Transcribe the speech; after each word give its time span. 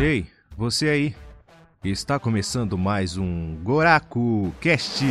Ei, 0.00 0.26
você 0.56 0.88
aí. 0.88 1.14
Está 1.82 2.20
começando 2.20 2.78
mais 2.78 3.16
um 3.16 3.56
Goraku 3.64 4.54
Cast. 4.60 5.04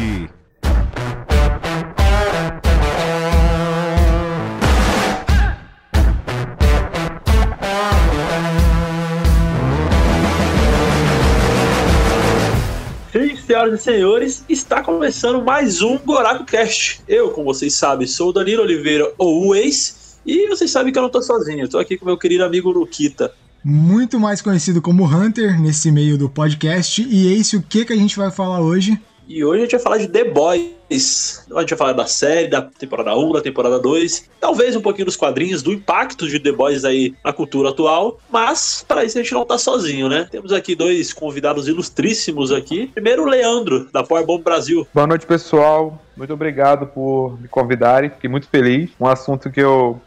Senhoras 13.45 13.79
e 13.79 13.83
senhores, 13.83 14.45
está 14.47 14.81
começando 14.81 15.41
mais 15.43 15.81
um 15.81 15.97
Goraku 15.97 16.45
Cast. 16.45 17.01
Eu, 17.07 17.31
como 17.31 17.53
vocês 17.53 17.73
sabem, 17.73 18.07
sou 18.07 18.29
o 18.29 18.33
Danilo 18.33 18.61
Oliveira, 18.61 19.11
ou 19.17 19.47
o 19.47 19.55
ex, 19.55 20.17
e 20.25 20.47
vocês 20.47 20.71
sabem 20.71 20.93
que 20.93 20.99
eu 20.99 21.03
não 21.03 21.09
tô 21.09 21.21
sozinho, 21.21 21.67
tô 21.67 21.77
aqui 21.77 21.97
com 21.97 22.05
meu 22.05 22.17
querido 22.17 22.45
amigo 22.45 22.69
Luquita. 22.71 23.33
Muito 23.69 24.17
mais 24.17 24.41
conhecido 24.41 24.81
como 24.81 25.03
Hunter 25.03 25.59
nesse 25.59 25.91
meio 25.91 26.17
do 26.17 26.29
podcast. 26.29 27.01
E 27.01 27.27
é 27.27 27.35
isso 27.35 27.57
o 27.57 27.61
que, 27.61 27.83
que 27.83 27.91
a 27.91 27.97
gente 27.97 28.15
vai 28.17 28.31
falar 28.31 28.61
hoje. 28.61 28.97
E 29.27 29.43
hoje 29.43 29.59
a 29.59 29.63
gente 29.63 29.71
vai 29.71 29.81
falar 29.81 29.97
de 29.97 30.07
The 30.07 30.23
Boys. 30.23 31.45
A 31.53 31.59
gente 31.59 31.69
vai 31.71 31.77
falar 31.77 31.91
da 31.91 32.05
série, 32.05 32.47
da 32.47 32.61
temporada 32.61 33.13
1, 33.13 33.33
da 33.33 33.41
temporada 33.41 33.77
2, 33.77 34.29
talvez 34.39 34.73
um 34.73 34.81
pouquinho 34.81 35.03
dos 35.03 35.17
quadrinhos, 35.17 35.61
do 35.61 35.73
impacto 35.73 36.29
de 36.29 36.39
The 36.39 36.53
Boys 36.53 36.85
aí 36.85 37.13
na 37.25 37.33
cultura 37.33 37.71
atual, 37.71 38.21
mas 38.31 38.85
para 38.87 39.03
isso 39.03 39.17
a 39.19 39.21
gente 39.21 39.33
não 39.33 39.43
tá 39.43 39.57
sozinho, 39.57 40.07
né? 40.07 40.29
Temos 40.31 40.53
aqui 40.53 40.73
dois 40.73 41.11
convidados 41.11 41.67
ilustríssimos 41.67 42.53
aqui. 42.53 42.87
Primeiro 42.93 43.23
o 43.23 43.25
Leandro, 43.25 43.89
da 43.91 44.01
Powerbomb 44.01 44.41
Brasil. 44.41 44.87
Boa 44.93 45.05
noite, 45.05 45.25
pessoal. 45.25 46.01
Muito 46.15 46.33
obrigado 46.33 46.87
por 46.87 47.37
me 47.41 47.49
convidarem. 47.49 48.09
Fiquei 48.09 48.29
muito 48.29 48.47
feliz. 48.47 48.91
Um 48.97 49.07
assunto 49.07 49.51
que 49.51 49.59
eu 49.59 50.01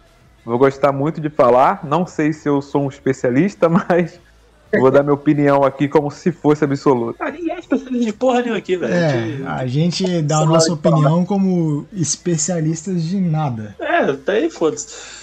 vou 0.45 0.59
gostar 0.59 0.93
muito 0.93 1.21
de 1.21 1.29
falar. 1.29 1.85
Não 1.85 2.07
sei 2.07 2.33
se 2.33 2.49
eu 2.49 2.61
sou 2.61 2.85
um 2.85 2.89
especialista, 2.89 3.69
mas 3.71 4.19
vou 4.79 4.91
dar 4.91 5.03
minha 5.03 5.15
opinião 5.15 5.65
aqui 5.65 5.89
como 5.89 6.11
se 6.11 6.31
fosse 6.31 6.65
absoluta. 6.65 7.25
Ah, 7.25 7.31
ninguém 7.31 7.55
é 7.55 7.59
especialista 7.59 8.07
de 8.07 8.13
porra 8.13 8.41
nenhuma 8.41 8.59
aqui, 8.59 8.77
velho. 8.77 8.93
É, 8.93 9.41
a 9.47 9.67
gente 9.67 10.23
dá 10.23 10.39
a 10.39 10.47
nossa 10.47 10.73
opinião 10.73 11.25
como 11.25 11.87
especialistas 11.93 13.03
de 13.03 13.21
nada. 13.21 13.75
É, 13.81 13.99
até 14.11 14.33
aí 14.33 14.51
foda-se. 14.51 15.21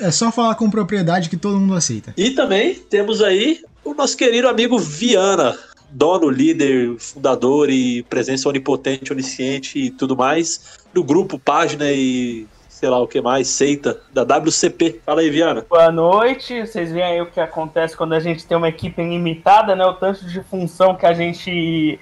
É 0.00 0.10
só 0.12 0.30
falar 0.30 0.54
com 0.54 0.70
propriedade 0.70 1.28
que 1.28 1.36
todo 1.36 1.58
mundo 1.58 1.74
aceita. 1.74 2.14
E 2.16 2.30
também 2.30 2.74
temos 2.74 3.20
aí 3.20 3.60
o 3.84 3.94
nosso 3.94 4.16
querido 4.16 4.48
amigo 4.48 4.78
Viana, 4.78 5.58
dono, 5.90 6.30
líder, 6.30 6.96
fundador 6.98 7.68
e 7.68 8.04
presença 8.04 8.48
onipotente, 8.48 9.12
onisciente 9.12 9.78
e 9.78 9.90
tudo 9.90 10.16
mais 10.16 10.78
do 10.94 11.02
grupo, 11.02 11.38
página 11.38 11.90
e 11.90 12.46
sei 12.80 12.88
lá 12.88 12.98
o 12.98 13.06
que 13.06 13.20
mais, 13.20 13.46
seita 13.46 14.00
da 14.10 14.22
WCP. 14.22 15.02
Fala 15.04 15.20
aí, 15.20 15.28
Viana. 15.28 15.66
Boa 15.68 15.92
noite, 15.92 16.66
vocês 16.66 16.90
veem 16.90 17.04
aí 17.04 17.20
o 17.20 17.26
que 17.26 17.38
acontece 17.38 17.94
quando 17.94 18.14
a 18.14 18.20
gente 18.20 18.46
tem 18.46 18.56
uma 18.56 18.70
equipe 18.70 19.02
limitada, 19.02 19.76
né? 19.76 19.84
O 19.84 19.92
tanto 19.92 20.24
de 20.24 20.42
função 20.44 20.96
que 20.96 21.04
a 21.04 21.12
gente 21.12 22.00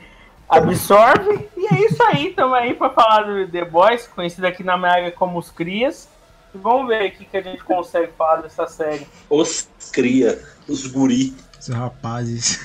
absorve. 0.48 1.48
E 1.56 1.66
é 1.74 1.84
isso 1.84 2.00
aí, 2.04 2.28
estamos 2.28 2.56
aí 2.56 2.74
para 2.74 2.90
falar 2.90 3.22
do 3.22 3.48
The 3.50 3.64
Boys, 3.64 4.06
conhecido 4.06 4.46
aqui 4.46 4.62
na 4.62 4.78
minha 4.78 4.92
área 4.92 5.10
como 5.10 5.36
os 5.40 5.50
Crias. 5.50 6.08
E 6.54 6.58
vamos 6.58 6.86
ver 6.86 7.08
o 7.08 7.10
que, 7.10 7.24
que 7.24 7.36
a 7.36 7.42
gente 7.42 7.64
consegue 7.64 8.12
falar 8.16 8.42
dessa 8.42 8.68
série. 8.68 9.04
Os 9.28 9.68
cria, 9.92 10.38
os 10.68 10.86
guri, 10.86 11.34
Os 11.58 11.66
rapazes. 11.66 12.60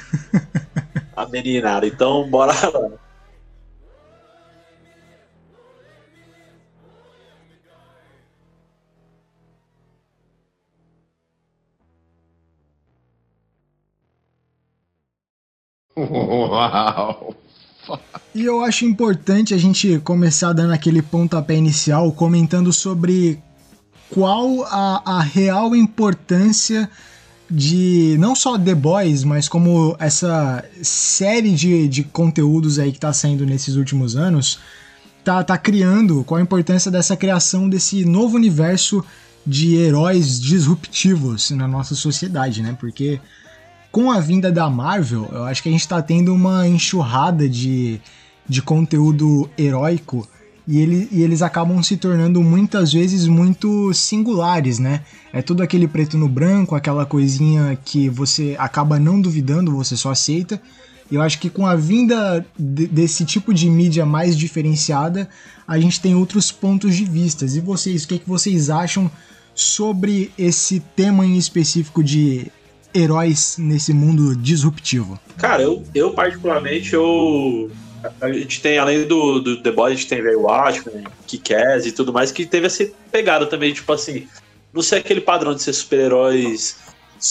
a 1.17 1.25
meninada. 1.25 1.87
Então, 1.87 2.29
bora 2.29 2.53
lá. 2.53 2.91
Uau! 15.95 17.35
E 18.33 18.43
eu 18.43 18.63
acho 18.63 18.85
importante 18.85 19.53
a 19.53 19.57
gente 19.57 19.99
começar 19.99 20.53
dando 20.53 20.73
aquele 20.73 21.01
pontapé 21.01 21.55
inicial, 21.55 22.11
comentando 22.11 22.71
sobre 22.71 23.39
qual 24.09 24.63
a, 24.65 25.17
a 25.17 25.21
real 25.21 25.75
importância 25.75 26.89
de 27.49 28.15
não 28.19 28.35
só 28.35 28.57
The 28.57 28.73
Boys, 28.73 29.23
mas 29.23 29.47
como 29.47 29.95
essa 29.99 30.63
série 30.81 31.51
de, 31.51 31.87
de 31.87 32.03
conteúdos 32.03 32.79
aí 32.79 32.91
que 32.91 32.99
tá 32.99 33.13
saindo 33.13 33.45
nesses 33.45 33.75
últimos 33.75 34.15
anos, 34.15 34.59
tá, 35.23 35.43
tá 35.43 35.57
criando, 35.57 36.23
qual 36.23 36.39
a 36.39 36.43
importância 36.43 36.89
dessa 36.89 37.15
criação 37.15 37.69
desse 37.69 38.05
novo 38.05 38.35
universo 38.35 39.03
de 39.45 39.75
heróis 39.75 40.39
disruptivos 40.39 41.51
na 41.51 41.67
nossa 41.67 41.93
sociedade, 41.95 42.61
né? 42.61 42.75
Porque 42.79 43.19
com 43.93 44.11
a 44.11 44.19
vinda 44.19 44.51
da 44.51 44.67
Marvel, 44.71 45.29
eu 45.31 45.43
acho 45.43 45.61
que 45.61 45.69
a 45.69 45.71
gente 45.71 45.87
tá 45.87 46.01
tendo 46.01 46.33
uma 46.33 46.67
enxurrada 46.67 47.47
de, 47.47 48.01
de 48.49 48.59
conteúdo 48.59 49.47
heróico 49.55 50.27
e, 50.67 50.79
ele, 50.79 51.07
e 51.11 51.21
eles 51.21 51.43
acabam 51.43 51.83
se 51.83 51.95
tornando 51.95 52.41
muitas 52.41 52.91
vezes 52.91 53.27
muito 53.27 53.93
singulares, 53.93 54.79
né? 54.79 55.01
É 55.31 55.43
tudo 55.43 55.61
aquele 55.61 55.87
preto 55.87 56.17
no 56.17 56.27
branco, 56.27 56.73
aquela 56.73 57.05
coisinha 57.05 57.77
que 57.85 58.09
você 58.09 58.55
acaba 58.57 58.97
não 58.97 59.21
duvidando, 59.21 59.71
você 59.75 59.95
só 59.95 60.09
aceita. 60.09 60.59
Eu 61.11 61.21
acho 61.21 61.37
que 61.37 61.47
com 61.47 61.67
a 61.67 61.75
vinda 61.75 62.43
de- 62.57 62.87
desse 62.87 63.23
tipo 63.25 63.53
de 63.53 63.69
mídia 63.69 64.07
mais 64.07 64.35
diferenciada, 64.35 65.29
a 65.67 65.77
gente 65.77 66.01
tem 66.01 66.15
outros 66.15 66.51
pontos 66.51 66.95
de 66.95 67.05
vistas. 67.05 67.55
E 67.55 67.59
vocês, 67.59 68.05
o 68.05 68.07
que, 68.07 68.17
que 68.17 68.27
vocês 68.27 68.71
acham 68.71 69.11
sobre 69.53 70.31
esse 70.35 70.79
tema 70.95 71.23
em 71.27 71.37
específico 71.37 72.03
de 72.03 72.51
heróis 72.93 73.57
nesse 73.57 73.93
mundo 73.93 74.35
disruptivo? 74.35 75.19
Cara, 75.37 75.61
eu, 75.61 75.83
eu 75.93 76.11
particularmente, 76.11 76.93
eu. 76.93 77.71
A 78.19 78.31
gente 78.31 78.61
tem, 78.61 78.77
além 78.77 79.07
do, 79.07 79.39
do 79.39 79.61
The 79.61 79.71
Boys, 79.71 79.93
a 79.93 79.95
gente 79.95 80.09
tem 80.09 80.21
velho 80.21 80.41
Watchmen, 80.41 81.05
Kick-Ass 81.25 81.85
e 81.85 81.91
tudo 81.91 82.11
mais, 82.11 82.31
que 82.31 82.45
teve 82.45 82.67
essa 82.67 82.85
pegada 83.11 83.45
também, 83.45 83.73
tipo 83.73 83.91
assim, 83.93 84.27
não 84.73 84.81
ser 84.81 84.97
aquele 84.97 85.21
padrão 85.21 85.55
de 85.55 85.61
ser 85.61 85.71
super-heróis 85.71 86.77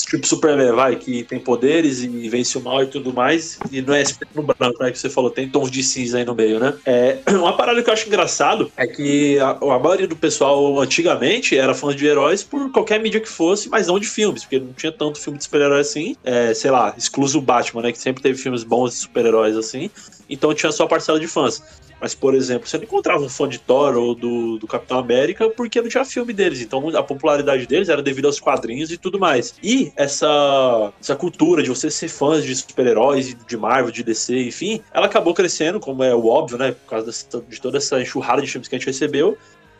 tipo 0.01 0.27
Superman, 0.27 0.73
vai, 0.73 0.97
que 0.97 1.23
tem 1.25 1.39
poderes 1.39 2.03
e 2.03 2.29
vence 2.29 2.57
o 2.57 2.61
mal 2.61 2.83
e 2.83 2.87
tudo 2.87 3.13
mais, 3.13 3.59
e 3.71 3.83
não 3.83 3.95
é 3.95 4.03
no 4.35 4.43
branco, 4.43 4.83
né, 4.83 4.91
que 4.91 4.99
você 4.99 5.11
falou, 5.11 5.31
tem 5.31 5.49
tons 5.49 5.71
de 5.71 5.83
cinza 5.83 6.19
aí 6.19 6.25
no 6.25 6.35
meio, 6.35 6.59
né? 6.59 6.75
É, 6.87 7.19
uma 7.37 7.57
parada 7.57 7.83
que 7.83 7.89
eu 7.89 7.93
acho 7.93 8.07
engraçado 8.07 8.73
é 8.77 8.87
que 8.87 9.39
a, 9.39 9.51
a 9.51 9.79
maioria 9.79 10.07
do 10.07 10.17
pessoal 10.17 10.81
antigamente 10.81 11.57
era 11.57 11.75
fã 11.75 11.95
de 11.95 12.07
heróis 12.07 12.43
por 12.43 12.71
qualquer 12.73 13.01
mídia 13.01 13.21
que 13.21 13.29
fosse, 13.29 13.69
mas 13.69 13.87
não 13.87 13.99
de 13.99 14.07
filmes, 14.07 14.43
porque 14.43 14.59
não 14.59 14.73
tinha 14.73 14.93
tanto 14.93 15.21
filme 15.21 15.39
de 15.39 15.45
super-herói 15.45 15.81
assim, 15.81 16.17
é, 16.25 16.55
sei 16.55 16.71
lá, 16.71 16.95
excluso 16.97 17.39
o 17.39 17.43
Batman, 17.43 17.83
né, 17.83 17.93
que 17.93 17.99
sempre 17.99 18.23
teve 18.23 18.39
filmes 18.39 18.65
bons 18.65 18.93
de 18.93 18.97
super-heróis 18.97 19.57
assim, 19.57 19.91
então 20.29 20.55
tinha 20.55 20.73
só 20.73 20.87
parcela 20.87 21.21
de 21.21 21.27
fãs. 21.27 21.63
Mas, 22.03 22.17
por 22.17 22.35
exemplo, 22.35 22.67
você 22.67 22.77
não 22.79 22.83
encontrava 22.85 23.23
um 23.23 23.29
fã 23.29 23.49
de 23.49 23.61
Thor 23.61 23.97
ou 23.97 24.13
do, 24.13 24.59
do 24.59 24.67
Capitão 24.67 24.99
América 24.99 25.49
porque 25.51 25.81
não 25.81 25.89
tinha 25.89 26.05
filme 26.05 26.33
deles. 26.33 26.61
Então 26.61 26.89
a 26.97 27.03
popularidade 27.03 27.65
deles 27.65 27.89
era 27.89 28.03
devido 28.03 28.25
aos 28.27 28.41
quadrinhos 28.41 28.91
e 28.91 28.99
tudo 28.99 29.21
mais. 29.21 29.55
E 29.63 29.93
essa, 29.95 30.93
essa 31.01 31.15
cultura 31.15 31.62
de 31.62 31.69
você 31.69 31.89
ser 31.93 32.09
fã 32.09 32.41
de 32.41 32.57
super-heróis, 32.57 33.37
de 33.47 33.57
Marvel, 33.57 33.93
de 33.93 34.03
DC, 34.03 34.49
enfim, 34.49 34.83
ela 34.93 35.07
acabou 35.07 35.33
crescendo, 35.33 35.79
como 35.79 36.03
é 36.03 36.12
o 36.12 36.27
óbvio, 36.27 36.59
né? 36.59 36.73
Por 36.73 36.91
causa 36.91 37.07
dessa- 37.07 37.41
de 37.49 37.61
toda 37.61 37.79
essa 37.79 38.03
enxurrada 38.03 38.43
de 38.43 38.49
filmes 38.49 38.67
que 38.67 38.75
a 38.75 38.79
gente 38.79 38.87
recebeu. 38.89 39.39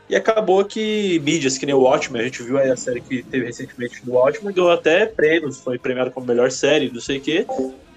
E 0.09 0.15
acabou 0.15 0.65
que 0.65 1.19
mídias, 1.25 1.59
que 1.59 1.66
nem 1.66 1.75
o 1.75 1.81
Watchmen, 1.81 2.22
a 2.22 2.25
gente 2.25 2.41
viu 2.44 2.56
aí 2.56 2.71
a 2.71 2.77
série 2.77 3.00
que 3.00 3.25
teve 3.25 3.47
recentemente 3.47 4.05
do 4.05 4.12
Watchmen, 4.12 4.55
ganhou 4.55 4.71
até 4.71 5.06
prêmios, 5.06 5.59
foi 5.59 5.77
premiado 5.77 6.12
como 6.12 6.25
melhor 6.27 6.53
série, 6.53 6.88
não 6.93 7.00
sei 7.00 7.19
o 7.19 7.21
quê. 7.21 7.47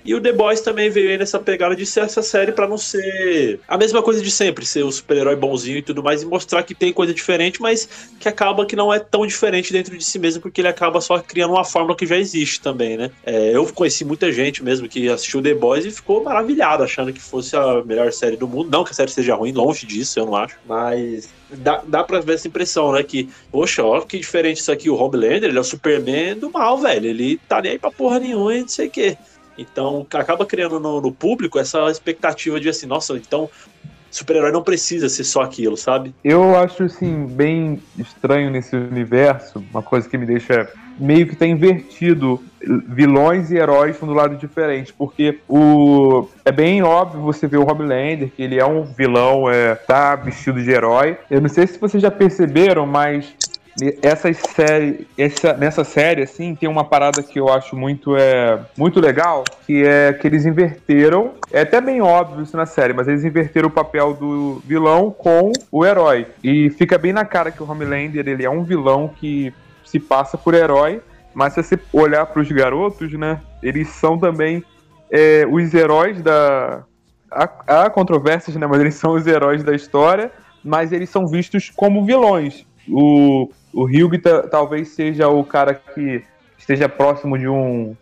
E 0.05 0.13
o 0.13 0.21
The 0.21 0.31
Boys 0.31 0.61
também 0.61 0.89
veio 0.89 1.09
aí 1.09 1.17
nessa 1.17 1.39
pegada 1.39 1.75
de 1.75 1.85
ser 1.85 2.01
essa 2.01 2.21
série 2.21 2.51
pra 2.51 2.67
não 2.67 2.77
ser 2.77 3.59
a 3.67 3.75
mesma 3.75 4.03
coisa 4.03 4.21
de 4.21 4.29
sempre, 4.29 4.63
ser 4.63 4.83
o 4.83 4.91
super-herói 4.91 5.35
bonzinho 5.35 5.79
e 5.79 5.81
tudo 5.81 6.03
mais, 6.03 6.22
e 6.22 6.25
mostrar 6.28 6.61
que 6.61 6.75
tem 6.75 6.93
coisa 6.93 7.11
diferente, 7.11 7.59
mas 7.59 7.90
que 8.19 8.29
acaba 8.29 8.66
que 8.67 8.75
não 8.75 8.93
é 8.93 8.99
tão 8.99 9.25
diferente 9.25 9.73
dentro 9.73 9.97
de 9.97 10.03
si 10.05 10.19
mesmo, 10.19 10.41
porque 10.41 10.61
ele 10.61 10.67
acaba 10.67 11.02
só 11.02 11.17
criando 11.19 11.55
uma 11.55 11.66
fórmula 11.66 11.97
que 11.97 12.05
já 12.05 12.17
existe 12.17 12.61
também, 12.61 12.97
né? 12.97 13.09
É, 13.25 13.55
eu 13.55 13.66
conheci 13.73 14.05
muita 14.05 14.31
gente 14.31 14.63
mesmo 14.63 14.87
que 14.87 15.09
assistiu 15.09 15.41
The 15.41 15.55
Boys 15.55 15.85
e 15.85 15.91
ficou 15.91 16.23
maravilhado, 16.23 16.84
achando 16.84 17.11
que 17.11 17.19
fosse 17.19 17.55
a 17.55 17.84
melhor 17.84 18.13
série 18.13 18.37
do 18.37 18.47
mundo. 18.47 18.69
Não 18.69 18.84
que 18.84 18.91
a 18.91 18.93
série 18.93 19.09
seja 19.09 19.34
ruim, 19.34 19.51
longe 19.51 19.87
disso, 19.87 20.19
eu 20.19 20.28
não 20.28 20.35
acho, 20.35 20.55
mas 20.67 21.29
dá, 21.49 21.81
dá 21.87 22.03
pra 22.03 22.19
ver 22.19 22.35
essa 22.35 22.47
impressão, 22.47 22.91
né? 22.91 23.01
Que, 23.01 23.28
poxa, 23.51 23.84
ó, 23.84 24.01
que 24.01 24.19
diferente 24.19 24.61
isso 24.61 24.72
aqui, 24.72 24.87
o 24.87 24.96
Homelander, 24.96 25.49
ele 25.49 25.58
é 25.58 25.61
o 25.61 25.63
Superman 25.63 26.37
do 26.37 26.51
mal, 26.51 26.78
velho. 26.78 27.08
Ele 27.08 27.40
tá 27.47 27.61
nem 27.61 27.73
aí 27.73 27.79
pra 27.79 27.90
porra 27.90 28.19
nenhuma 28.19 28.55
e 28.55 28.61
não 28.61 28.67
sei 28.67 28.87
o 28.87 28.91
quê. 28.91 29.17
Então, 29.57 30.05
acaba 30.13 30.46
criando 30.46 30.79
no, 30.79 31.02
no 31.02 31.11
público 31.11 31.57
essa 31.59 31.90
expectativa 31.90 32.59
de 32.59 32.69
assim, 32.69 32.85
nossa, 32.85 33.16
então 33.16 33.49
super-herói 34.16 34.52
não 34.52 34.63
precisa 34.63 35.09
ser 35.09 35.25
só 35.25 35.41
aquilo, 35.41 35.75
sabe? 35.75 36.13
Eu 36.23 36.55
acho, 36.57 36.84
assim, 36.84 37.25
bem 37.28 37.81
estranho 37.97 38.49
nesse 38.49 38.75
universo, 38.75 39.63
uma 39.72 39.81
coisa 39.81 40.07
que 40.07 40.17
me 40.17 40.25
deixa 40.25 40.69
meio 40.97 41.28
que 41.28 41.35
tá 41.35 41.46
invertido. 41.46 42.41
Vilões 42.87 43.52
e 43.52 43.57
heróis 43.57 43.96
são 43.97 44.07
do 44.07 44.13
lado 44.16 44.37
diferente, 44.37 44.91
porque 44.91 45.37
o 45.47 46.28
é 46.43 46.51
bem 46.51 46.81
óbvio 46.81 47.22
você 47.22 47.46
ver 47.46 47.58
o 47.58 47.69
Homelander, 47.69 48.31
que 48.35 48.41
ele 48.41 48.59
é 48.59 48.66
um 48.66 48.84
vilão, 48.84 49.47
é, 49.47 49.75
tá 49.75 50.16
vestido 50.16 50.63
de 50.63 50.72
herói. 50.72 51.16
Eu 51.29 51.41
não 51.41 51.49
sei 51.49 51.67
se 51.67 51.78
vocês 51.78 52.01
já 52.01 52.09
perceberam, 52.09 52.87
mas 52.87 53.35
essa 54.01 54.31
série, 54.33 55.05
essa, 55.17 55.53
nessa 55.53 55.83
série, 55.83 56.23
assim, 56.23 56.55
tem 56.55 56.69
uma 56.69 56.85
parada 56.85 57.22
que 57.22 57.39
eu 57.39 57.49
acho 57.49 57.75
muito, 57.75 58.16
é, 58.16 58.59
muito 58.77 59.01
legal, 59.01 59.43
que 59.66 59.83
é 59.83 60.13
que 60.13 60.25
eles 60.25 60.45
inverteram, 60.45 61.33
é 61.51 61.61
até 61.61 61.81
bem 61.81 62.01
óbvio 62.01 62.43
isso 62.43 62.55
na 62.55 62.66
série, 62.66 62.93
mas 62.93 63.07
eles 63.07 63.25
inverteram 63.25 63.67
o 63.67 63.72
papel 63.72 64.13
do 64.13 64.61
vilão 64.66 65.11
com 65.11 65.51
o 65.69 65.85
herói. 65.85 66.27
E 66.41 66.69
fica 66.69 66.97
bem 66.97 67.11
na 67.11 67.25
cara 67.25 67.51
que 67.51 67.61
o 67.61 67.69
Homelander, 67.69 68.27
ele 68.27 68.45
é 68.45 68.49
um 68.49 68.63
vilão 68.63 69.09
que 69.09 69.53
se 69.83 69.99
passa 69.99 70.37
por 70.37 70.53
herói, 70.53 71.01
mas 71.33 71.53
se 71.53 71.61
você 71.61 71.77
olhar 71.91 72.25
para 72.27 72.41
os 72.41 72.49
garotos, 72.49 73.11
né, 73.11 73.41
eles 73.61 73.89
são 73.89 74.17
também 74.17 74.63
é, 75.11 75.45
os 75.49 75.73
heróis 75.73 76.22
da... 76.22 76.83
Há, 77.29 77.83
há 77.83 77.89
controvérsias, 77.89 78.55
né, 78.55 78.66
mas 78.66 78.79
eles 78.79 78.95
são 78.95 79.16
os 79.16 79.27
heróis 79.27 79.61
da 79.63 79.75
história, 79.75 80.31
mas 80.63 80.93
eles 80.93 81.09
são 81.09 81.27
vistos 81.27 81.69
como 81.75 82.05
vilões. 82.05 82.66
O, 82.87 83.49
o 83.73 83.84
Hugh 83.84 84.20
talvez 84.49 84.90
seja 84.90 85.28
o 85.28 85.43
cara 85.43 85.73
que 85.73 86.23
esteja 86.58 86.87
próximo 86.90 87.37
de 87.37 87.47
um 87.47 87.96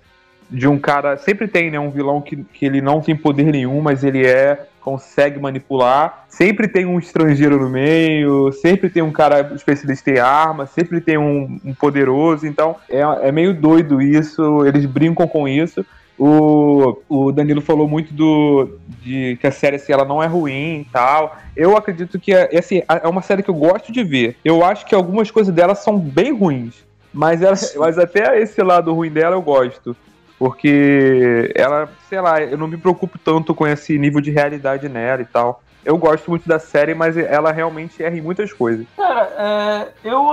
de 0.49 0.67
um 0.67 0.77
cara. 0.77 1.17
Sempre 1.17 1.47
tem, 1.47 1.71
né? 1.71 1.79
Um 1.79 1.89
vilão 1.89 2.21
que, 2.21 2.37
que 2.37 2.65
ele 2.65 2.81
não 2.81 3.01
tem 3.01 3.15
poder 3.15 3.51
nenhum, 3.51 3.81
mas 3.81 4.03
ele 4.03 4.25
é. 4.25 4.67
consegue 4.79 5.39
manipular. 5.39 6.25
Sempre 6.29 6.67
tem 6.67 6.85
um 6.85 6.99
estrangeiro 6.99 7.57
no 7.57 7.69
meio, 7.69 8.51
sempre 8.51 8.89
tem 8.89 9.01
um 9.01 9.11
cara 9.11 9.53
especialista 9.55 10.11
em 10.11 10.19
armas, 10.19 10.69
sempre 10.71 10.99
tem 11.01 11.17
um, 11.17 11.59
um 11.63 11.73
poderoso. 11.73 12.45
Então 12.45 12.75
é, 12.89 12.99
é 12.99 13.31
meio 13.31 13.53
doido 13.53 14.01
isso. 14.01 14.65
Eles 14.65 14.85
brincam 14.85 15.27
com 15.27 15.47
isso. 15.47 15.85
O, 16.17 16.97
o 17.09 17.31
Danilo 17.31 17.61
falou 17.61 17.87
muito 17.87 18.13
do 18.13 18.77
de 19.01 19.37
que 19.41 19.47
a 19.47 19.51
série 19.51 19.75
assim, 19.75 19.91
ela 19.91 20.05
não 20.05 20.21
é 20.21 20.27
ruim 20.27 20.81
e 20.81 20.87
tal. 20.91 21.37
Eu 21.55 21.75
acredito 21.75 22.19
que 22.19 22.33
é, 22.33 22.57
assim, 22.57 22.81
é 22.87 23.07
uma 23.07 23.21
série 23.21 23.43
que 23.43 23.49
eu 23.49 23.55
gosto 23.55 23.91
de 23.91 24.03
ver. 24.03 24.37
Eu 24.45 24.63
acho 24.63 24.85
que 24.85 24.95
algumas 24.95 25.31
coisas 25.31 25.53
dela 25.53 25.75
são 25.75 25.99
bem 25.99 26.31
ruins. 26.31 26.83
Mas, 27.13 27.41
ela, 27.41 27.55
mas 27.77 27.97
até 27.99 28.39
esse 28.39 28.61
lado 28.61 28.93
ruim 28.93 29.11
dela 29.11 29.35
eu 29.35 29.41
gosto. 29.41 29.95
Porque 30.39 31.51
ela, 31.55 31.89
sei 32.09 32.19
lá, 32.21 32.41
eu 32.41 32.57
não 32.57 32.67
me 32.67 32.77
preocupo 32.77 33.17
tanto 33.17 33.53
com 33.53 33.67
esse 33.67 33.97
nível 33.97 34.19
de 34.19 34.31
realidade 34.31 34.89
nela 34.89 35.21
e 35.21 35.25
tal 35.25 35.61
eu 35.85 35.97
gosto 35.97 36.29
muito 36.29 36.47
da 36.47 36.59
série, 36.59 36.93
mas 36.93 37.17
ela 37.17 37.51
realmente 37.51 38.01
erra 38.01 38.17
em 38.17 38.21
muitas 38.21 38.53
coisas. 38.53 38.85
Cara, 38.95 39.93
é, 40.03 40.07
eu 40.09 40.23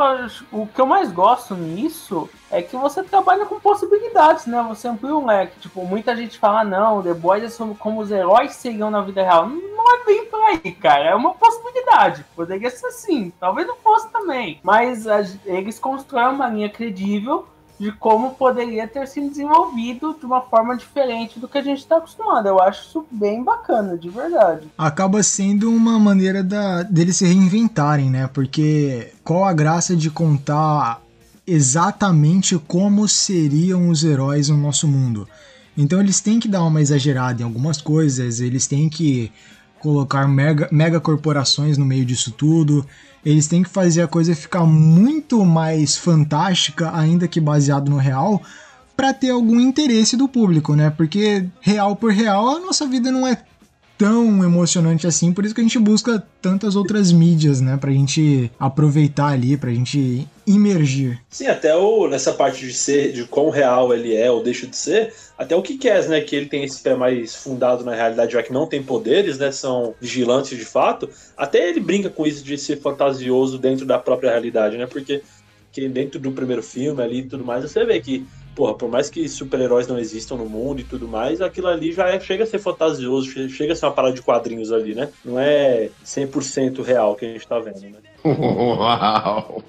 o 0.53 0.67
que 0.67 0.81
eu 0.81 0.87
mais 0.87 1.11
gosto 1.13 1.55
nisso 1.55 2.29
é 2.51 2.63
que 2.63 2.77
você 2.77 3.03
trabalha 3.03 3.47
com 3.47 3.61
possibilidades, 3.61 4.47
né? 4.47 4.65
Você 4.69 4.89
amplia 4.89 5.15
o 5.15 5.27
leque. 5.27 5.61
Tipo, 5.61 5.85
muita 5.85 6.17
gente 6.17 6.39
fala, 6.39 6.65
não, 6.65 7.03
The 7.03 7.15
Boys 7.15 7.45
é 7.45 7.49
sobre 7.49 7.75
como 7.77 8.01
os 8.01 8.11
heróis 8.11 8.53
seriam 8.53 8.91
na 8.91 9.01
vida 9.01 9.23
real. 9.23 9.47
Não 9.47 9.95
é 9.95 10.05
bem 10.05 10.27
por 10.27 10.41
aí, 10.41 10.73
cara. 10.73 11.11
É 11.11 11.15
uma 11.15 11.35
possibilidade. 11.35 12.25
Poderia 12.35 12.71
ser 12.71 12.87
assim. 12.87 13.33
Talvez 13.39 13.67
não 13.67 13.77
fosse 13.77 14.11
também. 14.11 14.61
Mas 14.63 15.07
a, 15.07 15.21
eles 15.45 15.79
constroem 15.79 16.35
uma 16.35 16.49
linha 16.49 16.69
credível 16.69 17.47
de 17.81 17.91
como 17.93 18.35
poderia 18.35 18.87
ter 18.87 19.09
sido 19.09 19.31
desenvolvido 19.31 20.15
de 20.21 20.27
uma 20.27 20.43
forma 20.43 20.77
diferente 20.77 21.41
do 21.41 21.49
que 21.49 21.57
a 21.57 21.63
gente 21.63 21.79
está 21.79 21.97
acostumado. 21.97 22.47
Eu 22.47 22.61
acho 22.61 22.83
isso 22.83 23.07
bem 23.11 23.43
bacana, 23.43 23.97
de 23.97 24.11
verdade. 24.11 24.69
Acaba 24.77 25.23
sendo 25.23 25.73
uma 25.73 25.99
maneira 25.99 26.45
da, 26.45 26.83
deles 26.83 27.17
se 27.17 27.25
reinventarem, 27.25 28.11
né? 28.11 28.29
Porque 28.29 29.15
qual 29.25 29.47
a 29.47 29.55
graça 29.55 29.97
de 29.97 30.11
contar 30.11 31.01
exatamente 31.47 32.59
como 32.59 33.09
seriam 33.09 33.89
os 33.89 34.05
heróis 34.05 34.51
no 34.51 34.59
nosso 34.59 34.87
mundo? 34.87 35.27
Então 35.75 35.99
eles 36.01 36.21
têm 36.21 36.39
que 36.39 36.49
dar 36.49 36.63
uma 36.63 36.83
exagerada 36.83 37.41
em 37.41 37.47
algumas 37.47 37.81
coisas, 37.81 38.41
eles 38.41 38.67
têm 38.67 38.91
que 38.91 39.33
colocar 39.79 40.29
mega, 40.29 40.69
mega 40.71 41.01
corporações 41.01 41.79
no 41.79 41.87
meio 41.87 42.05
disso 42.05 42.31
tudo. 42.31 42.87
Eles 43.25 43.47
têm 43.47 43.63
que 43.63 43.69
fazer 43.69 44.03
a 44.03 44.09
coisa 44.09 44.35
ficar 44.35 44.65
muito 44.65 45.45
mais 45.45 45.97
fantástica, 45.97 46.97
ainda 46.97 47.29
que 47.29 47.41
baseado 47.41 47.91
no 47.91 47.97
real, 47.97 48.43
para 48.97 49.13
ter 49.13 49.31
algum 49.31 49.61
interesse 49.61 50.17
do 50.17 50.29
público, 50.29 50.75
né? 50.75 50.91
Porque 50.91 51.47
real 51.61 51.97
por 51.97 52.13
real 52.13 52.57
a 52.57 52.61
nossa 52.61 52.87
vida 52.87 53.11
não 53.11 53.27
é 53.27 53.43
tão 54.01 54.43
emocionante 54.43 55.07
assim, 55.07 55.31
por 55.31 55.45
isso 55.45 55.55
que 55.55 55.61
a 55.61 55.65
gente 55.65 55.79
busca 55.79 56.27
tantas 56.41 56.75
outras 56.75 57.13
mídias, 57.13 57.61
né, 57.61 57.77
pra 57.77 57.91
gente 57.91 58.51
aproveitar 58.59 59.27
ali, 59.27 59.59
pra 59.59 59.69
gente 59.71 60.27
imergir. 60.47 61.21
Sim, 61.29 61.49
até 61.49 61.77
o, 61.77 62.09
nessa 62.09 62.33
parte 62.33 62.67
de 62.67 62.73
ser, 62.73 63.13
de 63.13 63.25
quão 63.25 63.51
real 63.51 63.93
ele 63.93 64.17
é 64.17 64.31
ou 64.31 64.43
deixa 64.43 64.67
de 64.67 64.75
ser, 64.75 65.13
até 65.37 65.55
o 65.55 65.61
que 65.61 65.77
quer, 65.77 66.09
né, 66.09 66.23
que 66.23 66.35
ele 66.35 66.47
tem 66.47 66.65
esse 66.65 66.81
pé 66.81 66.95
mais 66.95 67.35
fundado 67.35 67.85
na 67.85 67.95
realidade, 67.95 68.33
já 68.33 68.43
que 68.43 68.55
não 68.55 68.67
tem 68.67 68.83
poderes, 68.83 69.37
né, 69.37 69.53
são 69.53 69.95
vigilantes 70.01 70.57
de 70.57 70.65
fato, 70.65 71.07
até 71.37 71.69
ele 71.69 71.81
brinca 71.81 72.09
com 72.09 72.27
isso 72.27 72.43
de 72.43 72.57
ser 72.57 72.81
fantasioso 72.81 73.59
dentro 73.59 73.85
da 73.85 73.99
própria 73.99 74.31
realidade, 74.31 74.79
né, 74.79 74.87
porque 74.87 75.21
que 75.73 75.87
dentro 75.89 76.19
do 76.19 76.33
primeiro 76.33 76.63
filme 76.63 77.03
ali 77.03 77.19
e 77.19 77.29
tudo 77.29 77.45
mais, 77.45 77.63
você 77.63 77.85
vê 77.85 78.01
que 78.01 78.27
porra, 78.61 78.75
por 78.75 78.91
mais 78.91 79.09
que 79.09 79.27
super-heróis 79.27 79.89
não 79.89 79.99
existam 79.99 80.37
no 80.37 80.45
mundo 80.45 80.83
e 80.83 80.85
tudo 80.85 81.09
mais, 81.09 81.41
aquilo 81.41 81.67
ali 81.67 81.93
já 81.93 82.11
é, 82.11 82.21
chega 82.21 82.45
a 82.45 82.47
ser 82.47 82.59
fantasioso, 82.59 83.49
chega 83.49 83.73
a 83.73 83.77
ser 83.77 83.87
uma 83.87 83.93
parada 83.93 84.15
de 84.15 84.21
quadrinhos 84.21 84.71
ali, 84.71 84.95
né? 84.95 85.09
Não 85.25 85.41
é 85.41 85.89
100% 86.05 86.83
real 86.83 87.17
que 87.17 87.25
a 87.25 87.29
gente 87.29 87.49
tá 87.49 87.59
vendo, 87.59 87.81
né? 87.81 88.01
Uau! 88.23 89.65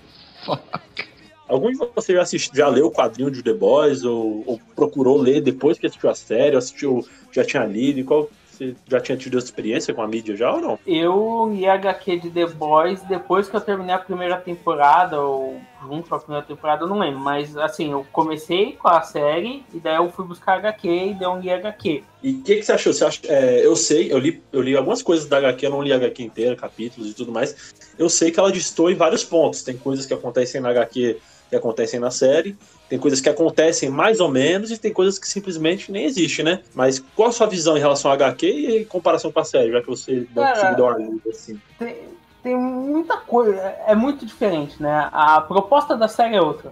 Fuck. 0.46 1.06
Algum 1.48 1.72
de 1.72 1.78
vocês 1.78 2.18
já, 2.18 2.22
assistiu, 2.22 2.54
já 2.54 2.68
leu 2.68 2.88
o 2.88 2.92
quadrinho 2.92 3.32
de 3.32 3.42
The 3.42 3.54
Boys 3.54 4.04
ou, 4.04 4.44
ou, 4.46 4.60
procurou 4.76 5.18
ler 5.18 5.40
depois 5.40 5.80
que 5.80 5.88
assistiu 5.88 6.10
a 6.10 6.16
série, 6.16 6.58
assistiu, 6.58 7.08
já 7.32 7.46
tinha 7.46 7.64
lido? 7.64 8.04
Qual, 8.04 8.30
você 8.62 8.75
já 8.88 9.00
tinha 9.00 9.18
tido 9.18 9.38
essa 9.38 9.48
experiência 9.48 9.94
com 9.94 10.02
a 10.02 10.08
mídia 10.08 10.36
já 10.36 10.54
ou 10.54 10.62
não? 10.62 10.80
Eu 10.86 11.52
li 11.52 11.66
HQ 11.66 12.19
de 12.19 12.30
The 12.30 12.46
Boys 12.46 13.02
depois 13.02 13.50
que 13.50 13.56
eu 13.56 13.62
terminei 13.62 13.96
a 13.96 14.00
primeira 14.00 14.38
temporada, 14.38 15.19
ou 15.19 15.60
junto 15.81 16.08
com 16.08 16.16
a 16.16 16.19
primeira 16.19 16.46
temporada, 16.46 16.84
eu 16.84 16.88
não 16.88 17.00
lembro. 17.00 17.19
Mas 17.19 17.58
assim, 17.58 17.92
eu 17.92 18.06
comecei 18.12 18.74
com 18.74 18.88
a 18.88 19.02
série 19.02 19.63
e 19.74 19.80
daí 19.80 19.96
eu 19.96 20.12
fui 20.12 20.25
buscar 20.25 20.54
HQ 20.58 20.88
e 20.88 21.13
dei 21.16 21.28
um 21.28 21.40
li 21.40 21.50
HQ. 21.50 22.04
E 22.22 22.31
o 22.34 22.44
que, 22.44 22.58
que 22.58 22.63
você 22.63 22.74
achou? 22.74 22.94
Você 22.94 23.04
acha, 23.04 23.19
é, 23.28 23.66
eu 23.66 23.75
sei, 23.75 24.13
eu 24.13 24.19
li, 24.19 24.44
eu 24.54 24.62
li 24.62 24.78
algumas 24.78 25.02
coisas 25.02 25.25
da 25.25 25.38
HQ, 25.38 25.66
eu 25.66 25.72
não 25.72 25.81
li 25.81 25.92
a 25.92 25.96
HQ 25.96 26.24
inteira, 26.24 26.56
capítulos 26.56 27.10
e 27.10 27.14
tudo 27.16 27.31
mais. 27.31 27.74
Eu 27.98 28.10
sei 28.10 28.30
que 28.30 28.40
ela 28.40 28.52
distou 28.52 28.92
em 28.92 28.96
vários 28.96 29.24
pontos. 29.24 29.64
Tem 29.64 29.75
coisas 29.75 30.06
que 30.06 30.14
acontecem 30.14 30.62
na 30.62 30.69
HQ 30.69 31.18
que 31.51 31.56
acontecem 31.57 32.00
na 32.00 32.09
série, 32.09 32.57
tem 32.89 32.98
coisas 32.98 33.19
que 33.19 33.27
acontecem 33.27 33.89
mais 33.89 34.21
ou 34.21 34.30
menos 34.30 34.71
e 34.71 34.77
tem 34.77 34.94
coisas 34.94 35.19
que 35.19 35.27
simplesmente 35.27 35.92
nem 35.92 36.06
existem, 36.06 36.45
né? 36.45 36.62
Mas 36.74 36.98
qual 37.13 37.27
a 37.27 37.31
sua 37.31 37.45
visão 37.45 37.75
em 37.75 37.80
relação 37.80 38.09
ao 38.09 38.15
HQ 38.15 38.48
e 38.48 38.81
em 38.81 38.86
comparação 38.86 39.33
com 39.33 39.39
a 39.42 39.44
série, 39.44 39.69
já 39.69 39.81
que 39.81 39.88
você 39.88 40.25
Cara, 40.33 40.81
uma 40.81 40.95
ajuda 40.95 41.30
assim? 41.30 41.59
Tem, 41.77 41.98
tem 42.42 42.56
muita 42.56 43.18
coisa, 43.18 43.57
é 43.85 43.94
muito 43.94 44.26
diferente, 44.26 44.81
né? 44.81 45.09
A 45.11 45.42
proposta 45.42 45.97
da 45.97 46.07
série 46.07 46.37
é 46.37 46.42
outra. 46.42 46.71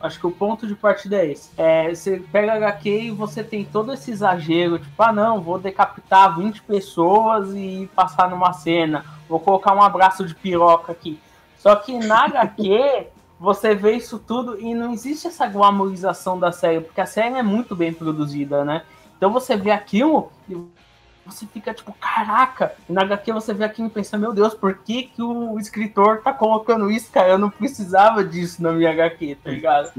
Acho 0.00 0.18
que 0.18 0.26
o 0.26 0.32
ponto 0.32 0.66
de 0.66 0.74
partida 0.74 1.18
é 1.18 1.30
esse. 1.30 1.50
É, 1.56 1.94
você 1.94 2.20
pega 2.32 2.54
HQ 2.54 2.90
e 2.90 3.10
você 3.12 3.44
tem 3.44 3.64
todo 3.64 3.92
esse 3.92 4.10
exagero, 4.10 4.80
tipo, 4.80 5.00
ah 5.00 5.12
não, 5.12 5.40
vou 5.40 5.60
decapitar 5.60 6.36
20 6.36 6.60
pessoas 6.62 7.54
e 7.54 7.88
passar 7.94 8.28
numa 8.28 8.52
cena, 8.52 9.04
vou 9.28 9.38
colocar 9.38 9.72
um 9.74 9.82
abraço 9.82 10.26
de 10.26 10.34
piroca 10.34 10.90
aqui. 10.90 11.20
Só 11.56 11.76
que 11.76 11.96
na 11.98 12.24
HQ 12.24 13.06
você 13.38 13.74
vê 13.74 13.92
isso 13.92 14.18
tudo 14.18 14.60
e 14.60 14.74
não 14.74 14.92
existe 14.92 15.28
essa 15.28 15.46
glamorização 15.46 16.38
da 16.38 16.50
série, 16.50 16.80
porque 16.80 17.00
a 17.00 17.06
série 17.06 17.36
é 17.36 17.42
muito 17.42 17.76
bem 17.76 17.92
produzida, 17.92 18.64
né? 18.64 18.82
Então 19.16 19.32
você 19.32 19.56
vê 19.56 19.70
aquilo 19.70 20.32
e 20.48 20.56
você 21.24 21.46
fica 21.46 21.72
tipo, 21.72 21.92
caraca! 22.00 22.74
E 22.88 22.92
na 22.92 23.02
HQ 23.02 23.32
você 23.32 23.54
vê 23.54 23.64
aquilo 23.64 23.88
e 23.88 23.90
pensa, 23.90 24.18
meu 24.18 24.32
Deus, 24.32 24.54
por 24.54 24.78
que, 24.78 25.04
que 25.04 25.22
o 25.22 25.58
escritor 25.58 26.22
tá 26.22 26.32
colocando 26.32 26.90
isso, 26.90 27.12
cara? 27.12 27.28
Eu 27.28 27.38
não 27.38 27.50
precisava 27.50 28.24
disso 28.24 28.62
na 28.62 28.72
minha 28.72 28.90
HQ, 28.90 29.36
tá 29.42 29.50
ligado? 29.50 29.92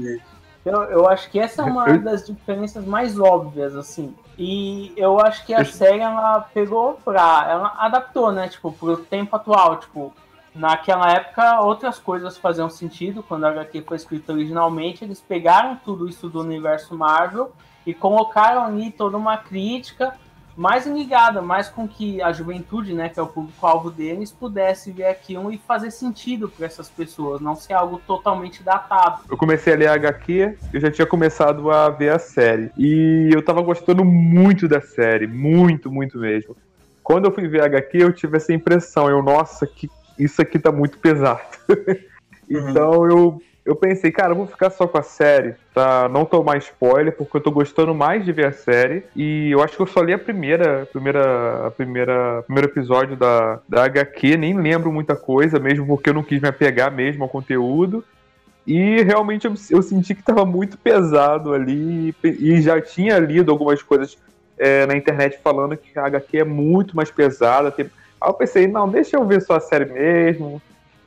Eu, 0.64 0.82
eu 0.84 1.08
acho 1.08 1.30
que 1.30 1.38
essa 1.38 1.62
é 1.62 1.64
uma 1.64 1.86
das 1.98 2.26
diferenças 2.26 2.84
mais 2.84 3.18
óbvias, 3.18 3.74
assim. 3.74 4.14
E 4.36 4.92
eu 4.96 5.18
acho 5.20 5.46
que 5.46 5.54
a 5.54 5.64
série, 5.64 6.00
ela 6.00 6.40
pegou 6.40 6.94
pra... 7.04 7.46
Ela 7.48 7.74
adaptou, 7.78 8.32
né? 8.32 8.48
Tipo, 8.48 8.72
pro 8.72 8.98
tempo 8.98 9.34
atual, 9.36 9.78
tipo 9.78 10.12
Naquela 10.54 11.12
época, 11.12 11.60
outras 11.60 11.98
coisas 11.98 12.36
faziam 12.36 12.68
sentido. 12.68 13.22
Quando 13.22 13.44
a 13.44 13.50
HQ 13.50 13.82
foi 13.82 13.96
escrita 13.96 14.32
originalmente, 14.32 15.04
eles 15.04 15.20
pegaram 15.20 15.76
tudo 15.76 16.08
isso 16.08 16.28
do 16.28 16.40
universo 16.40 16.96
Marvel 16.96 17.52
e 17.86 17.94
colocaram 17.94 18.64
ali 18.64 18.90
toda 18.90 19.16
uma 19.16 19.36
crítica 19.36 20.14
mais 20.56 20.86
ligada, 20.86 21.40
mais 21.40 21.68
com 21.68 21.88
que 21.88 22.20
a 22.20 22.32
juventude, 22.32 22.92
né, 22.92 23.08
que 23.08 23.18
é 23.18 23.22
o 23.22 23.26
público-alvo 23.26 23.90
deles, 23.90 24.30
pudesse 24.30 24.90
ver 24.90 25.06
aquilo 25.06 25.50
e 25.50 25.56
fazer 25.56 25.90
sentido 25.90 26.48
para 26.48 26.66
essas 26.66 26.88
pessoas, 26.90 27.40
não 27.40 27.54
ser 27.54 27.72
algo 27.72 27.98
totalmente 28.06 28.62
datado. 28.62 29.22
Eu 29.30 29.36
comecei 29.36 29.72
a 29.72 29.76
ler 29.76 29.86
a 29.86 29.94
HQ, 29.94 30.58
eu 30.72 30.80
já 30.80 30.90
tinha 30.90 31.06
começado 31.06 31.70
a 31.70 31.88
ver 31.88 32.12
a 32.12 32.18
série. 32.18 32.70
E 32.76 33.30
eu 33.32 33.42
tava 33.42 33.62
gostando 33.62 34.04
muito 34.04 34.68
da 34.68 34.80
série, 34.80 35.26
muito, 35.26 35.90
muito 35.90 36.18
mesmo. 36.18 36.54
Quando 37.02 37.24
eu 37.24 37.32
fui 37.32 37.48
ver 37.48 37.62
a 37.62 37.66
HQ, 37.66 37.98
eu 37.98 38.12
tive 38.12 38.36
essa 38.36 38.52
impressão, 38.52 39.08
eu, 39.08 39.22
nossa, 39.22 39.66
que 39.66 39.88
isso 40.24 40.40
aqui 40.40 40.58
tá 40.58 40.70
muito 40.70 40.98
pesado. 40.98 41.40
então 42.48 43.00
uhum. 43.00 43.10
eu, 43.10 43.42
eu 43.64 43.76
pensei, 43.76 44.10
cara, 44.10 44.32
eu 44.32 44.36
vou 44.36 44.46
ficar 44.46 44.70
só 44.70 44.86
com 44.86 44.98
a 44.98 45.02
série, 45.02 45.54
tá? 45.74 46.08
Não 46.08 46.24
tomar 46.24 46.56
spoiler, 46.58 47.14
porque 47.16 47.36
eu 47.36 47.40
tô 47.40 47.50
gostando 47.50 47.94
mais 47.94 48.24
de 48.24 48.32
ver 48.32 48.46
a 48.46 48.52
série. 48.52 49.04
E 49.14 49.50
eu 49.50 49.62
acho 49.62 49.76
que 49.76 49.82
eu 49.82 49.86
só 49.86 50.00
li 50.00 50.12
a 50.12 50.18
primeira, 50.18 50.88
primeira, 50.92 51.66
a 51.66 51.70
primeira, 51.70 52.42
primeiro 52.42 52.68
episódio 52.68 53.16
da, 53.16 53.60
da 53.68 53.84
HQ, 53.84 54.36
nem 54.36 54.58
lembro 54.58 54.92
muita 54.92 55.14
coisa, 55.14 55.58
mesmo 55.58 55.86
porque 55.86 56.10
eu 56.10 56.14
não 56.14 56.22
quis 56.22 56.40
me 56.40 56.48
apegar 56.48 56.90
mesmo 56.90 57.22
ao 57.22 57.28
conteúdo. 57.28 58.04
E 58.66 59.02
realmente 59.02 59.46
eu, 59.46 59.54
eu 59.70 59.82
senti 59.82 60.14
que 60.14 60.20
estava 60.20 60.44
muito 60.44 60.78
pesado 60.78 61.52
ali. 61.52 62.14
E 62.24 62.60
já 62.60 62.80
tinha 62.80 63.18
lido 63.18 63.50
algumas 63.50 63.82
coisas 63.82 64.16
é, 64.58 64.86
na 64.86 64.96
internet 64.96 65.38
falando 65.42 65.76
que 65.76 65.98
a 65.98 66.06
HQ 66.06 66.38
é 66.38 66.44
muito 66.44 66.94
mais 66.94 67.10
pesada. 67.10 67.70
Tem... 67.70 67.90
Aí 68.20 68.28
eu 68.28 68.34
pensei, 68.34 68.66
não, 68.66 68.88
deixa 68.88 69.16
eu 69.16 69.24
ver 69.24 69.40
só 69.40 69.56
a 69.56 69.60
série 69.60 69.86
mesmo. 69.86 70.60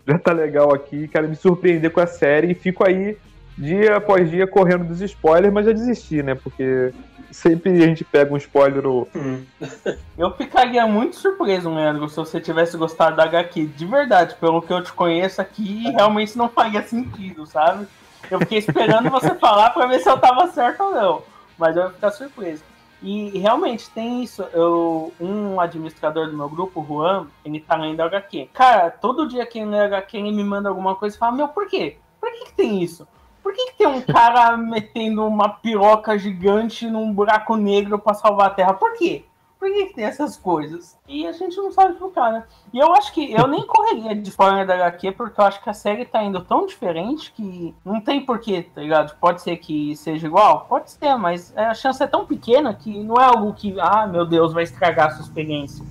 Já 0.07 0.17
tá 0.17 0.33
legal 0.33 0.73
aqui, 0.73 1.07
quero 1.07 1.29
me 1.29 1.35
surpreender 1.35 1.91
com 1.91 2.01
a 2.01 2.07
série 2.07 2.51
e 2.51 2.55
fico 2.55 2.85
aí 2.85 3.17
dia 3.57 3.97
após 3.97 4.29
dia 4.29 4.47
correndo 4.47 4.85
dos 4.85 5.01
spoilers, 5.01 5.53
mas 5.53 5.65
já 5.65 5.71
desisti, 5.71 6.21
né? 6.21 6.35
Porque 6.35 6.93
sempre 7.31 7.71
a 7.71 7.87
gente 7.87 8.03
pega 8.03 8.33
um 8.33 8.37
spoiler 8.37 8.85
ou. 8.85 9.07
Hum. 9.15 9.43
Eu 10.17 10.31
ficaria 10.31 10.85
muito 10.85 11.15
surpreso, 11.15 11.73
Leandro, 11.73 12.09
se 12.09 12.15
você 12.15 12.39
tivesse 12.39 12.77
gostado 12.77 13.15
da 13.15 13.23
HQ. 13.23 13.65
De 13.67 13.85
verdade, 13.85 14.35
pelo 14.35 14.61
que 14.61 14.71
eu 14.71 14.83
te 14.83 14.93
conheço 14.93 15.41
aqui, 15.41 15.83
realmente 15.91 16.37
não 16.37 16.47
faria 16.49 16.81
sentido, 16.83 17.45
sabe? 17.45 17.87
Eu 18.29 18.39
fiquei 18.39 18.59
esperando 18.59 19.09
você 19.09 19.33
falar 19.39 19.71
para 19.71 19.87
ver 19.87 19.99
se 19.99 20.09
eu 20.09 20.17
tava 20.17 20.47
certo 20.51 20.83
ou 20.83 20.91
não. 20.91 21.23
Mas 21.57 21.75
eu 21.75 21.83
ia 21.83 21.89
ficar 21.89 22.11
surpreso. 22.11 22.63
E 23.03 23.37
realmente 23.37 23.89
tem 23.89 24.23
isso. 24.23 24.43
Eu, 24.53 25.13
um 25.19 25.59
administrador 25.59 26.27
do 26.27 26.37
meu 26.37 26.47
grupo, 26.47 26.79
o 26.79 26.85
Juan, 26.85 27.27
ele 27.43 27.59
tá 27.59 27.75
lendo 27.75 28.01
HQ. 28.01 28.49
Cara, 28.53 28.89
todo 28.89 29.27
dia 29.27 29.45
que 29.45 29.59
ele 29.59 29.71
lê 29.71 29.79
HQ, 29.81 30.17
ele 30.17 30.31
me 30.31 30.43
manda 30.43 30.69
alguma 30.69 30.95
coisa 30.95 31.13
e 31.13 31.19
fala: 31.19 31.33
Meu, 31.33 31.49
por 31.49 31.67
quê? 31.67 31.97
Por 32.21 32.31
que, 32.31 32.45
que 32.45 32.53
tem 32.53 32.81
isso? 32.81 33.05
Por 33.43 33.53
que, 33.53 33.65
que 33.71 33.77
tem 33.77 33.87
um 33.87 34.01
cara 34.01 34.55
metendo 34.57 35.27
uma 35.27 35.49
piroca 35.49 36.17
gigante 36.17 36.87
num 36.87 37.11
buraco 37.13 37.57
negro 37.57 37.99
para 37.99 38.13
salvar 38.13 38.47
a 38.47 38.53
Terra? 38.53 38.73
Por 38.73 38.93
quê? 38.93 39.25
Por 39.63 39.71
que, 39.71 39.85
que, 39.85 39.93
tem 39.93 40.03
essas 40.03 40.35
coisas? 40.35 40.99
E 41.07 41.25
a 41.25 41.31
gente 41.31 41.55
não 41.55 41.71
sabe 41.71 41.93
explicar, 41.93 42.33
né? 42.33 42.43
E 42.73 42.79
eu 42.79 42.93
acho 42.93 43.13
que 43.13 43.31
eu 43.31 43.47
nem 43.47 43.65
correria 43.65 44.13
de 44.13 44.29
fora 44.29 44.65
da 44.65 44.73
HQ, 44.73 45.13
porque 45.13 45.39
eu 45.39 45.45
acho 45.45 45.63
que 45.63 45.69
a 45.69 45.73
série 45.73 46.03
tá 46.03 46.21
indo 46.21 46.41
tão 46.41 46.65
diferente 46.65 47.31
que 47.31 47.73
não 47.85 48.01
tem 48.01 48.25
porquê, 48.25 48.63
tá 48.63 48.81
ligado? 48.81 49.17
Pode 49.21 49.41
ser 49.41 49.55
que 49.55 49.95
seja 49.95 50.27
igual? 50.27 50.65
Pode 50.67 50.91
ser, 50.91 51.15
mas 51.15 51.55
a 51.55 51.73
chance 51.73 52.03
é 52.03 52.07
tão 52.07 52.25
pequena 52.25 52.73
que 52.73 53.01
não 53.05 53.15
é 53.15 53.23
algo 53.23 53.53
que, 53.53 53.73
ah, 53.79 54.05
meu 54.05 54.25
Deus, 54.25 54.51
vai 54.51 54.63
estragar 54.63 55.07
a 55.07 55.11
sua 55.11 55.21
experiência. 55.21 55.85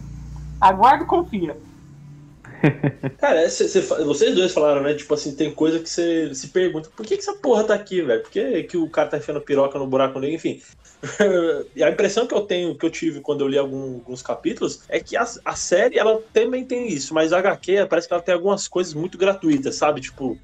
Aguardo 0.61 1.05
e 1.05 1.07
confia. 1.07 1.57
Cara, 3.19 3.49
cê, 3.49 3.69
cê, 3.69 3.81
vocês 3.81 4.35
dois 4.35 4.53
falaram, 4.53 4.83
né? 4.83 4.95
Tipo 4.95 5.15
assim, 5.15 5.35
tem 5.35 5.53
coisa 5.53 5.79
que 5.79 5.89
você 5.89 6.35
se 6.35 6.49
pergunta, 6.49 6.91
por 6.95 7.05
que, 7.05 7.17
que 7.17 7.23
essa 7.23 7.35
porra 7.35 7.65
tá 7.65 7.75
aqui, 7.75 8.03
velho? 8.03 8.23
Por 8.23 8.31
que, 8.31 8.63
que 8.65 8.77
o 8.77 8.89
cara 8.89 9.09
tá 9.09 9.19
enfiando 9.19 9.41
piroca 9.41 9.79
no 9.79 9.87
buraco 9.87 10.19
negro? 10.19 10.37
Enfim. 10.37 10.63
a 11.83 11.91
impressão 11.91 12.27
que 12.27 12.35
eu 12.35 12.43
tenho, 12.43 12.77
que 12.77 12.87
eu 12.87 12.91
tive 12.91 13.21
quando 13.21 13.41
eu 13.41 13.49
li 13.49 13.59
algum, 13.59 13.95
alguns 13.95 14.23
capítulos, 14.23 14.83
é 14.89 15.01
que 15.01 15.17
a, 15.17 15.27
a 15.45 15.57
série, 15.57 15.99
ela 15.99 16.21
também 16.33 16.65
tem 16.65 16.89
isso, 16.89 17.13
mas 17.13 17.33
a 17.33 17.39
HQ 17.39 17.87
parece 17.89 18.07
que 18.07 18.15
ela 18.15 18.23
tem 18.23 18.35
algumas 18.35 18.69
coisas 18.69 18.95
muito 18.95 19.19
gratuitas, 19.19 19.75
sabe? 19.75 20.01
Tipo, 20.01 20.39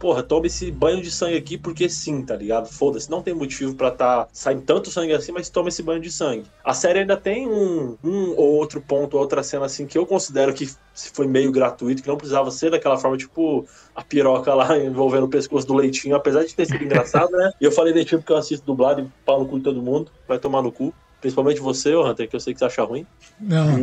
porra, 0.00 0.22
toma 0.22 0.46
esse 0.46 0.70
banho 0.70 1.02
de 1.02 1.10
sangue 1.10 1.36
aqui 1.36 1.58
porque 1.58 1.86
sim, 1.88 2.22
tá 2.22 2.34
ligado? 2.34 2.66
Foda-se, 2.66 3.10
não 3.10 3.22
tem 3.22 3.34
motivo 3.34 3.74
para 3.74 3.90
tá 3.90 4.26
saindo 4.32 4.62
tanto 4.62 4.90
sangue 4.90 5.12
assim, 5.12 5.30
mas 5.30 5.50
toma 5.50 5.68
esse 5.68 5.82
banho 5.82 6.00
de 6.00 6.10
sangue. 6.10 6.46
A 6.64 6.72
série 6.72 7.00
ainda 7.00 7.18
tem 7.18 7.46
um, 7.46 7.98
um 8.02 8.30
ou 8.30 8.54
outro 8.54 8.80
ponto, 8.80 9.18
outra 9.18 9.42
cena 9.42 9.66
assim 9.66 9.86
que 9.86 9.98
eu 9.98 10.06
considero 10.06 10.54
que 10.54 10.66
foi 11.12 11.26
meio 11.26 11.52
gratuito, 11.52 12.02
que 12.02 12.08
não 12.08 12.16
precisava 12.16 12.50
ser 12.50 12.70
daquela 12.70 12.96
forma, 12.96 13.18
tipo 13.18 13.66
a 13.94 14.02
piroca 14.02 14.54
lá 14.54 14.76
envolvendo 14.82 15.24
o 15.24 15.28
pescoço 15.28 15.66
do 15.66 15.74
leitinho, 15.74 16.16
apesar 16.16 16.44
de 16.44 16.54
ter 16.54 16.64
sido 16.64 16.82
engraçado, 16.82 17.30
né? 17.32 17.52
E 17.60 17.64
eu 17.64 17.70
falei 17.70 17.92
leitinho 17.92 18.22
porque 18.22 18.32
eu 18.32 18.38
assisto 18.38 18.64
dublado 18.64 19.02
e 19.02 19.08
pau 19.26 19.38
no 19.38 19.46
cu 19.46 19.58
de 19.58 19.64
todo 19.64 19.82
mundo, 19.82 20.10
vai 20.26 20.38
tomar 20.38 20.62
no 20.62 20.72
cu. 20.72 20.94
Principalmente 21.20 21.60
você, 21.60 21.94
Hunter, 21.94 22.28
que 22.28 22.34
eu 22.34 22.40
sei 22.40 22.54
que 22.54 22.58
você 22.58 22.64
acha 22.64 22.82
ruim. 22.82 23.06
Não, 23.38 23.78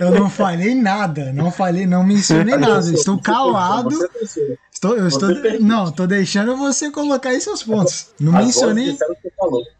eu 0.00 0.10
não 0.10 0.28
falei 0.28 0.74
nada. 0.74 1.32
Não 1.32 1.50
falei, 1.50 1.86
não 1.86 2.02
mencionei 2.02 2.56
nada. 2.56 2.90
Estou 2.90 3.20
calado. 3.20 3.96
Estou, 4.72 4.96
eu 4.96 5.06
estou, 5.06 5.28
não, 5.60 5.84
estou 5.88 6.06
deixando 6.06 6.56
você 6.56 6.90
colocar 6.90 7.30
aí 7.30 7.40
seus 7.40 7.62
pontos. 7.62 8.08
Não 8.20 8.32
mencionei. 8.32 8.98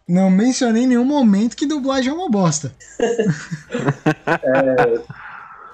Não 0.08 0.30
mencionei 0.30 0.84
em 0.84 0.86
nenhum 0.86 1.04
momento 1.04 1.56
que 1.56 1.66
dublagem 1.66 2.10
é 2.10 2.14
uma 2.14 2.30
bosta. 2.30 2.72
é, 4.26 5.00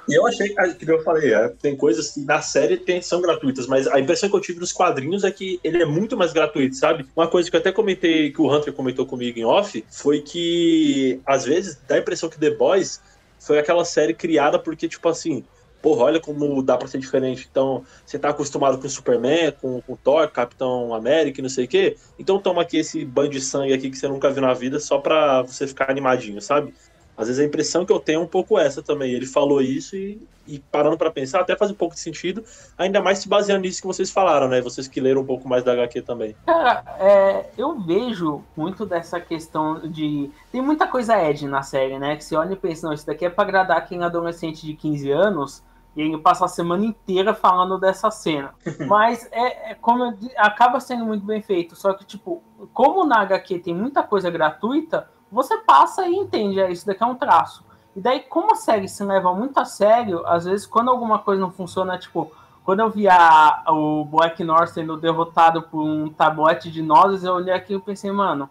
e 0.08 0.14
eu 0.14 0.26
achei, 0.26 0.48
que 0.48 0.90
eu 0.90 1.02
falei, 1.02 1.32
é, 1.32 1.48
tem 1.48 1.76
coisas 1.76 2.12
que 2.12 2.20
na 2.20 2.42
série 2.42 2.76
tem, 2.76 3.00
são 3.00 3.20
gratuitas, 3.20 3.66
mas 3.66 3.86
a 3.86 4.00
impressão 4.00 4.28
que 4.28 4.36
eu 4.36 4.40
tive 4.40 4.58
nos 4.58 4.72
quadrinhos 4.72 5.24
é 5.24 5.30
que 5.30 5.60
ele 5.62 5.82
é 5.82 5.86
muito 5.86 6.16
mais 6.16 6.32
gratuito, 6.32 6.76
sabe? 6.76 7.06
Uma 7.14 7.28
coisa 7.28 7.48
que 7.48 7.56
eu 7.56 7.60
até 7.60 7.70
comentei, 7.70 8.32
que 8.32 8.40
o 8.40 8.52
Hunter 8.52 8.72
comentou 8.72 9.06
comigo 9.06 9.38
em 9.38 9.44
off, 9.44 9.84
foi 9.90 10.20
que 10.20 11.20
às 11.24 11.44
vezes 11.44 11.78
dá 11.86 11.94
a 11.94 11.98
impressão 11.98 12.28
que 12.28 12.38
The 12.38 12.50
Boys 12.50 13.00
foi 13.38 13.58
aquela 13.58 13.84
série 13.84 14.14
criada 14.14 14.58
porque, 14.58 14.88
tipo 14.88 15.08
assim, 15.08 15.44
porra, 15.82 16.04
olha 16.04 16.20
como 16.20 16.62
dá 16.62 16.76
pra 16.76 16.86
ser 16.86 16.98
diferente. 16.98 17.48
Então, 17.50 17.84
você 18.06 18.18
tá 18.18 18.30
acostumado 18.30 18.78
com 18.78 18.86
o 18.86 18.90
Superman, 18.90 19.52
com, 19.60 19.82
o 19.86 19.96
Thor, 19.96 20.28
Capitão 20.28 20.94
América 20.94 21.42
não 21.42 21.48
sei 21.48 21.64
o 21.64 21.68
quê. 21.68 21.96
Então 22.18 22.38
toma 22.38 22.62
aqui 22.62 22.78
esse 22.78 23.04
banho 23.04 23.30
de 23.30 23.40
sangue 23.40 23.72
aqui 23.72 23.90
que 23.90 23.98
você 23.98 24.06
nunca 24.06 24.30
viu 24.30 24.42
na 24.42 24.54
vida 24.54 24.78
só 24.78 24.98
pra 24.98 25.42
você 25.42 25.66
ficar 25.66 25.90
animadinho, 25.90 26.40
sabe? 26.40 26.72
Às 27.16 27.28
vezes 27.28 27.42
a 27.42 27.46
impressão 27.46 27.84
que 27.84 27.92
eu 27.92 28.00
tenho 28.00 28.20
é 28.20 28.22
um 28.22 28.26
pouco 28.26 28.58
essa 28.58 28.82
também. 28.82 29.12
Ele 29.12 29.26
falou 29.26 29.60
isso 29.60 29.94
e, 29.94 30.20
e 30.46 30.58
parando 30.58 30.96
para 30.96 31.10
pensar, 31.10 31.40
até 31.40 31.54
faz 31.54 31.70
um 31.70 31.74
pouco 31.74 31.94
de 31.94 32.00
sentido, 32.00 32.42
ainda 32.76 33.00
mais 33.02 33.18
se 33.18 33.28
baseando 33.28 33.62
nisso 33.62 33.80
que 33.80 33.86
vocês 33.86 34.10
falaram, 34.10 34.48
né? 34.48 34.60
Vocês 34.60 34.88
que 34.88 35.00
leram 35.00 35.20
um 35.20 35.26
pouco 35.26 35.48
mais 35.48 35.62
da 35.62 35.72
HQ 35.72 36.02
também. 36.02 36.34
Cara, 36.46 36.82
é, 36.98 37.50
eu 37.56 37.78
vejo 37.78 38.42
muito 38.56 38.86
dessa 38.86 39.20
questão 39.20 39.80
de. 39.80 40.30
Tem 40.50 40.62
muita 40.62 40.86
coisa 40.86 41.22
Ed 41.22 41.46
na 41.46 41.62
série, 41.62 41.98
né? 41.98 42.16
Que 42.16 42.24
você 42.24 42.34
olha 42.34 42.54
e 42.54 42.56
pensa, 42.56 42.86
não, 42.86 42.94
isso 42.94 43.06
daqui 43.06 43.26
é 43.26 43.30
pra 43.30 43.44
agradar 43.44 43.86
quem 43.86 44.00
é 44.00 44.04
adolescente 44.04 44.64
de 44.66 44.74
15 44.74 45.10
anos. 45.10 45.62
E 45.94 46.00
ele 46.00 46.16
passa 46.16 46.46
a 46.46 46.48
semana 46.48 46.86
inteira 46.86 47.34
falando 47.34 47.78
dessa 47.78 48.10
cena. 48.10 48.54
Mas 48.88 49.28
é, 49.30 49.72
é 49.72 49.74
como 49.74 50.04
eu, 50.04 50.14
acaba 50.38 50.80
sendo 50.80 51.04
muito 51.04 51.24
bem 51.26 51.42
feito. 51.42 51.76
Só 51.76 51.92
que, 51.92 52.06
tipo, 52.06 52.42
como 52.72 53.04
na 53.04 53.20
HQ 53.20 53.58
tem 53.58 53.74
muita 53.74 54.02
coisa 54.02 54.30
gratuita, 54.30 55.06
você 55.32 55.56
passa 55.58 56.06
e 56.06 56.14
entende, 56.14 56.60
é, 56.60 56.70
isso 56.70 56.86
daqui 56.86 57.02
é 57.02 57.06
um 57.06 57.14
traço. 57.14 57.64
E 57.96 58.00
daí, 58.00 58.20
como 58.20 58.52
a 58.52 58.56
série 58.56 58.88
se 58.88 59.02
leva 59.02 59.34
muito 59.34 59.58
a 59.58 59.64
sério, 59.64 60.26
às 60.26 60.44
vezes 60.44 60.66
quando 60.66 60.90
alguma 60.90 61.18
coisa 61.18 61.40
não 61.40 61.50
funciona, 61.50 61.98
tipo, 61.98 62.30
quando 62.64 62.80
eu 62.80 62.90
vi 62.90 63.08
a, 63.08 63.64
o 63.68 64.04
Black 64.04 64.44
North 64.44 64.68
sendo 64.68 64.96
derrotado 64.96 65.62
por 65.62 65.82
um 65.82 66.10
tablete 66.10 66.70
de 66.70 66.82
nozes, 66.82 67.24
eu 67.24 67.34
olhei 67.34 67.52
aqui 67.52 67.74
e 67.74 67.80
pensei, 67.80 68.12
mano, 68.12 68.48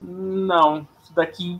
não, 0.00 0.86
isso 1.02 1.14
daqui 1.14 1.58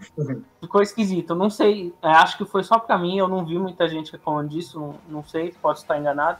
ficou 0.60 0.82
esquisito. 0.82 1.34
Não 1.34 1.48
sei, 1.48 1.94
é, 2.02 2.08
acho 2.08 2.36
que 2.36 2.44
foi 2.44 2.62
só 2.62 2.78
pra 2.78 2.98
mim, 2.98 3.18
eu 3.18 3.28
não 3.28 3.44
vi 3.44 3.58
muita 3.58 3.88
gente 3.88 4.12
reclamando 4.12 4.50
disso, 4.50 4.78
não, 4.78 4.94
não 5.08 5.24
sei, 5.24 5.54
pode 5.60 5.78
estar 5.78 5.98
enganado. 5.98 6.38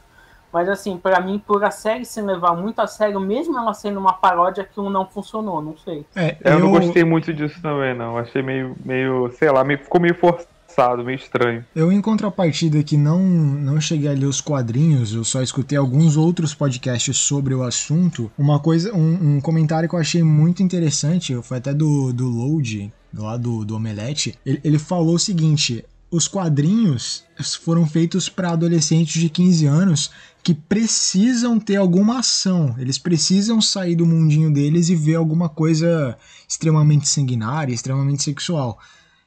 Mas 0.55 0.69
assim, 0.69 0.95
para 0.95 1.19
mim, 1.19 1.37
por 1.37 1.61
a 1.65 1.69
série 1.69 2.05
se 2.05 2.21
levar 2.21 2.55
muito 2.55 2.79
a 2.79 2.87
sério, 2.87 3.19
mesmo 3.19 3.57
ela 3.57 3.73
sendo 3.73 3.99
uma 3.99 4.13
paródia, 4.13 4.63
aquilo 4.63 4.89
não 4.89 5.05
funcionou, 5.05 5.61
não 5.61 5.75
sei. 5.77 6.05
É, 6.15 6.37
eu... 6.45 6.53
eu... 6.53 6.59
não 6.59 6.71
gostei 6.71 7.03
muito 7.03 7.33
disso 7.33 7.61
também, 7.61 7.93
não. 7.93 8.17
Achei 8.17 8.41
meio, 8.41 8.73
meio 8.85 9.29
sei 9.37 9.51
lá, 9.51 9.65
meio, 9.65 9.79
ficou 9.79 9.99
meio 9.99 10.15
forçado, 10.15 11.03
meio 11.03 11.17
estranho. 11.17 11.65
Eu, 11.75 11.91
em 11.91 11.99
contrapartida, 11.99 12.81
que 12.83 12.95
não, 12.95 13.19
não 13.19 13.81
cheguei 13.81 14.09
a 14.09 14.13
ler 14.13 14.27
os 14.27 14.39
quadrinhos, 14.39 15.13
eu 15.13 15.25
só 15.25 15.41
escutei 15.41 15.77
alguns 15.77 16.15
outros 16.15 16.55
podcasts 16.55 17.17
sobre 17.17 17.53
o 17.53 17.61
assunto. 17.61 18.31
Uma 18.37 18.57
coisa, 18.57 18.95
um, 18.95 19.35
um 19.35 19.41
comentário 19.41 19.89
que 19.89 19.95
eu 19.95 19.99
achei 19.99 20.23
muito 20.23 20.63
interessante, 20.63 21.35
foi 21.43 21.57
até 21.57 21.73
do, 21.73 22.13
do 22.13 22.29
Load, 22.29 22.93
lá 23.13 23.35
do, 23.35 23.65
do 23.65 23.75
Omelete. 23.75 24.39
Ele, 24.45 24.61
ele 24.63 24.79
falou 24.79 25.15
o 25.15 25.19
seguinte: 25.19 25.83
os 26.09 26.29
quadrinhos 26.29 27.25
foram 27.61 27.85
feitos 27.85 28.29
para 28.29 28.51
adolescentes 28.51 29.21
de 29.21 29.29
15 29.29 29.65
anos 29.65 30.11
que 30.45 30.53
precisam 30.53 31.59
ter 31.59 31.77
alguma 31.77 32.19
ação, 32.19 32.75
eles 32.77 32.99
precisam 32.99 33.59
sair 33.59 33.95
do 33.95 34.05
mundinho 34.05 34.53
deles 34.53 34.89
e 34.89 34.95
ver 34.95 35.15
alguma 35.15 35.49
coisa 35.49 36.15
extremamente 36.47 37.09
sanguinária, 37.09 37.73
extremamente 37.73 38.21
sexual. 38.21 38.77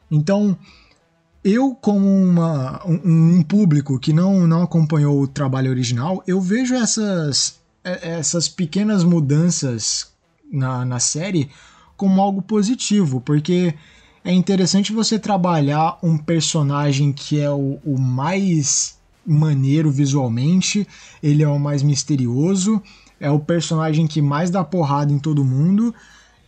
Então, 0.08 0.56
eu, 1.42 1.74
como 1.74 2.06
uma, 2.06 2.86
um, 2.86 3.38
um, 3.38 3.42
público 3.42 3.98
que 3.98 4.12
não, 4.12 4.46
não 4.46 4.62
acompanhou 4.62 5.20
o 5.20 5.26
trabalho 5.26 5.72
original, 5.72 6.22
eu 6.24 6.40
vejo 6.40 6.76
essas, 6.76 7.58
é, 7.82 8.10
essas 8.10 8.48
pequenas 8.48 9.02
mudanças 9.02 10.12
na, 10.48 10.84
na 10.84 11.00
série 11.00 11.50
como 11.96 12.22
algo 12.22 12.42
positivo, 12.42 13.20
porque 13.20 13.74
é 14.24 14.32
interessante 14.32 14.92
você 14.92 15.18
trabalhar 15.18 15.98
um 16.00 16.16
personagem 16.16 17.12
que 17.12 17.40
é 17.40 17.50
o, 17.50 17.80
o 17.84 17.98
mais 17.98 18.97
maneiro 19.28 19.90
visualmente, 19.90 20.88
ele 21.22 21.42
é 21.42 21.48
o 21.48 21.58
mais 21.58 21.82
misterioso, 21.82 22.82
é 23.20 23.30
o 23.30 23.38
personagem 23.38 24.06
que 24.06 24.22
mais 24.22 24.50
dá 24.50 24.64
porrada 24.64 25.12
em 25.12 25.18
todo 25.18 25.44
mundo, 25.44 25.94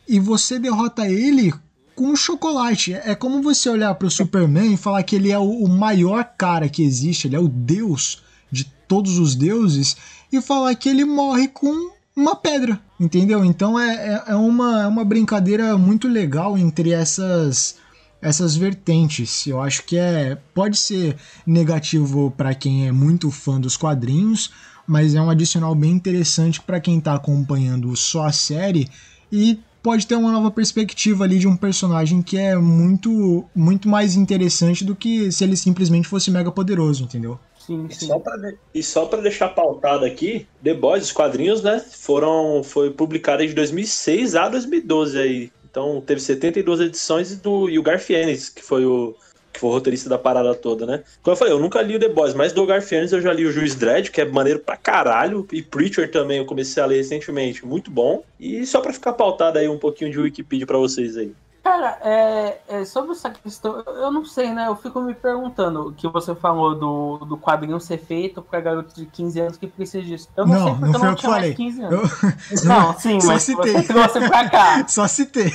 e 0.08 0.18
você 0.18 0.58
derrota 0.58 1.06
ele 1.08 1.52
com 1.94 2.16
chocolate. 2.16 2.94
É 2.94 3.14
como 3.14 3.42
você 3.42 3.68
olhar 3.68 3.94
para 3.94 4.08
o 4.08 4.10
Superman 4.10 4.72
e 4.72 4.78
falar 4.78 5.02
que 5.02 5.16
ele 5.16 5.30
é 5.30 5.38
o 5.38 5.68
maior 5.68 6.24
cara 6.38 6.68
que 6.68 6.82
existe, 6.82 7.28
ele 7.28 7.36
é 7.36 7.40
o 7.40 7.48
deus 7.48 8.22
de 8.50 8.64
todos 8.88 9.18
os 9.18 9.34
deuses, 9.36 9.96
e 10.32 10.40
falar 10.40 10.74
que 10.74 10.88
ele 10.88 11.04
morre 11.04 11.48
com 11.48 11.90
uma 12.16 12.34
pedra, 12.34 12.80
entendeu? 12.98 13.44
Então 13.44 13.78
é, 13.78 13.94
é, 13.94 14.22
é 14.28 14.34
uma, 14.34 14.82
é 14.82 14.86
uma 14.86 15.04
brincadeira 15.04 15.76
muito 15.76 16.08
legal 16.08 16.56
entre 16.56 16.90
essas 16.90 17.76
essas 18.20 18.56
vertentes. 18.56 19.46
Eu 19.46 19.60
acho 19.60 19.84
que 19.84 19.96
é 19.96 20.36
pode 20.54 20.76
ser 20.76 21.16
negativo 21.46 22.32
para 22.36 22.54
quem 22.54 22.86
é 22.86 22.92
muito 22.92 23.30
fã 23.30 23.60
dos 23.60 23.76
quadrinhos, 23.76 24.50
mas 24.86 25.14
é 25.14 25.20
um 25.20 25.30
adicional 25.30 25.74
bem 25.74 25.92
interessante 25.92 26.60
para 26.60 26.80
quem 26.80 26.98
está 26.98 27.14
acompanhando 27.14 27.94
só 27.96 28.26
a 28.26 28.32
série 28.32 28.88
e 29.32 29.58
pode 29.82 30.06
ter 30.06 30.16
uma 30.16 30.32
nova 30.32 30.50
perspectiva 30.50 31.24
ali 31.24 31.38
de 31.38 31.48
um 31.48 31.56
personagem 31.56 32.22
que 32.22 32.36
é 32.36 32.56
muito 32.56 33.44
muito 33.54 33.88
mais 33.88 34.14
interessante 34.14 34.84
do 34.84 34.94
que 34.94 35.32
se 35.32 35.44
ele 35.44 35.56
simplesmente 35.56 36.08
fosse 36.08 36.30
mega 36.30 36.50
poderoso, 36.50 37.04
entendeu? 37.04 37.38
Sim, 37.58 37.88
sim. 37.90 38.06
E 38.06 38.08
só 38.08 38.18
pra, 38.18 38.52
e 38.74 38.82
só 38.82 39.06
pra 39.06 39.20
deixar 39.20 39.48
pautado 39.50 40.04
aqui, 40.04 40.46
The 40.62 40.74
Boys, 40.74 41.04
os 41.04 41.12
quadrinhos, 41.12 41.62
né, 41.62 41.78
foram, 41.78 42.62
foi 42.64 42.90
publicado 42.90 43.46
de 43.46 43.54
2006 43.54 44.34
a 44.34 44.48
2012 44.48 45.18
aí. 45.18 45.52
Então 45.70 46.00
teve 46.00 46.20
72 46.20 46.80
edições 46.80 47.36
do 47.36 47.68
e 47.68 47.78
o 47.78 47.82
Garfienes, 47.82 48.48
que 48.48 48.62
foi 48.62 48.84
o 48.84 49.14
que 49.52 49.58
foi 49.58 49.70
o 49.70 49.72
roteirista 49.72 50.08
da 50.08 50.16
parada 50.16 50.54
toda, 50.54 50.86
né? 50.86 51.02
Como 51.22 51.32
eu 51.32 51.36
falei, 51.36 51.52
eu 51.52 51.58
nunca 51.58 51.82
li 51.82 51.96
o 51.96 51.98
The 51.98 52.08
Boys, 52.08 52.34
mas 52.34 52.52
do 52.52 52.64
Garfienes 52.64 53.12
eu 53.12 53.20
já 53.20 53.32
li 53.32 53.44
o 53.44 53.52
Juiz 53.52 53.74
Dredd, 53.74 54.10
que 54.10 54.20
é 54.20 54.24
maneiro 54.24 54.60
pra 54.60 54.76
caralho, 54.76 55.46
e 55.52 55.60
Preacher 55.60 56.08
também 56.10 56.38
eu 56.38 56.46
comecei 56.46 56.80
a 56.80 56.86
ler 56.86 56.98
recentemente, 56.98 57.66
muito 57.66 57.90
bom. 57.90 58.22
E 58.38 58.64
só 58.64 58.80
pra 58.80 58.92
ficar 58.92 59.12
pautado 59.12 59.58
aí 59.58 59.68
um 59.68 59.78
pouquinho 59.78 60.10
de 60.10 60.20
Wikipedia 60.20 60.66
pra 60.66 60.78
vocês 60.78 61.16
aí. 61.16 61.32
Cara, 61.62 61.98
é, 62.02 62.60
é, 62.68 62.84
sobre 62.86 63.12
essa 63.12 63.28
questão, 63.28 63.80
eu 63.80 64.10
não 64.10 64.24
sei, 64.24 64.50
né? 64.52 64.66
Eu 64.66 64.76
fico 64.76 64.98
me 65.02 65.14
perguntando 65.14 65.88
o 65.88 65.92
que 65.92 66.08
você 66.08 66.34
falou 66.34 66.74
do, 66.74 67.18
do 67.26 67.36
quadrinho 67.36 67.78
ser 67.78 67.98
feito 67.98 68.40
para 68.40 68.60
garotos 68.60 68.94
de 68.94 69.04
15 69.04 69.40
anos 69.40 69.56
que 69.58 69.66
precisa 69.66 70.02
disso. 70.02 70.28
Eu 70.34 70.46
não, 70.46 70.54
não 70.54 70.64
sei 70.64 70.74
porque 70.74 70.92
não 70.92 71.04
eu 71.04 71.10
não 71.10 71.14
tinha 71.14 71.30
mais 71.30 71.54
15 71.54 71.82
anos. 71.82 72.22
Eu... 72.22 72.64
Não, 72.64 72.98
sim, 72.98 73.18
mas 73.24 73.42
citei. 73.42 73.72
você 73.72 73.92
trouxe 73.92 74.28
pra 74.28 74.48
cá. 74.48 74.84
Só 74.88 75.06
citei. 75.06 75.52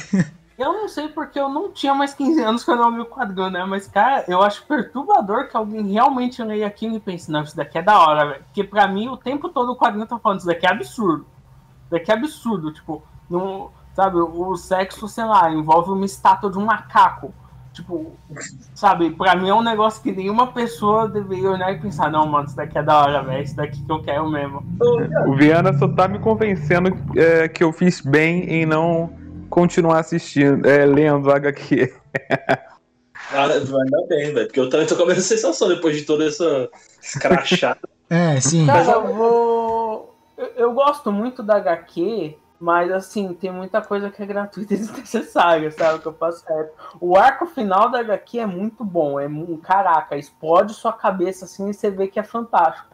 Eu 0.57 0.71
não 0.71 0.87
sei 0.87 1.09
porque 1.09 1.37
eu 1.37 1.49
não 1.49 1.71
tinha 1.71 1.93
mais 1.93 2.13
15 2.13 2.41
anos 2.41 2.63
quando 2.63 2.83
eu 2.83 2.91
vi 2.93 2.99
o 3.01 3.05
quadrinho, 3.05 3.49
né? 3.49 3.65
Mas, 3.65 3.87
cara, 3.87 4.23
eu 4.27 4.41
acho 4.41 4.65
perturbador 4.65 5.49
que 5.49 5.57
alguém 5.57 5.85
realmente 5.91 6.41
leia 6.41 6.67
aquilo 6.67 6.95
e 6.95 6.99
pense, 6.99 7.29
não, 7.29 7.43
isso 7.43 7.57
daqui 7.57 7.77
é 7.77 7.81
da 7.81 7.99
hora, 7.99 8.25
velho. 8.25 8.43
Porque 8.45 8.63
pra 8.63 8.87
mim, 8.87 9.09
o 9.09 9.17
tempo 9.17 9.49
todo 9.49 9.71
o 9.71 9.75
quadrinho 9.75 10.05
tá 10.05 10.17
falando, 10.17 10.39
isso 10.39 10.47
daqui 10.47 10.65
é 10.65 10.71
absurdo. 10.71 11.25
Isso 11.81 11.91
daqui 11.91 12.09
é 12.09 12.13
absurdo, 12.13 12.71
tipo, 12.71 13.03
não 13.29 13.69
Sabe, 13.95 14.17
o 14.17 14.55
sexo, 14.57 15.07
sei 15.07 15.23
lá, 15.23 15.49
envolve 15.49 15.91
uma 15.91 16.05
estátua 16.05 16.51
de 16.51 16.57
um 16.57 16.65
macaco. 16.65 17.33
Tipo, 17.71 18.13
sabe, 18.73 19.09
pra 19.11 19.35
mim 19.35 19.49
é 19.49 19.53
um 19.53 19.61
negócio 19.61 20.01
que 20.03 20.11
nenhuma 20.11 20.47
pessoa 20.47 21.07
deveria 21.07 21.51
olhar 21.51 21.73
e 21.73 21.79
pensar, 21.79 22.11
não, 22.11 22.25
mano, 22.25 22.45
isso 22.45 22.55
daqui 22.57 22.77
é 22.77 22.83
da 22.83 22.99
hora, 22.99 23.23
velho, 23.23 23.43
isso 23.43 23.55
daqui 23.55 23.81
que 23.81 23.91
eu 23.91 24.01
quero 24.01 24.29
mesmo. 24.29 24.63
O 25.27 25.35
Viana 25.35 25.77
só 25.77 25.87
tá 25.87 26.07
me 26.07 26.19
convencendo 26.19 26.89
é, 27.17 27.47
que 27.47 27.63
eu 27.63 27.71
fiz 27.71 28.01
bem 28.01 28.43
em 28.49 28.65
não 28.65 29.09
continuar 29.49 29.99
assistindo, 29.99 30.65
é, 30.67 30.85
lendo 30.85 31.31
HQ. 31.31 31.93
Ah, 33.33 33.45
ainda 33.45 34.07
bem, 34.07 34.33
velho, 34.33 34.45
porque 34.47 34.59
eu 34.59 34.69
também 34.69 34.87
tô 34.87 34.95
com 34.95 35.03
a 35.03 35.07
mesma 35.07 35.23
sensação 35.23 35.67
depois 35.67 35.95
de 35.95 36.03
toda 36.03 36.25
essa 36.25 36.69
escrachada. 37.01 37.79
é, 38.09 38.39
sim. 38.39 38.65
Cara, 38.65 38.91
eu 38.91 39.13
vou. 39.13 40.15
Eu, 40.37 40.47
eu 40.57 40.73
gosto 40.73 41.11
muito 41.11 41.41
da 41.41 41.55
HQ 41.55 42.37
mas 42.65 42.91
assim, 42.91 43.31
tem 43.31 43.51
muita 43.51 43.79
coisa 43.79 44.09
que 44.09 44.23
é 44.23 44.25
gratuita 44.25 44.73
e 44.73 44.77
desnecessária, 44.81 45.69
sabe? 45.69 45.99
Que 45.99 46.07
eu 46.07 46.13
faço 46.13 46.43
certo. 46.43 46.73
O 46.99 47.15
arco 47.15 47.45
final 47.45 47.91
da 47.91 47.99
HQ 47.99 48.39
é 48.39 48.45
muito 48.47 48.83
bom. 48.83 49.19
É 49.19 49.27
um 49.27 49.55
caraca, 49.55 50.17
explode 50.17 50.73
sua 50.73 50.91
cabeça 50.91 51.45
assim 51.45 51.69
e 51.69 51.75
você 51.75 51.91
vê 51.91 52.07
que 52.07 52.19
é 52.19 52.23
fantástico. 52.23 52.87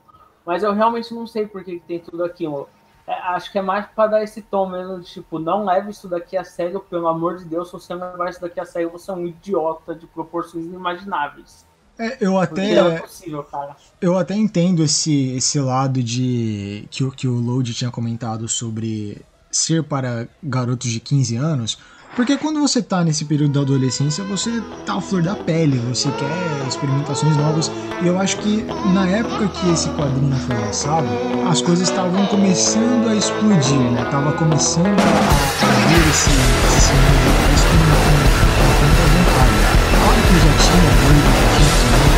Mas 0.46 0.62
eu 0.62 0.74
realmente 0.74 1.14
não 1.14 1.26
sei 1.26 1.48
por 1.48 1.64
que 1.64 1.80
tem 1.88 2.00
tudo 2.00 2.22
aquilo. 2.22 2.68
É, 3.08 3.14
acho 3.14 3.50
que 3.50 3.60
é 3.60 3.62
mais 3.62 3.86
para 3.86 4.08
dar 4.12 4.24
esse 4.24 4.42
tom 4.42 4.68
mesmo 4.68 5.00
de 5.00 5.06
tipo, 5.06 5.40
não 5.40 5.64
leve 5.64 5.92
isso 5.92 6.10
daqui 6.10 6.36
a 6.36 6.44
sério, 6.44 6.82
pelo 6.82 7.08
amor 7.08 7.38
de 7.38 7.46
Deus, 7.46 7.70
se 7.70 7.74
você 7.74 7.96
não 7.96 8.12
levar 8.12 8.30
isso 8.30 8.42
daqui 8.42 8.60
a 8.60 8.66
sério, 8.66 8.90
você 8.90 9.10
é 9.10 9.14
um 9.14 9.26
idiota 9.26 9.96
de 9.96 10.06
proporções 10.06 10.66
inimagináveis. 10.66 11.66
É, 11.98 12.18
eu 12.20 12.38
até 12.38 12.74
é 12.74 13.00
possível, 13.00 13.46
eu 14.02 14.18
até 14.18 14.34
entendo 14.34 14.84
esse, 14.84 15.36
esse 15.36 15.60
lado 15.60 16.04
de 16.04 16.88
que, 16.90 17.10
que 17.12 17.28
o 17.28 17.40
Load 17.40 17.74
tinha 17.74 17.92
comentado 17.92 18.48
sobre 18.50 19.22
ser 19.52 19.84
para 19.84 20.28
garotos 20.44 20.90
de 20.90 21.00
15 21.00 21.36
anos, 21.36 21.78
porque 22.16 22.38
quando 22.38 22.60
você 22.60 22.80
está 22.80 23.06
nesse 23.06 23.24
período 23.24 23.54
da 23.54 23.62
adolescência, 23.62 24.22
você 24.26 24.62
tá 24.86 24.96
à 24.96 25.02
flor 25.02 25.24
da 25.24 25.34
pele, 25.34 25.78
você 25.80 26.10
quer 26.12 26.68
experimentações 26.68 27.38
novas. 27.38 27.72
E 28.04 28.08
eu 28.08 28.20
acho 28.20 28.38
que 28.38 28.66
na 28.94 29.08
época 29.08 29.48
que 29.48 29.70
esse 29.70 29.90
quadrinho 29.92 30.36
foi 30.36 30.58
lançado, 30.58 31.08
as 31.50 31.62
coisas 31.62 31.88
estavam 31.88 32.26
começando 32.26 33.08
a 33.08 33.16
explodir, 33.16 33.80
né? 33.92 34.06
Tava 34.12 34.34
começando 34.34 34.88
a, 34.88 34.92
a 34.92 35.72
ver 35.88 36.10
esse, 36.10 36.30
esse 36.76 36.92
mundo 36.92 37.32
com 38.58 38.68
tanta 38.82 39.04
vontade. 39.08 39.56
Claro 40.04 40.22
que 40.28 40.36
já 40.36 40.52
tinha 40.60 40.92
lido 41.08 41.32
né? 41.32 42.12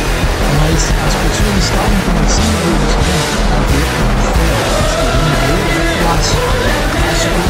mas 0.58 0.80
as 0.90 1.14
pessoas 1.14 1.54
estavam 1.62 1.98
começando 2.04 2.50
a 2.50 3.60
ver 3.70 3.86
isso, 3.86 4.18
a 4.24 4.24
ver 5.64 5.80
a 5.80 5.83
clássico 6.04 6.36
clássico, 7.14 7.40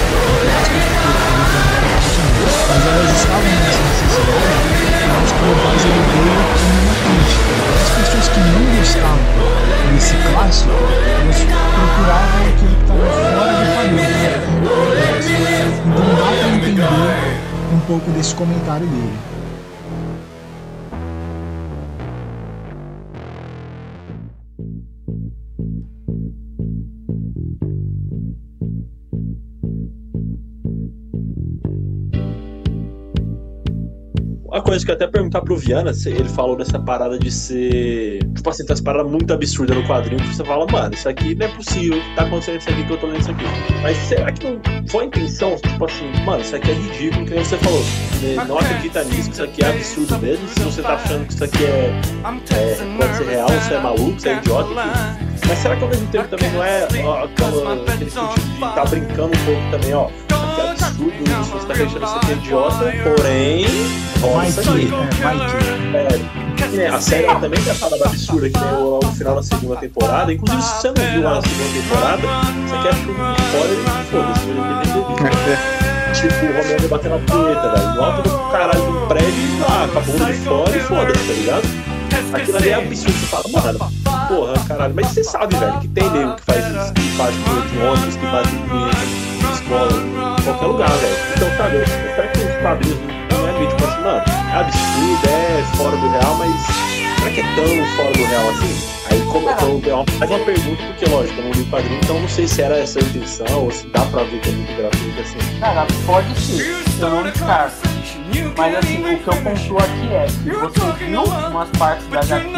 mas 2.68 2.86
elas 2.86 3.10
estavam 3.16 3.42
nessa 3.42 3.82
necessidade, 3.82 4.66
eu 5.02 5.14
acho 5.22 5.34
que 5.34 5.42
o 5.42 5.54
base 5.64 5.86
ele 5.88 6.02
veio 6.14 6.38
como 6.54 6.76
uma 6.84 6.94
crítica. 7.02 7.50
As 7.82 7.90
pessoas 7.90 8.26
que 8.28 8.40
não 8.40 8.62
gostavam 8.78 9.18
desse 9.92 10.14
clássico, 10.14 10.70
elas 10.70 11.40
procuravam 11.74 12.42
aquilo 12.48 12.74
que 12.74 12.82
estava 12.82 13.04
fora 13.10 13.52
de 13.54 13.66
padrão, 13.74 14.06
Então 15.86 16.06
dá 16.14 16.28
para 16.38 16.48
entender 16.48 16.82
um 17.72 17.80
pouco 17.80 18.06
desse 18.12 18.34
comentário 18.34 18.86
dele. 18.86 19.18
Uma 34.54 34.62
coisa 34.62 34.84
que 34.84 34.90
eu 34.92 34.94
até 34.94 35.08
perguntar 35.08 35.40
pro 35.40 35.56
Viana, 35.56 35.90
ele 36.06 36.28
falou 36.28 36.54
dessa 36.54 36.78
parada 36.78 37.18
de 37.18 37.28
ser. 37.28 38.20
Tipo 38.36 38.50
assim, 38.50 38.64
tem 38.64 38.72
essa 38.72 38.82
parada 38.84 39.02
muito 39.02 39.34
absurda 39.34 39.74
no 39.74 39.84
quadrinho 39.84 40.22
que 40.22 40.32
você 40.32 40.44
fala, 40.44 40.64
mano, 40.70 40.94
isso 40.94 41.08
aqui 41.08 41.34
não 41.34 41.46
é 41.46 41.48
possível, 41.48 42.00
tá 42.14 42.22
acontecendo 42.22 42.60
isso 42.60 42.70
aqui 42.70 42.84
que 42.84 42.92
eu 42.92 42.96
tô 42.96 43.06
lendo 43.08 43.18
isso 43.18 43.32
aqui. 43.32 43.44
Mas 43.82 43.96
será 43.96 44.30
que 44.30 44.46
não 44.46 44.60
foi 44.86 45.02
a 45.02 45.06
intenção, 45.08 45.56
tipo 45.56 45.84
assim, 45.84 46.08
mano, 46.24 46.40
isso 46.40 46.54
aqui 46.54 46.70
é 46.70 46.74
ridículo, 46.74 47.26
que 47.26 47.34
você 47.34 47.56
falou. 47.58 47.82
Não 48.46 48.56
acredita 48.56 49.02
nisso, 49.02 49.30
isso 49.32 49.42
aqui 49.42 49.64
é 49.64 49.70
absurdo 49.70 50.18
mesmo. 50.20 50.48
Se 50.48 50.60
você 50.60 50.82
tá 50.82 50.94
achando 50.94 51.26
que 51.26 51.32
isso 51.32 51.44
aqui 51.44 51.64
é, 51.64 52.00
é 52.52 52.96
pode 52.96 53.16
ser 53.16 53.24
real, 53.24 53.48
você 53.48 53.74
é 53.74 53.80
maluco, 53.80 54.20
você 54.20 54.28
é 54.28 54.36
idiota, 54.36 54.70
enfim. 54.70 55.46
Mas 55.48 55.58
será 55.58 55.76
que 55.76 55.82
ao 55.82 55.88
mesmo 55.88 56.06
tempo 56.06 56.28
também 56.28 56.50
não 56.52 56.62
é 56.62 56.86
ó, 57.04 57.24
aquele 57.24 58.10
sentido 58.10 58.54
de 58.54 58.60
tá 58.60 58.84
brincando 58.84 59.36
um 59.36 59.44
pouco 59.44 59.70
também, 59.72 59.94
ó? 59.94 60.08
Isso 61.04 61.20
aqui 61.20 61.30
é 61.30 61.34
absurdo, 61.34 61.42
isso, 61.42 61.50
você 61.50 61.66
tá 61.66 62.04
isso 62.04 62.16
aqui 62.16 62.30
é 62.30 62.34
idiota, 62.34 62.84
porém 63.02 63.66
vai 64.20 64.50
que, 64.50 64.60
é, 64.60 65.22
vai 65.22 65.36
que. 65.38 66.80
É, 66.80 66.88
a 66.88 67.00
série 67.00 67.26
também 67.40 67.60
tem 67.62 67.72
a 67.72 67.74
parada 67.74 68.04
absurda 68.06 68.48
que 68.48 68.58
tem 68.58 68.68
o, 68.72 68.98
o 68.98 69.12
final 69.12 69.34
da 69.36 69.42
segunda 69.42 69.76
temporada. 69.76 70.32
Inclusive, 70.32 70.62
se 70.62 70.80
você 70.80 70.88
não 70.88 71.12
viu 71.12 71.22
lá 71.22 71.34
na 71.34 71.42
segunda 71.42 71.72
temporada, 71.74 72.22
você 72.66 72.76
quer 72.82 72.94
de 72.94 73.00
spoiler 73.44 73.78
e 73.78 73.84
foda-se, 74.10 74.44
Tipo, 76.14 76.46
o 76.46 76.56
Romero 76.56 76.88
batendo 76.88 77.14
a 77.14 77.18
punheta, 77.18 77.72
velho. 77.72 77.94
No 77.94 78.04
alto 78.04 78.22
do 78.22 78.50
caralho 78.50 78.84
do 78.84 79.06
prédio, 79.08 79.60
lá, 79.60 79.88
com 79.88 79.98
a 79.98 80.02
bunda 80.02 80.32
de 80.32 80.38
fora 80.38 80.76
e 80.76 80.80
foda-se, 80.80 81.26
tá 81.26 81.32
ligado? 81.32 81.68
Aquilo 82.32 82.56
ali 82.56 82.68
é 82.68 82.74
absurdo. 82.74 83.18
Você 83.18 83.26
fala, 83.26 83.44
mano, 83.48 84.03
porra, 84.28 84.54
caralho. 84.66 84.94
Mas 84.94 85.08
você 85.08 85.24
sabe, 85.24 85.56
velho, 85.56 85.80
que 85.80 85.88
tem 85.88 86.10
nego 86.10 86.34
que 86.34 86.42
faz 86.42 86.66
isso, 86.66 86.94
que 86.94 87.16
faz 87.16 87.34
punheta 87.34 87.68
de 87.68 87.78
ônibus, 87.78 88.16
que 88.16 88.26
faz 88.26 88.48
de 88.48 88.56
escola, 89.54 89.92
em 90.38 90.42
qualquer 90.42 90.66
lugar, 90.66 90.90
velho. 90.90 91.16
Então, 91.36 91.48
eu 91.68 91.82
espero 91.82 92.32
que 92.32 92.38
os 92.38 92.62
quadrinhos 92.62 93.14
meio 93.58 93.68
tipo 93.68 93.84
assim, 93.84 94.02
mano, 94.02 94.22
é 94.52 94.56
absurdo, 94.56 95.28
é 95.28 95.76
fora 95.76 95.96
do 95.96 96.08
real, 96.08 96.34
mas 96.38 96.66
será 97.18 97.30
que 97.30 97.40
é 97.40 97.54
tão 97.54 97.96
fora 97.96 98.12
do 98.12 98.24
real 98.24 98.50
assim? 98.50 98.94
Aí 99.10 99.20
como 99.30 99.48
eu 99.48 100.04
faz 100.18 100.30
uma 100.30 100.38
pergunta, 100.40 100.82
porque 100.82 101.06
lógico, 101.06 101.40
eu 101.40 101.44
não 101.44 101.52
li 101.52 101.60
o 101.62 101.66
quadrinho, 101.66 102.00
então 102.02 102.20
não 102.20 102.28
sei 102.28 102.48
se 102.48 102.62
era 102.62 102.78
essa 102.78 102.98
a 102.98 103.02
intenção 103.02 103.64
ou 103.64 103.70
se 103.70 103.86
dá 103.88 104.00
pra 104.06 104.24
ver 104.24 104.40
que 104.40 104.48
é 104.48 104.52
muito 104.52 104.76
gratuito 104.76 105.20
assim. 105.20 105.38
Cara, 105.60 105.86
pode 106.06 106.40
ser, 106.40 106.76
eu 107.00 107.10
não 107.10 107.22
descarto. 107.22 107.94
Mas 108.56 108.76
assim, 108.76 108.98
o 108.98 109.18
que 109.18 109.28
eu 109.28 109.36
pontuo 109.42 109.78
aqui 109.78 110.12
é 110.12 110.26
que 110.26 110.50
você 110.50 110.92
viu 111.04 111.22
umas 111.22 111.68
partes 111.70 112.06
da 112.08 112.20
HQ 112.20 112.50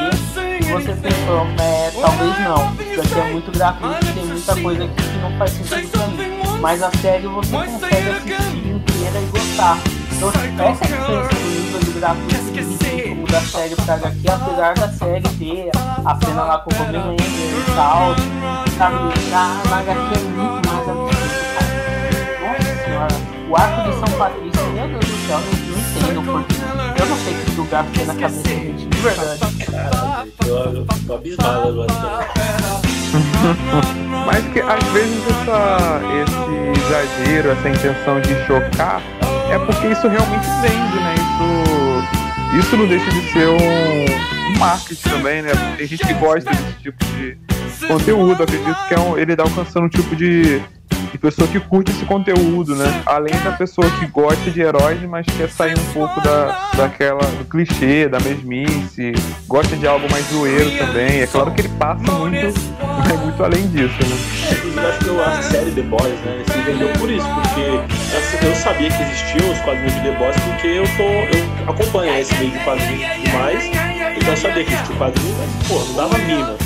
você 0.67 0.95
pensou, 0.95 1.47
é, 1.61 1.91
talvez 2.01 2.39
não, 2.41 2.75
isso 2.91 3.01
aqui 3.01 3.21
é 3.21 3.33
muito 3.33 3.53
gratuito, 3.53 4.07
tem 4.15 4.27
muita 4.27 4.63
coisa 4.63 4.85
aqui 4.85 5.03
que 5.03 5.19
não 5.19 5.39
faz 5.39 5.51
sentido 5.51 5.91
pra 5.91 6.07
mim. 6.09 6.61
Mas 6.61 6.83
a 6.83 6.91
série 6.93 7.27
você 7.27 7.53
consegue 7.53 8.11
assistir 8.11 8.69
inteira 8.69 9.21
e 9.21 9.27
gostar. 9.27 9.79
Então, 10.13 10.29
essa 10.31 10.85
é 10.85 10.89
a 10.89 10.99
diferença 10.99 11.29
do 11.35 11.51
nível 11.51 11.81
de 11.81 11.91
gratuito 12.01 12.47
da 13.37 13.41
série 13.41 13.77
pra 13.77 13.95
HQ, 13.95 14.31
apesar 14.31 14.75
da 14.75 14.89
série 14.89 15.29
ter 15.39 15.71
a 16.05 16.19
cena 16.25 16.45
lá 16.45 16.59
com 16.61 16.75
o 16.75 16.83
Homelander 16.83 17.27
e 17.27 17.75
tal, 17.75 18.15
sabe? 18.79 19.31
Na, 19.31 19.63
na 19.69 19.79
HQ 19.81 20.15
é 20.15 20.23
muito 20.23 20.69
mais 20.69 20.89
absurdo. 20.89 21.17
Nossa 22.41 22.85
senhora, 22.85 23.15
o 23.51 23.57
arco 23.57 23.91
de 23.91 23.95
São 23.97 24.19
Patrício, 24.19 24.67
meu 24.73 24.89
Deus 24.89 25.05
do 25.05 25.27
céu, 25.27 25.41
não 26.15 26.25
porque 26.25 26.55
eu 26.99 27.07
não 27.07 27.17
sei 27.17 27.35
que 27.35 27.61
o 27.61 27.65
gato 27.65 27.91
tem 27.93 28.07
na 28.07 28.15
cabeça, 28.15 28.49
gente, 28.49 28.87
de 28.87 28.99
verdade. 28.99 29.41
Caralho, 29.67 30.33
eu 30.77 30.87
tô 31.07 31.15
abismado 31.15 31.69
agora. 31.69 31.87
Mas 34.27 34.45
que 34.53 34.61
às 34.61 34.85
vezes 34.93 35.23
essa, 35.29 36.01
esse 36.23 36.81
exagero, 36.81 37.51
essa 37.51 37.69
intenção 37.69 38.21
de 38.21 38.35
chocar, 38.47 39.01
é 39.51 39.59
porque 39.59 39.89
isso 39.89 40.09
realmente 40.09 40.47
vende, 40.61 41.01
né? 41.01 41.15
Isso, 41.15 42.59
isso 42.61 42.77
não 42.77 42.87
deixa 42.87 43.11
de 43.11 43.33
ser 43.33 43.49
um 43.49 44.59
marketing 44.59 45.09
também, 45.09 45.43
né? 45.43 45.53
Tem 45.77 45.87
gente 45.87 46.05
que 46.07 46.15
gosta 46.15 46.51
desse 46.51 46.73
tipo 46.83 47.05
de 47.05 47.39
conteúdo, 47.87 48.43
acredito 48.43 48.89
que 48.89 48.95
é 48.95 49.01
um, 49.01 49.19
ele 49.19 49.33
está 49.33 49.45
alcançando 49.45 49.87
um 49.87 49.89
tipo 49.89 50.15
de 50.15 50.63
de 51.17 51.19
pessoa 51.19 51.49
que 51.49 51.59
curte 51.59 51.91
esse 51.91 52.05
conteúdo, 52.05 52.75
né? 52.75 53.03
Além 53.07 53.35
da 53.43 53.53
pessoa 53.53 53.89
que 53.99 54.07
gosta 54.07 54.51
de 54.51 54.61
heróis, 54.61 55.01
mas 55.03 55.25
quer 55.27 55.49
sair 55.49 55.75
um 55.79 55.93
pouco 55.93 56.21
da, 56.21 56.71
daquela, 56.77 57.23
do 57.23 57.45
clichê, 57.45 58.09
da 58.09 58.21
mesmice, 58.21 59.13
gosta 59.49 59.77
de 59.77 59.87
algo 59.87 60.07
mais 60.11 60.27
zoeiro 60.27 60.71
também. 60.79 61.21
É 61.23 61.27
claro 61.27 61.51
que 61.53 61.63
ele 61.63 61.71
passa 61.71 62.13
muito, 62.13 62.61
mas 62.81 63.21
muito 63.21 63.45
além 63.45 63.67
disso, 63.69 63.95
né? 64.01 64.17
Inclusive, 64.53 64.81
acho 64.81 64.99
que 64.99 65.11
a 65.11 65.43
série 65.43 65.71
The 65.71 65.83
Boys, 65.83 66.21
né, 66.21 66.45
se 66.47 66.59
vendeu 66.61 66.89
por 66.99 67.11
isso, 67.11 67.27
porque 67.35 68.47
eu 68.47 68.55
sabia 68.55 68.91
que 68.91 69.03
existiam 69.03 69.51
os 69.51 69.59
quadrinhos 69.61 69.95
de 69.95 70.01
The 70.01 70.13
Boys, 70.19 70.37
porque 70.37 70.67
eu, 70.67 70.85
tô, 70.97 71.03
eu 71.03 71.71
acompanho 71.71 72.19
esse 72.19 72.35
meio 72.37 72.51
de 72.51 72.59
quadrinhos 72.59 73.03
e 73.03 73.21
tudo 73.23 73.39
mais, 73.39 73.65
então 74.17 74.31
eu 74.31 74.37
sabia 74.37 74.65
que 74.65 74.73
existia 74.73 74.97
quadrinho, 74.97 75.35
mas, 75.39 75.69
pô, 75.69 75.79
não 75.79 75.95
dava 75.95 76.19
mínima, 76.19 76.57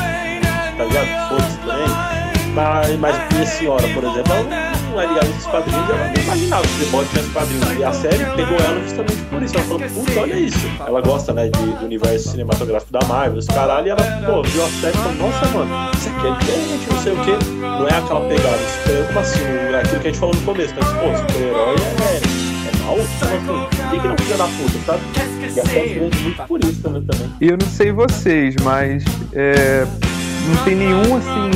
tá 0.80 0.84
ligado? 0.84 1.28
Foda-se 1.28 1.58
também. 1.58 2.20
Mas, 2.54 2.98
mas 2.98 3.32
minha 3.32 3.46
senhora, 3.46 3.88
por 3.94 4.02
exemplo, 4.02 4.32
ela 4.32 4.42
não, 4.42 4.90
não 4.90 5.00
é 5.00 5.06
ligada 5.06 5.26
nesses 5.28 5.46
quadrinhos, 5.46 5.88
ela 5.88 6.12
nem 6.12 6.24
imaginava 6.24 6.62
que 6.62 6.84
The 6.84 6.90
Boys 6.90 7.08
tivesse 7.08 7.30
quadrinhos. 7.30 7.78
E 7.78 7.84
a 7.84 7.92
série 7.92 8.24
pegou 8.36 8.58
ela 8.58 8.80
justamente 8.80 9.22
por 9.22 9.42
isso. 9.42 9.56
Ela 9.56 9.64
falou, 9.64 9.80
puta, 9.80 10.20
olha 10.20 10.34
isso. 10.34 10.70
Ela 10.84 11.00
gosta, 11.00 11.32
né, 11.32 11.48
de, 11.48 11.50
do 11.50 11.84
universo 11.84 12.30
cinematográfico 12.30 12.92
da 12.92 13.06
Marvel, 13.06 13.38
os 13.38 13.46
caralho, 13.46 13.86
e 13.86 13.90
ela, 13.90 14.02
pô, 14.26 14.42
viu 14.42 14.64
a 14.64 14.68
série 14.68 14.96
e 14.96 15.00
falou, 15.00 15.14
nossa, 15.14 15.46
mano, 15.48 15.90
isso 15.94 16.08
aqui 16.08 16.26
é 16.26 16.38
diferente, 16.38 16.92
não 16.92 17.02
sei 17.02 17.12
o 17.12 17.24
quê. 17.24 17.38
Não 17.60 17.88
é 17.88 17.98
aquela 17.98 18.20
pegada, 18.22 18.58
super 18.84 19.18
assim, 19.18 19.44
é 19.44 19.76
aquilo 19.76 20.00
que 20.00 20.08
a 20.08 20.10
gente 20.10 20.20
falou 20.20 20.34
no 20.34 20.42
começo, 20.42 20.74
mas, 20.76 20.88
pô, 20.88 21.16
super-herói 21.18 21.76
é, 21.76 22.16
é 22.16 22.84
mal? 22.84 22.96
Por 22.96 24.00
que 24.00 24.08
não 24.08 24.16
fica 24.16 24.36
da 24.36 24.44
puta, 24.44 24.78
sabe? 24.86 25.02
E 25.54 25.60
a 25.60 25.64
série 25.64 25.94
grande 25.94 26.18
muito 26.18 26.42
por 26.44 26.64
isso 26.64 26.82
também. 26.82 27.02
também. 27.02 27.32
Eu 27.40 27.56
não 27.56 27.68
sei 27.68 27.92
vocês, 27.92 28.54
mas 28.62 29.04
é, 29.32 29.86
não 30.48 30.64
tem 30.64 30.76
nenhum, 30.76 31.16
assim 31.16 31.50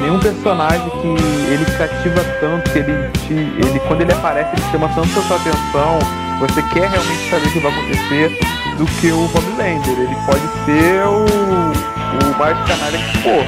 nenhum 0.00 0.18
personagem 0.18 0.90
que 1.00 1.52
ele 1.52 1.64
cativa 1.78 2.24
tanto, 2.40 2.70
que 2.70 2.78
ele, 2.78 3.08
te, 3.26 3.34
ele 3.34 3.80
quando 3.86 4.00
ele 4.00 4.12
aparece, 4.12 4.50
ele 4.54 4.70
chama 4.70 4.88
tanto 4.88 5.18
a 5.18 5.22
sua 5.22 5.36
atenção, 5.36 5.98
você 6.40 6.62
quer 6.74 6.90
realmente 6.90 7.30
saber 7.30 7.46
o 7.46 7.52
que 7.52 7.58
vai 7.60 7.72
acontecer, 7.72 8.38
do 8.76 8.86
que 9.00 9.12
o 9.12 9.30
Homelander. 9.34 9.98
Ele 9.98 10.16
pode 10.26 10.46
ser 10.64 11.04
o, 11.06 11.24
o 11.24 12.38
mais 12.38 12.58
canalha 12.66 12.98
que 12.98 13.18
for, 13.18 13.44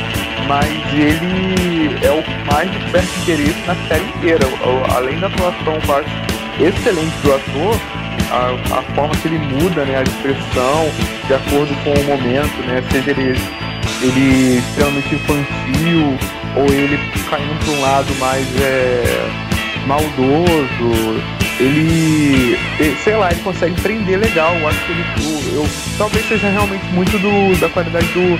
mas 0.46 0.68
ele 0.92 1.98
é 2.04 2.10
o 2.10 2.46
mais 2.46 2.70
de 2.70 2.78
perto 2.90 3.08
interesse 3.22 3.66
na 3.66 3.74
série 3.88 4.04
inteira. 4.04 4.46
Além 4.94 5.18
da 5.18 5.26
atuação 5.26 5.74
excelente 6.60 7.16
do 7.22 7.34
ator, 7.34 7.80
a, 8.30 8.78
a, 8.78 8.82
forma 8.94 9.14
que 9.16 9.28
ele 9.28 9.38
muda 9.38 9.84
né, 9.84 9.98
a 9.98 10.02
expressão 10.02 10.88
de 11.26 11.34
acordo 11.34 11.74
com 11.82 11.90
o 11.90 12.04
momento, 12.04 12.66
né, 12.66 12.82
seja 12.90 13.10
ele, 13.10 13.38
ele 14.04 14.58
extremamente 14.58 15.14
infantil 15.14 16.18
ou 16.56 16.66
ele 16.66 16.98
caindo 17.30 17.64
para 17.64 17.72
um 17.72 17.80
lado 17.80 18.14
mais 18.16 18.46
é, 18.60 19.28
maldoso, 19.86 21.22
ele, 21.58 22.58
sei 23.02 23.16
lá, 23.16 23.30
ele 23.30 23.40
consegue 23.40 23.80
prender 23.80 24.18
legal. 24.18 24.54
Eu 24.56 24.68
acho 24.68 24.84
que 24.84 24.92
ele, 24.92 25.04
eu, 25.54 25.62
eu 25.62 25.68
talvez 25.96 26.26
seja 26.28 26.48
realmente 26.48 26.84
muito 26.92 27.18
do, 27.18 27.58
da 27.60 27.68
qualidade 27.68 28.06
do, 28.08 28.36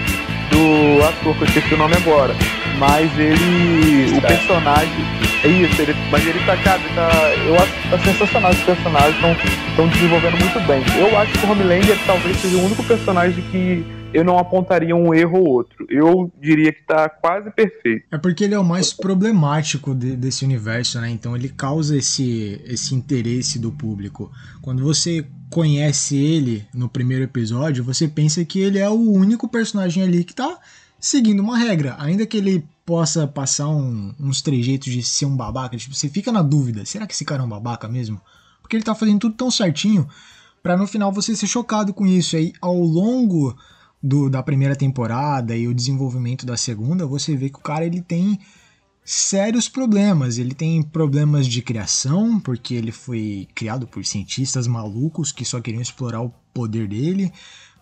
do 0.50 1.04
ator, 1.04 1.34
que 1.34 1.42
eu 1.42 1.48
esqueci 1.48 1.74
o 1.74 1.78
nome 1.78 1.94
agora. 1.96 2.34
Mas 2.78 3.10
ele, 3.18 4.16
o 4.16 4.20
personagem, 4.20 5.04
é 5.44 5.48
isso, 5.48 5.80
ele, 5.80 5.94
mas 6.10 6.26
ele 6.26 6.40
tá, 6.44 6.56
cara, 6.56 6.80
tá, 6.94 7.10
eu 7.46 7.54
acho 7.54 7.72
que 7.72 7.88
tá 7.88 7.98
sensacional. 7.98 8.50
Os 8.50 8.60
personagens 8.60 9.16
estão 9.70 9.88
desenvolvendo 9.88 10.38
muito 10.38 10.60
bem. 10.66 10.82
Eu 10.98 11.16
acho 11.18 11.32
que 11.32 11.46
o 11.46 11.50
Homelander 11.50 11.96
talvez 12.06 12.36
seja 12.38 12.56
o 12.56 12.64
único 12.64 12.82
personagem 12.82 13.42
que 13.50 13.84
eu 14.14 14.24
não 14.24 14.38
apontaria 14.38 14.94
um 14.94 15.12
erro 15.12 15.40
ou 15.40 15.48
outro. 15.48 15.84
Eu 15.90 16.32
diria 16.40 16.72
que 16.72 16.82
tá 16.84 17.08
quase 17.08 17.50
perfeito. 17.50 18.06
É 18.12 18.16
porque 18.16 18.44
ele 18.44 18.54
é 18.54 18.58
o 18.58 18.64
mais 18.64 18.92
problemático 18.92 19.92
de, 19.92 20.14
desse 20.14 20.44
universo, 20.44 21.00
né? 21.00 21.10
Então 21.10 21.34
ele 21.34 21.48
causa 21.48 21.96
esse, 21.96 22.62
esse 22.64 22.94
interesse 22.94 23.58
do 23.58 23.72
público. 23.72 24.30
Quando 24.62 24.84
você 24.84 25.26
conhece 25.50 26.16
ele 26.16 26.64
no 26.72 26.88
primeiro 26.88 27.24
episódio, 27.24 27.82
você 27.82 28.06
pensa 28.06 28.44
que 28.44 28.60
ele 28.60 28.78
é 28.78 28.88
o 28.88 29.10
único 29.10 29.48
personagem 29.48 30.04
ali 30.04 30.22
que 30.22 30.34
tá 30.34 30.60
seguindo 31.00 31.40
uma 31.40 31.58
regra. 31.58 31.96
Ainda 31.98 32.24
que 32.24 32.36
ele 32.36 32.64
possa 32.86 33.26
passar 33.26 33.68
um, 33.68 34.14
uns 34.20 34.40
trejeitos 34.40 34.92
de 34.92 35.02
ser 35.02 35.26
um 35.26 35.36
babaca, 35.36 35.76
tipo, 35.76 35.92
você 35.92 36.08
fica 36.08 36.30
na 36.30 36.42
dúvida, 36.42 36.84
será 36.84 37.04
que 37.04 37.14
esse 37.14 37.24
cara 37.24 37.42
é 37.42 37.44
um 37.44 37.48
babaca 37.48 37.88
mesmo? 37.88 38.20
Porque 38.62 38.76
ele 38.76 38.84
tá 38.84 38.94
fazendo 38.94 39.18
tudo 39.18 39.34
tão 39.34 39.50
certinho 39.50 40.08
para 40.62 40.76
no 40.76 40.86
final 40.86 41.10
você 41.10 41.34
ser 41.34 41.48
chocado 41.48 41.92
com 41.92 42.06
isso. 42.06 42.36
Aí 42.36 42.52
ao 42.60 42.78
longo 42.78 43.56
do, 44.04 44.28
da 44.28 44.42
primeira 44.42 44.76
temporada 44.76 45.56
e 45.56 45.66
o 45.66 45.72
desenvolvimento 45.72 46.44
da 46.44 46.58
segunda, 46.58 47.06
você 47.06 47.34
vê 47.34 47.48
que 47.48 47.58
o 47.58 47.62
cara 47.62 47.86
ele 47.86 48.02
tem 48.02 48.38
sérios 49.02 49.66
problemas. 49.66 50.36
Ele 50.36 50.52
tem 50.52 50.82
problemas 50.82 51.46
de 51.46 51.62
criação, 51.62 52.38
porque 52.38 52.74
ele 52.74 52.92
foi 52.92 53.48
criado 53.54 53.86
por 53.86 54.04
cientistas 54.04 54.66
malucos 54.66 55.32
que 55.32 55.42
só 55.42 55.58
queriam 55.58 55.80
explorar 55.80 56.20
o 56.20 56.34
poder 56.52 56.86
dele. 56.86 57.32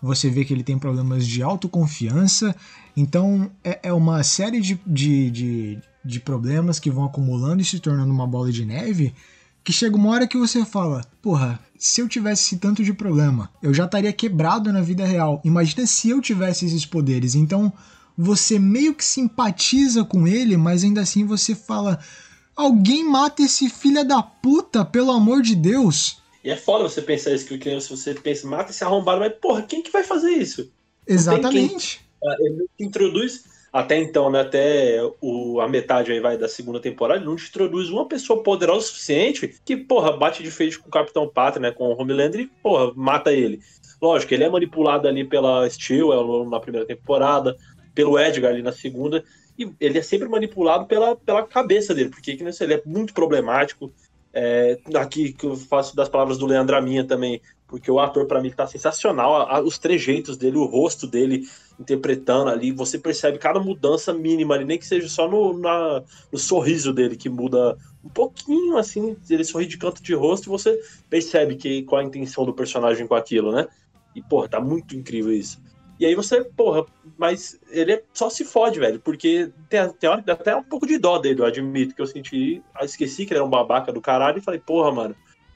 Você 0.01 0.29
vê 0.29 0.45
que 0.45 0.53
ele 0.53 0.63
tem 0.63 0.79
problemas 0.79 1.27
de 1.27 1.43
autoconfiança. 1.43 2.55
Então 2.95 3.51
é, 3.61 3.81
é 3.83 3.93
uma 3.93 4.23
série 4.23 4.61
de, 4.61 4.79
de, 4.87 5.29
de, 5.29 5.79
de 6.05 6.19
problemas 6.21 6.79
que 6.79 6.89
vão 6.89 7.03
acumulando 7.03 7.61
e 7.61 7.65
se 7.65 7.81
tornando 7.81 8.13
uma 8.13 8.25
bola 8.27 8.49
de 8.49 8.65
neve. 8.65 9.13
Que 9.63 9.71
chega 9.71 9.95
uma 9.95 10.09
hora 10.09 10.27
que 10.27 10.37
você 10.37 10.65
fala: 10.65 11.05
Porra, 11.21 11.59
se 11.77 12.01
eu 12.01 12.07
tivesse 12.07 12.43
esse 12.43 12.57
tanto 12.57 12.83
de 12.83 12.93
problema, 12.93 13.49
eu 13.61 13.73
já 13.73 13.85
estaria 13.85 14.11
quebrado 14.11 14.71
na 14.73 14.81
vida 14.81 15.05
real. 15.05 15.41
Imagina 15.43 15.87
se 15.87 16.09
eu 16.09 16.21
tivesse 16.21 16.65
esses 16.65 16.85
poderes. 16.85 17.33
Então, 17.33 17.71
você 18.17 18.59
meio 18.59 18.93
que 18.93 19.03
simpatiza 19.03 20.03
com 20.03 20.27
ele, 20.27 20.57
mas 20.57 20.83
ainda 20.83 21.01
assim 21.01 21.25
você 21.25 21.55
fala: 21.55 21.99
alguém 22.55 23.03
mata 23.07 23.41
esse 23.41 23.69
filho 23.69 24.05
da 24.05 24.21
puta, 24.21 24.83
pelo 24.83 25.11
amor 25.11 25.41
de 25.41 25.55
Deus. 25.55 26.21
E 26.43 26.49
é 26.49 26.57
foda 26.57 26.83
você 26.83 27.01
pensar 27.01 27.31
isso, 27.31 27.45
que 27.45 27.81
se 27.81 27.89
você 27.89 28.13
pensa, 28.13 28.45
mata 28.45 28.71
esse 28.71 28.83
arrombado, 28.83 29.21
mas 29.21 29.33
porra, 29.41 29.61
quem 29.61 29.81
que 29.81 29.91
vai 29.91 30.03
fazer 30.03 30.31
isso? 30.31 30.69
Exatamente. 31.07 32.01
Ah, 32.25 32.35
ele 32.39 32.65
introduz 32.79 33.45
até 33.73 33.97
então, 33.97 34.29
né, 34.29 34.41
até 34.41 34.99
o, 35.19 35.59
a 35.59 35.67
metade 35.67 36.11
aí 36.11 36.19
vai 36.19 36.37
da 36.37 36.47
segunda 36.47 36.79
temporada, 36.79 37.25
não 37.25 37.33
introduz 37.33 37.89
uma 37.89 38.07
pessoa 38.07 38.43
poderosa 38.43 38.85
o 38.85 38.87
suficiente 38.87 39.59
que, 39.65 39.75
porra, 39.75 40.15
bate 40.15 40.43
de 40.43 40.51
frente 40.51 40.77
com 40.77 40.87
o 40.87 40.91
Capitão 40.91 41.27
Pátria, 41.27 41.59
né, 41.59 41.71
com 41.71 41.85
o 41.85 41.99
Homelander 41.99 42.41
e, 42.41 42.45
porra, 42.61 42.93
mata 42.95 43.33
ele. 43.33 43.59
Lógico, 43.99 44.31
ele 44.31 44.43
é 44.43 44.49
manipulado 44.49 45.07
ali 45.07 45.23
pela 45.25 45.67
Steel 45.67 46.13
é 46.13 46.47
na 46.47 46.59
primeira 46.59 46.85
temporada, 46.85 47.57
pelo 47.95 48.19
Edgar 48.19 48.51
ali 48.51 48.61
na 48.61 48.71
segunda, 48.71 49.23
e 49.57 49.67
ele 49.79 49.97
é 49.97 50.03
sempre 50.03 50.29
manipulado 50.29 50.85
pela, 50.85 51.15
pela 51.15 51.41
cabeça 51.41 51.95
dele, 51.95 52.09
porque 52.09 52.35
que 52.35 52.43
ele 52.43 52.73
é 52.75 52.81
muito 52.85 53.11
problemático. 53.11 53.91
É, 54.35 54.79
aqui 54.95 55.31
que 55.33 55.45
eu 55.45 55.55
faço 55.55 55.95
das 55.95 56.09
palavras 56.09 56.37
do 56.37 56.45
Leandro 56.45 56.79
minha 56.81 57.03
também, 57.03 57.41
porque 57.67 57.89
o 57.89 57.99
ator 57.99 58.27
para 58.27 58.41
mim 58.41 58.51
tá 58.51 58.67
sensacional, 58.67 59.35
a, 59.35 59.57
a, 59.57 59.61
os 59.61 59.79
trejeitos 59.79 60.37
dele, 60.37 60.57
o 60.57 60.65
rosto 60.65 61.07
dele 61.07 61.43
interpretando 61.79 62.49
ali, 62.49 62.71
você 62.71 62.97
percebe 62.97 63.37
cada 63.37 63.59
mudança 63.59 64.13
mínima 64.13 64.55
ali, 64.55 64.65
nem 64.65 64.77
que 64.77 64.85
seja 64.85 65.07
só 65.07 65.27
no, 65.27 65.57
na, 65.57 66.03
no 66.31 66.37
sorriso 66.37 66.93
dele 66.93 67.15
que 67.15 67.29
muda 67.29 67.77
um 68.03 68.09
pouquinho 68.09 68.77
assim, 68.77 69.15
ele 69.29 69.43
sorri 69.43 69.65
de 69.65 69.77
canto 69.77 70.01
de 70.01 70.13
rosto 70.13 70.47
e 70.47 70.49
você 70.49 70.79
percebe 71.09 71.55
que 71.55 71.83
qual 71.83 72.01
a 72.01 72.03
intenção 72.03 72.45
do 72.45 72.53
personagem 72.53 73.07
com 73.07 73.15
aquilo, 73.15 73.51
né? 73.51 73.67
E 74.15 74.21
porra, 74.21 74.47
tá 74.47 74.59
muito 74.59 74.95
incrível 74.95 75.31
isso. 75.31 75.61
E 75.99 76.05
aí 76.05 76.15
você, 76.15 76.43
porra, 76.43 76.85
mas 77.17 77.59
ele 77.69 77.93
é, 77.93 78.03
só 78.13 78.29
se 78.29 78.43
fode, 78.43 78.79
velho, 78.79 78.99
porque 78.99 79.51
tem, 79.69 79.87
tem 79.93 80.09
hora 80.09 80.21
que 80.21 80.27
dá 80.27 80.33
até 80.33 80.55
um 80.55 80.63
pouco 80.63 80.87
de 80.87 80.97
dó 80.97 81.17
dele, 81.19 81.41
eu 81.41 81.45
admito, 81.45 81.95
que 81.95 82.01
eu 82.01 82.07
senti, 82.07 82.61
esqueci 82.81 83.25
que 83.25 83.33
ele 83.33 83.39
era 83.39 83.45
um 83.45 83.49
babaca 83.49 83.91
do 83.91 84.01
caralho 84.01 84.39
e 84.39 84.41
falei, 84.41 84.59
porra, 84.59 84.91
mano, 84.91 85.15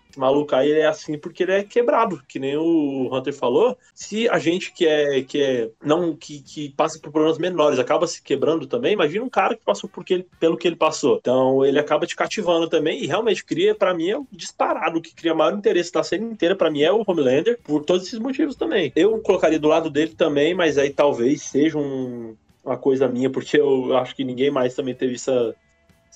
esse 0.10 0.20
maluco 0.20 0.56
aí 0.56 0.72
é 0.72 0.88
assim 0.88 1.18
porque 1.18 1.44
ele 1.44 1.52
é 1.54 1.64
quebrado, 1.64 2.22
que 2.28 2.40
nem 2.40 2.58
o 2.58 3.10
Hunter 3.14 3.34
falou. 3.34 3.78
Se 3.94 4.28
a 4.30 4.40
gente 4.40 4.72
que 4.74 4.86
é 4.86 5.22
que 5.22 5.42
é 5.42 5.70
não 5.84 6.16
que, 6.16 6.42
que 6.42 6.70
passa 6.70 7.00
por 7.00 7.12
problemas 7.12 7.38
menores 7.38 7.80
acaba 7.80 8.08
se 8.08 8.22
quebrando 8.22 8.66
também, 8.66 8.94
imagina 8.94 9.24
um 9.24 9.30
cara 9.30 9.56
que 9.56 9.64
passou 9.64 9.90
ele, 10.10 10.26
pelo 10.40 10.58
que 10.58 10.68
ele 10.68 10.76
passou. 10.76 11.18
Então 11.18 11.64
ele 11.66 11.80
acaba 11.80 12.06
te 12.06 12.16
cativando 12.16 12.68
também 12.68 13.04
e 13.04 13.08
realmente 13.08 13.46
cria 13.46 13.76
para 13.76 13.94
mim 13.94 14.12
é 14.12 14.20
disparado 14.32 15.00
o 15.00 15.02
que 15.02 15.14
cria 15.14 15.36
maior 15.36 15.54
interesse 15.54 15.92
da 15.92 16.04
série 16.04 16.24
inteira 16.24 16.56
para 16.56 16.72
mim 16.72 16.82
é 16.82 16.92
o 16.92 17.04
Homelander 17.06 17.60
por 17.64 17.84
todos 17.84 18.08
esses 18.08 18.20
motivos 18.20 18.56
também. 18.56 18.92
Eu 18.96 19.20
colocaria 19.20 19.60
do 19.60 19.68
lado 19.68 19.90
dele 19.90 20.14
também, 20.16 20.54
mas 20.54 20.78
aí 20.78 20.90
talvez 20.90 21.44
seja 21.44 21.78
um, 21.78 22.36
uma 22.64 22.78
coisa 22.78 23.08
minha 23.08 23.30
porque 23.30 23.60
eu 23.60 23.96
acho 23.98 24.16
que 24.16 24.24
ninguém 24.24 24.50
mais 24.50 24.76
também 24.76 24.96
teve 24.96 25.16
essa 25.16 25.56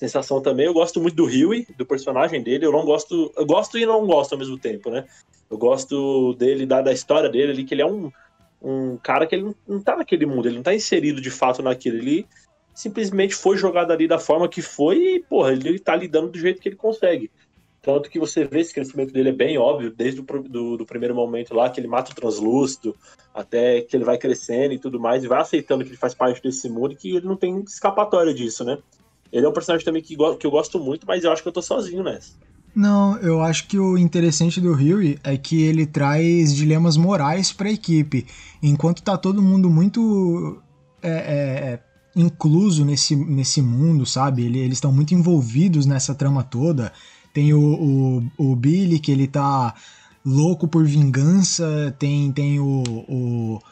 sensação 0.02 0.40
também. 0.40 0.66
Eu 0.66 0.74
gosto 0.74 1.00
muito 1.00 1.14
do 1.14 1.26
Huey, 1.26 1.66
do 1.76 1.86
personagem 1.86 2.42
dele. 2.42 2.66
Eu 2.66 2.72
não 2.72 2.84
gosto. 2.84 3.32
Eu 3.36 3.46
gosto 3.46 3.78
e 3.78 3.86
não 3.86 4.04
gosto 4.06 4.32
ao 4.32 4.38
mesmo 4.38 4.58
tempo, 4.58 4.90
né? 4.90 5.04
Eu 5.48 5.56
gosto 5.56 6.34
dele, 6.34 6.66
da, 6.66 6.80
da 6.80 6.92
história 6.92 7.28
dele 7.28 7.52
ali, 7.52 7.64
que 7.64 7.74
ele 7.74 7.82
é 7.82 7.86
um, 7.86 8.10
um 8.60 8.96
cara 8.96 9.26
que 9.26 9.34
ele 9.34 9.44
não, 9.44 9.54
não 9.68 9.80
tá 9.80 9.96
naquele 9.96 10.26
mundo, 10.26 10.48
ele 10.48 10.56
não 10.56 10.62
tá 10.62 10.74
inserido 10.74 11.20
de 11.20 11.30
fato 11.30 11.62
naquilo. 11.62 11.98
Ele 11.98 12.26
simplesmente 12.74 13.34
foi 13.34 13.56
jogado 13.56 13.92
ali 13.92 14.08
da 14.08 14.18
forma 14.18 14.48
que 14.48 14.62
foi 14.62 14.96
e, 14.96 15.20
porra, 15.20 15.52
ele 15.52 15.78
tá 15.78 15.94
lidando 15.94 16.30
do 16.30 16.38
jeito 16.38 16.60
que 16.60 16.68
ele 16.68 16.76
consegue. 16.76 17.30
Tanto 17.80 18.08
que 18.08 18.18
você 18.18 18.44
vê 18.44 18.60
esse 18.60 18.72
crescimento 18.72 19.12
dele 19.12 19.30
é 19.30 19.32
bem 19.32 19.58
óbvio, 19.58 19.90
desde 19.90 20.20
o 20.20 20.24
do, 20.24 20.76
do 20.76 20.86
primeiro 20.86 21.14
momento 21.14 21.52
lá, 21.52 21.68
que 21.68 21.80
ele 21.80 21.88
mata 21.88 22.12
o 22.12 22.14
translúcido, 22.14 22.94
até 23.34 23.80
que 23.82 23.96
ele 23.96 24.04
vai 24.04 24.16
crescendo 24.16 24.72
e 24.72 24.78
tudo 24.78 25.00
mais, 25.00 25.24
e 25.24 25.28
vai 25.28 25.40
aceitando 25.40 25.82
que 25.82 25.90
ele 25.90 25.96
faz 25.96 26.14
parte 26.14 26.40
desse 26.40 26.68
mundo 26.68 26.92
e 26.92 26.96
que 26.96 27.16
ele 27.16 27.26
não 27.26 27.36
tem 27.36 27.60
escapatória 27.60 28.32
disso, 28.32 28.64
né? 28.64 28.78
Ele 29.32 29.46
é 29.46 29.48
um 29.48 29.52
personagem 29.52 29.84
também 29.84 30.02
que, 30.02 30.16
que 30.16 30.46
eu 30.46 30.50
gosto 30.50 30.78
muito, 30.78 31.06
mas 31.06 31.24
eu 31.24 31.32
acho 31.32 31.42
que 31.42 31.48
eu 31.48 31.52
tô 31.52 31.62
sozinho 31.62 32.02
nessa. 32.02 32.32
Não, 32.74 33.16
eu 33.18 33.42
acho 33.42 33.66
que 33.66 33.78
o 33.78 33.98
interessante 33.98 34.60
do 34.60 34.72
Huey 34.72 35.18
é 35.22 35.36
que 35.36 35.62
ele 35.62 35.86
traz 35.86 36.54
dilemas 36.54 36.96
morais 36.96 37.52
para 37.52 37.68
a 37.68 37.72
equipe. 37.72 38.26
Enquanto 38.62 39.02
tá 39.02 39.16
todo 39.16 39.42
mundo 39.42 39.68
muito 39.68 40.62
é, 41.02 41.10
é, 41.10 41.80
incluso 42.14 42.84
nesse, 42.84 43.16
nesse 43.16 43.60
mundo, 43.60 44.06
sabe? 44.06 44.44
Eles 44.44 44.78
estão 44.78 44.92
muito 44.92 45.14
envolvidos 45.14 45.84
nessa 45.84 46.14
trama 46.14 46.42
toda. 46.42 46.92
Tem 47.32 47.52
o, 47.52 47.60
o, 47.60 48.50
o, 48.52 48.56
Billy, 48.56 48.98
que 48.98 49.10
ele 49.10 49.26
tá 49.26 49.74
louco 50.24 50.66
por 50.68 50.84
vingança. 50.84 51.94
Tem, 51.98 52.30
tem 52.32 52.58
o, 52.58 52.82
o, 52.86 53.62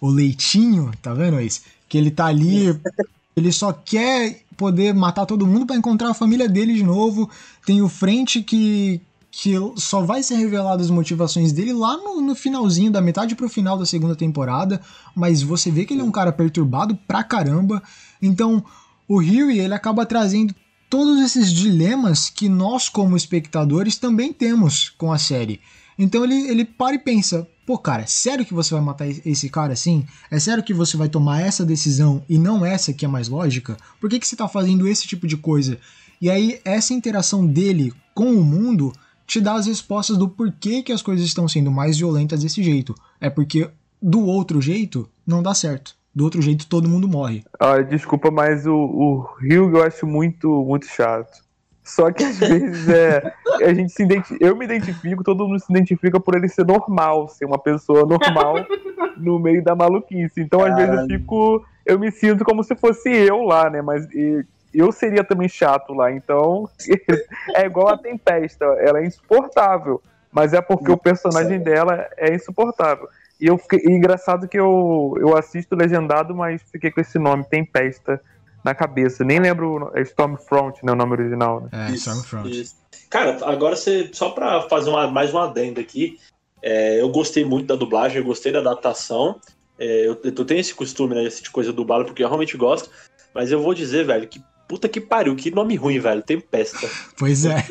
o 0.00 0.10
Leitinho, 0.10 0.90
tá 1.00 1.14
vendo 1.14 1.40
isso? 1.40 1.62
Que 1.88 1.96
ele 1.96 2.10
tá 2.10 2.26
ali. 2.26 2.78
Ele 3.36 3.52
só 3.52 3.72
quer 3.72 4.42
poder 4.56 4.94
matar 4.94 5.26
todo 5.26 5.46
mundo 5.46 5.66
para 5.66 5.76
encontrar 5.76 6.10
a 6.10 6.14
família 6.14 6.48
dele 6.48 6.74
de 6.74 6.82
novo. 6.82 7.30
Tem 7.64 7.80
o 7.80 7.88
Frente 7.88 8.42
que, 8.42 9.00
que 9.30 9.54
só 9.76 10.02
vai 10.02 10.22
ser 10.22 10.36
revelado 10.36 10.82
as 10.82 10.90
motivações 10.90 11.52
dele 11.52 11.72
lá 11.72 11.96
no, 11.96 12.20
no 12.20 12.34
finalzinho, 12.34 12.90
da 12.90 13.00
metade 13.00 13.34
pro 13.34 13.48
final 13.48 13.78
da 13.78 13.86
segunda 13.86 14.14
temporada, 14.14 14.80
mas 15.14 15.42
você 15.42 15.70
vê 15.70 15.84
que 15.84 15.94
ele 15.94 16.02
é 16.02 16.04
um 16.04 16.10
cara 16.10 16.32
perturbado 16.32 16.96
pra 17.06 17.24
caramba. 17.24 17.82
Então, 18.20 18.62
o 19.08 19.18
Huey, 19.18 19.60
ele 19.60 19.74
acaba 19.74 20.04
trazendo 20.04 20.54
todos 20.90 21.20
esses 21.20 21.52
dilemas 21.52 22.28
que 22.28 22.48
nós, 22.48 22.88
como 22.88 23.16
espectadores, 23.16 23.96
também 23.96 24.32
temos 24.32 24.90
com 24.90 25.12
a 25.12 25.18
série. 25.18 25.60
Então 25.96 26.24
ele, 26.24 26.48
ele 26.48 26.64
para 26.64 26.96
e 26.96 26.98
pensa: 26.98 27.46
pô, 27.70 27.78
cara, 27.78 28.02
é 28.02 28.06
sério 28.06 28.44
que 28.44 28.52
você 28.52 28.74
vai 28.74 28.82
matar 28.82 29.06
esse 29.06 29.48
cara 29.48 29.74
assim? 29.74 30.04
É 30.28 30.40
sério 30.40 30.60
que 30.60 30.74
você 30.74 30.96
vai 30.96 31.08
tomar 31.08 31.40
essa 31.40 31.64
decisão 31.64 32.20
e 32.28 32.36
não 32.36 32.66
essa 32.66 32.92
que 32.92 33.04
é 33.04 33.08
mais 33.08 33.28
lógica? 33.28 33.76
Por 34.00 34.10
que, 34.10 34.18
que 34.18 34.26
você 34.26 34.34
tá 34.34 34.48
fazendo 34.48 34.88
esse 34.88 35.06
tipo 35.06 35.24
de 35.24 35.36
coisa? 35.36 35.78
E 36.20 36.28
aí, 36.28 36.60
essa 36.64 36.92
interação 36.92 37.46
dele 37.46 37.92
com 38.12 38.32
o 38.32 38.42
mundo 38.42 38.92
te 39.24 39.40
dá 39.40 39.54
as 39.54 39.66
respostas 39.66 40.18
do 40.18 40.28
porquê 40.28 40.82
que 40.82 40.90
as 40.90 41.00
coisas 41.00 41.24
estão 41.24 41.46
sendo 41.46 41.70
mais 41.70 41.96
violentas 41.96 42.42
desse 42.42 42.60
jeito. 42.60 42.92
É 43.20 43.30
porque 43.30 43.70
do 44.02 44.26
outro 44.26 44.60
jeito 44.60 45.08
não 45.24 45.40
dá 45.40 45.54
certo. 45.54 45.94
Do 46.12 46.24
outro 46.24 46.42
jeito 46.42 46.66
todo 46.66 46.88
mundo 46.88 47.06
morre. 47.06 47.44
Ah, 47.60 47.80
desculpa, 47.80 48.32
mas 48.32 48.66
o, 48.66 48.74
o 48.74 49.20
Hugh 49.40 49.76
eu 49.76 49.84
acho 49.84 50.08
muito, 50.08 50.48
muito 50.64 50.86
chato. 50.86 51.38
Só 51.82 52.10
que 52.12 52.22
às 52.22 52.38
vezes 52.38 52.88
é, 52.88 53.32
a 53.62 53.72
gente 53.72 53.92
se 53.92 54.02
identifica, 54.02 54.44
eu 54.44 54.54
me 54.54 54.64
identifico, 54.64 55.24
todo 55.24 55.46
mundo 55.46 55.58
se 55.58 55.72
identifica 55.72 56.20
por 56.20 56.36
ele 56.36 56.48
ser 56.48 56.64
normal, 56.64 57.28
ser 57.28 57.46
uma 57.46 57.58
pessoa 57.58 58.04
normal 58.04 58.56
no 59.16 59.38
meio 59.38 59.62
da 59.62 59.74
maluquice. 59.74 60.40
Então 60.40 60.64
às 60.64 60.76
vezes 60.76 61.00
eu 61.00 61.06
fico, 61.06 61.64
eu 61.86 61.98
me 61.98 62.10
sinto 62.10 62.44
como 62.44 62.62
se 62.62 62.76
fosse 62.76 63.08
eu 63.08 63.42
lá, 63.42 63.68
né? 63.70 63.82
Mas 63.82 64.04
e, 64.14 64.44
eu 64.72 64.92
seria 64.92 65.24
também 65.24 65.48
chato 65.48 65.92
lá. 65.92 66.12
Então, 66.12 66.68
é 67.54 67.66
igual 67.66 67.88
a 67.88 67.98
Tempesta, 67.98 68.64
ela 68.64 69.00
é 69.00 69.06
insuportável, 69.06 70.00
mas 70.30 70.52
é 70.52 70.60
porque 70.60 70.90
o 70.90 70.98
personagem 70.98 71.60
dela 71.60 72.08
é 72.16 72.34
insuportável. 72.34 73.08
E 73.40 73.46
eu 73.46 73.56
fiquei, 73.56 73.80
e 73.84 73.90
engraçado 73.90 74.46
que 74.46 74.58
eu, 74.58 75.14
eu 75.18 75.36
assisto 75.36 75.74
legendado, 75.74 76.34
mas 76.34 76.62
fiquei 76.70 76.90
com 76.90 77.00
esse 77.00 77.18
nome, 77.18 77.44
Tempesta, 77.44 78.20
na 78.64 78.74
cabeça. 78.74 79.24
Nem 79.24 79.38
lembro, 79.38 79.90
é 79.94 80.02
Stormfront, 80.02 80.84
né, 80.84 80.92
o 80.92 80.96
nome 80.96 81.12
original. 81.12 81.62
Né? 81.62 81.68
É, 81.72 81.92
isso, 81.92 82.10
Stormfront. 82.10 82.50
Isso. 82.50 82.76
Cara, 83.08 83.38
agora 83.42 83.76
você, 83.76 84.08
só 84.12 84.30
pra 84.30 84.62
fazer 84.62 84.90
uma, 84.90 85.08
mais 85.08 85.32
uma 85.32 85.44
adenda 85.44 85.80
aqui, 85.80 86.18
é, 86.62 87.00
eu 87.00 87.08
gostei 87.08 87.44
muito 87.44 87.66
da 87.66 87.76
dublagem, 87.76 88.18
eu 88.18 88.24
gostei 88.24 88.52
da 88.52 88.60
adaptação. 88.60 89.40
É, 89.78 90.06
eu, 90.06 90.18
eu 90.22 90.44
tenho 90.44 90.60
esse 90.60 90.74
costume, 90.74 91.14
né, 91.14 91.22
de 91.22 91.28
assistir 91.28 91.50
coisa 91.50 91.72
dublada, 91.72 92.04
porque 92.04 92.22
eu 92.22 92.28
realmente 92.28 92.56
gosto. 92.56 92.90
Mas 93.34 93.50
eu 93.50 93.62
vou 93.62 93.74
dizer, 93.74 94.04
velho, 94.04 94.28
que 94.28 94.42
Puta 94.70 94.88
que 94.88 95.00
pariu, 95.00 95.34
que 95.34 95.50
nome 95.50 95.74
ruim, 95.74 95.98
velho. 95.98 96.22
Tempesta. 96.22 96.88
Pois 97.18 97.44
é, 97.44 97.66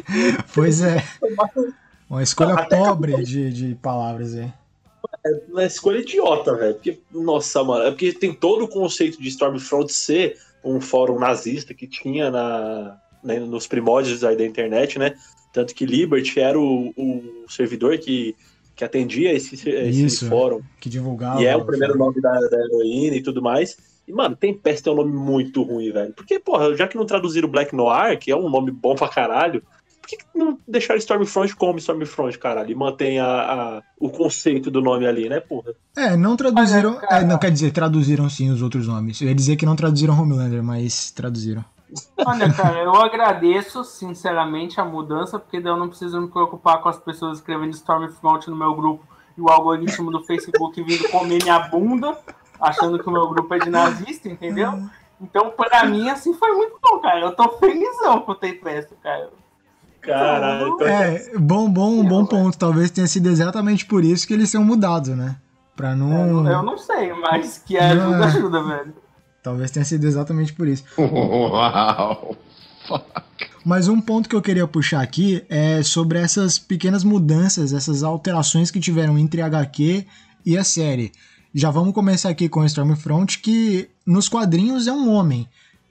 pois 0.54 0.82
é. 0.82 1.02
Uma 2.10 2.22
escolha 2.22 2.56
Até 2.56 2.78
pobre 2.78 3.24
de, 3.24 3.54
de 3.54 3.76
palavras 3.76 4.36
aí. 4.36 4.52
É 5.26 5.30
uma 5.48 5.64
escolha 5.64 6.00
idiota, 6.00 6.54
velho. 6.58 6.74
Porque, 6.74 7.00
nossa, 7.10 7.64
mano, 7.64 7.86
é 7.86 7.90
porque 7.90 8.12
tem 8.12 8.34
todo 8.34 8.66
o 8.66 8.68
conceito 8.68 9.22
de 9.22 9.30
Stormfront 9.30 9.94
ser 9.94 10.38
um 10.64 10.80
fórum 10.82 11.20
nazista 11.20 11.74
que 11.74 11.88
tinha 11.88 12.30
na, 12.30 12.98
né, 13.24 13.40
nos 13.40 13.68
primórdios 13.68 14.22
da 14.22 14.34
internet, 14.34 15.00
né? 15.00 15.16
Tanto 15.54 15.74
que 15.74 15.86
Liberty 15.86 16.40
era 16.40 16.60
o, 16.60 16.90
o 16.96 17.46
servidor 17.50 17.98
que, 17.98 18.36
que 18.76 18.84
atendia 18.84 19.34
esse, 19.34 19.56
esse 19.56 20.06
Isso, 20.06 20.28
fórum. 20.28 20.62
Que 20.80 20.90
divulgava. 20.90 21.42
E 21.42 21.46
é 21.46 21.56
o 21.56 21.66
primeiro 21.66 21.98
nome 21.98 22.22
da, 22.22 22.32
da 22.32 22.58
heroína 22.58 23.16
e 23.16 23.24
tudo 23.24 23.42
mais. 23.42 23.78
E, 24.08 24.14
mano, 24.14 24.36
Tempest 24.36 24.88
é 24.88 24.92
um 24.92 24.96
nome 24.96 25.12
muito 25.12 25.62
ruim, 25.64 25.92
velho. 25.92 26.14
Porque, 26.14 26.40
porra, 26.40 26.76
já 26.76 26.88
que 26.88 26.98
não 26.98 27.06
traduziram 27.06 27.50
Black 27.50 27.76
Noir, 27.76 28.18
que 28.18 28.32
é 28.32 28.36
um 28.36 28.50
nome 28.50 28.72
bom 28.72 28.96
pra 28.96 29.08
caralho, 29.08 29.64
que, 30.10 30.18
que 30.18 30.26
não 30.34 30.58
deixaram 30.68 30.98
Stormfront 30.98 31.56
como 31.56 31.78
Stormfront, 31.78 32.38
caralho? 32.40 32.72
E 32.72 32.76
mantém 32.76 33.20
a, 33.20 33.26
a, 33.26 33.82
o 34.00 34.10
conceito 34.10 34.72
do 34.72 34.82
nome 34.82 35.06
ali, 35.06 35.30
né, 35.30 35.40
porra? 35.40 35.74
É, 35.96 36.18
não 36.18 36.36
traduziram. 36.36 36.98
Olha, 36.98 37.20
é, 37.22 37.24
não 37.24 37.38
quer 37.38 37.52
dizer, 37.52 37.72
traduziram 37.72 38.30
sim 38.30 38.50
os 38.50 38.62
outros 38.62 38.88
nomes. 38.88 39.22
Eu 39.22 39.28
ia 39.28 39.36
dizer 39.36 39.56
que 39.56 39.66
não 39.66 39.76
traduziram 39.76 40.20
Homelander, 40.20 40.64
mas 40.64 41.12
traduziram. 41.12 41.64
Olha, 42.26 42.52
cara, 42.54 42.80
eu 42.80 42.96
agradeço 42.96 43.84
sinceramente 43.84 44.80
a 44.80 44.86
mudança, 44.86 45.40
porque 45.40 45.60
daí 45.60 45.72
eu 45.72 45.78
não 45.78 45.90
preciso 45.90 46.20
me 46.22 46.28
preocupar 46.28 46.82
com 46.82 46.90
as 46.90 47.00
pessoas 47.00 47.38
escrevendo 47.38 47.72
Stormfront 47.72 48.50
no 48.50 48.56
meu 48.56 48.74
grupo 48.76 49.04
e 49.38 49.42
o 49.42 49.50
algoritmo 49.50 50.12
do 50.12 50.24
Facebook 50.24 50.82
vindo 50.84 51.10
comer 51.10 51.42
minha 51.44 51.60
bunda 51.60 52.18
achando 52.60 53.00
que 53.00 53.08
o 53.08 53.12
meu 53.12 53.28
grupo 53.30 53.54
é 53.54 53.60
de 53.60 53.70
nazista, 53.70 54.28
entendeu? 54.28 54.72
Uhum. 54.72 54.90
Então, 55.22 55.52
pra 55.52 55.86
mim, 55.86 56.10
assim, 56.10 56.34
foi 56.34 56.52
muito 56.54 56.78
bom, 56.82 57.00
cara. 57.00 57.20
Eu 57.22 57.36
tô 57.36 57.50
felizão 57.58 58.22
com 58.22 58.32
o 58.32 58.36
Tempest, 58.36 58.94
cara. 59.02 59.30
Caralho. 60.02 60.76
Então, 60.76 60.88
é, 60.88 61.32
bom, 61.38 61.70
bom, 61.70 62.04
bom 62.04 62.26
ponto. 62.26 62.58
Talvez 62.58 62.90
tenha 62.90 63.08
sido 63.08 63.30
exatamente 63.30 63.86
por 63.86 64.04
isso 64.04 64.28
que 64.28 64.34
eles 64.34 64.50
são 64.50 64.64
mudados, 64.64 65.10
né? 65.10 65.36
Pra 65.76 65.96
não. 65.96 66.46
Eu, 66.46 66.52
eu 66.52 66.64
não 66.64 66.78
sei, 66.78 67.14
mas 67.14 67.62
que 67.66 67.78
ajuda, 67.78 68.06
não, 68.06 68.24
ajuda, 68.24 68.64
velho. 68.64 68.94
Talvez 69.42 69.72
tenha 69.72 69.86
sido 69.86 70.06
exatamente 70.06 70.54
por 70.54 70.68
isso. 70.68 70.84
Uau! 70.98 72.36
Mas 73.64 73.88
um 73.88 74.00
ponto 74.02 74.28
que 74.28 74.36
eu 74.36 74.42
queria 74.42 74.68
puxar 74.68 75.02
aqui 75.02 75.44
é 75.50 75.84
sobre 75.84 76.18
essas 76.18 76.58
pequenas 76.58 77.04
mudanças, 77.04 77.74
essas 77.74 78.04
alterações 78.04 78.72
que 78.72 78.80
tiveram 78.80 79.18
entre 79.18 79.42
a 79.42 79.46
HQ 79.46 80.06
e 80.46 80.58
a 80.58 80.64
série. 80.64 81.12
Já 81.54 81.70
vamos 81.72 81.94
começar 81.94 82.30
aqui 82.30 82.48
com 82.48 82.62
o 82.62 82.66
Stormfront, 82.66 83.40
que 83.40 83.90
nos 84.06 84.30
quadrinhos 84.30 84.88
é 84.88 84.92
um 84.92 85.10
homem. 85.10 85.48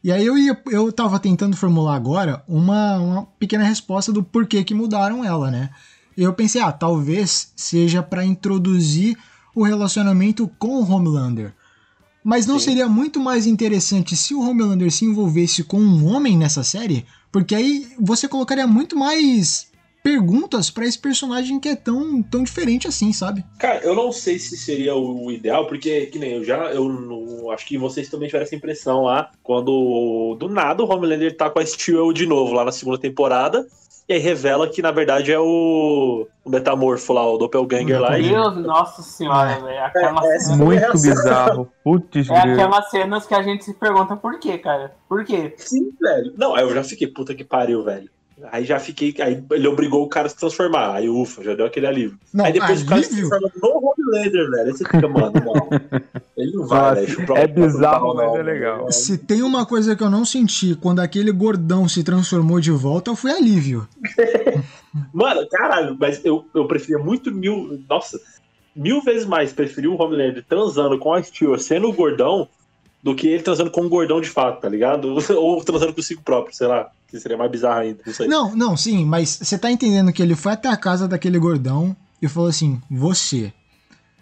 E 0.08 0.10
aí 0.10 0.24
eu, 0.24 0.38
ia, 0.38 0.58
eu 0.70 0.90
tava 0.90 1.18
tentando 1.18 1.54
formular 1.54 1.94
agora 1.94 2.42
uma, 2.48 2.96
uma 2.96 3.26
pequena 3.38 3.62
resposta 3.62 4.10
do 4.10 4.22
porquê 4.22 4.64
que 4.64 4.72
mudaram 4.72 5.22
ela, 5.22 5.50
né? 5.50 5.68
E 6.16 6.22
eu 6.22 6.32
pensei, 6.32 6.62
ah, 6.62 6.72
talvez 6.72 7.52
seja 7.54 8.02
para 8.02 8.24
introduzir 8.24 9.18
o 9.54 9.62
relacionamento 9.62 10.50
com 10.58 10.82
o 10.82 10.90
Homelander. 10.90 11.52
Mas 12.24 12.46
não 12.46 12.58
Sim. 12.58 12.64
seria 12.64 12.88
muito 12.88 13.20
mais 13.20 13.46
interessante 13.46 14.16
se 14.16 14.32
o 14.32 14.40
Homelander 14.40 14.90
se 14.90 15.04
envolvesse 15.04 15.62
com 15.62 15.78
um 15.78 16.06
homem 16.06 16.38
nessa 16.38 16.64
série? 16.64 17.04
Porque 17.30 17.54
aí 17.54 17.86
você 18.00 18.26
colocaria 18.26 18.66
muito 18.66 18.96
mais 18.96 19.67
perguntas 20.08 20.70
para 20.70 20.86
esse 20.86 20.98
personagem 20.98 21.60
que 21.60 21.68
é 21.68 21.76
tão, 21.76 22.22
tão 22.22 22.42
diferente 22.42 22.88
assim, 22.88 23.12
sabe? 23.12 23.44
Cara, 23.58 23.80
eu 23.80 23.94
não 23.94 24.10
sei 24.10 24.38
se 24.38 24.56
seria 24.56 24.94
o 24.94 25.30
ideal, 25.30 25.66
porque, 25.66 26.06
que 26.06 26.18
nem 26.18 26.32
eu 26.32 26.44
já, 26.44 26.72
eu 26.72 26.88
não, 26.88 27.50
acho 27.50 27.66
que 27.66 27.76
vocês 27.76 28.08
também 28.08 28.26
tiveram 28.26 28.46
essa 28.46 28.54
impressão 28.54 29.02
lá, 29.02 29.30
quando 29.42 30.34
do 30.40 30.48
nada 30.48 30.82
o 30.82 30.90
Homelander 30.90 31.36
tá 31.36 31.50
com 31.50 31.58
a 31.58 31.66
Steel 31.66 32.10
de 32.14 32.24
novo 32.24 32.54
lá 32.54 32.64
na 32.64 32.72
segunda 32.72 32.96
temporada, 32.96 33.66
e 34.08 34.14
aí 34.14 34.18
revela 34.18 34.66
que 34.66 34.80
na 34.80 34.90
verdade 34.90 35.30
é 35.30 35.38
o, 35.38 36.26
o 36.42 36.50
metamorfo 36.50 37.12
lá, 37.12 37.30
o 37.30 37.36
Doppelganger 37.36 38.00
lá. 38.00 38.12
Meu 38.12 38.50
Deus, 38.50 38.56
nossa 38.64 39.02
senhora, 39.02 39.50
é. 39.50 39.60
velho. 39.60 39.84
Aquela 39.84 40.24
é, 40.24 40.36
é 40.36 40.56
muito 40.56 40.92
bizarro. 40.92 41.68
Putz, 41.84 42.30
é 42.30 42.38
aquelas 42.38 42.88
cenas 42.88 43.26
que 43.26 43.34
a 43.34 43.42
gente 43.42 43.62
se 43.62 43.74
pergunta 43.74 44.16
por 44.16 44.38
quê, 44.38 44.56
cara? 44.56 44.96
Por 45.06 45.22
quê? 45.26 45.52
Sim, 45.58 45.92
velho. 46.00 46.32
Não, 46.34 46.56
eu 46.56 46.72
já 46.74 46.82
fiquei 46.82 47.06
puta 47.06 47.34
que 47.34 47.44
pariu, 47.44 47.84
velho. 47.84 48.08
Aí 48.52 48.64
já 48.64 48.78
fiquei. 48.78 49.14
Aí 49.20 49.42
ele 49.50 49.66
obrigou 49.66 50.04
o 50.04 50.08
cara 50.08 50.26
a 50.26 50.30
se 50.30 50.36
transformar. 50.36 50.94
Aí, 50.94 51.08
ufa, 51.08 51.42
já 51.42 51.54
deu 51.54 51.66
aquele 51.66 51.86
alívio. 51.86 52.18
Não, 52.32 52.44
aí 52.44 52.52
depois 52.52 52.70
alívio? 52.70 52.86
o 52.86 52.88
cara 52.88 53.02
se 53.02 53.28
transforma 53.28 53.50
no 53.56 53.92
Homelander, 53.92 54.50
velho. 54.50 54.66
Aí 54.66 54.72
você 54.72 54.84
fica, 54.84 55.08
mano, 55.08 55.32
não. 55.44 55.68
Ele 56.36 56.52
não 56.52 56.66
vai, 56.66 56.80
Nossa, 56.80 56.94
velho. 56.94 57.08
chupar 57.08 57.36
é 57.38 57.46
bizarro, 57.46 58.14
mas 58.14 58.34
é 58.34 58.42
legal. 58.42 58.92
Se 58.92 59.18
tem 59.18 59.42
uma 59.42 59.66
coisa 59.66 59.96
que 59.96 60.02
eu 60.02 60.10
não 60.10 60.24
senti 60.24 60.74
quando 60.76 61.00
aquele 61.00 61.32
gordão 61.32 61.88
se 61.88 62.04
transformou 62.04 62.60
de 62.60 62.70
volta, 62.70 63.14
foi 63.16 63.32
alívio. 63.32 63.88
Mano, 65.12 65.46
caralho, 65.48 65.96
mas 65.98 66.24
eu, 66.24 66.44
eu 66.54 66.66
preferia 66.66 67.02
muito 67.02 67.30
mil. 67.32 67.80
Nossa, 67.88 68.18
mil 68.74 69.02
vezes 69.02 69.26
mais 69.26 69.52
preferir 69.52 69.90
o 69.90 70.00
Homelander 70.00 70.44
transando 70.48 70.98
com 70.98 71.12
a 71.12 71.22
Stewart 71.22 71.60
sendo 71.60 71.88
o 71.88 71.92
gordão 71.92 72.48
do 73.02 73.14
que 73.14 73.26
ele 73.28 73.42
transando 73.42 73.70
com 73.70 73.82
um 73.82 73.88
gordão 73.88 74.20
de 74.20 74.28
fato, 74.28 74.60
tá 74.60 74.68
ligado? 74.68 75.16
Ou 75.36 75.62
transando 75.64 75.94
consigo 75.94 76.22
próprio, 76.22 76.54
sei 76.54 76.66
lá. 76.66 76.90
Que 77.08 77.18
seria 77.18 77.38
mais 77.38 77.50
bizarro 77.50 77.80
ainda, 77.80 78.00
não. 78.04 78.12
Não, 78.28 78.54
não, 78.54 78.76
sim, 78.76 79.04
mas 79.04 79.38
você 79.40 79.56
tá 79.58 79.70
entendendo 79.70 80.12
que 80.12 80.20
ele 80.22 80.34
foi 80.34 80.52
até 80.52 80.68
a 80.68 80.76
casa 80.76 81.08
daquele 81.08 81.38
gordão 81.38 81.96
e 82.20 82.28
falou 82.28 82.48
assim: 82.50 82.80
Você. 82.90 83.52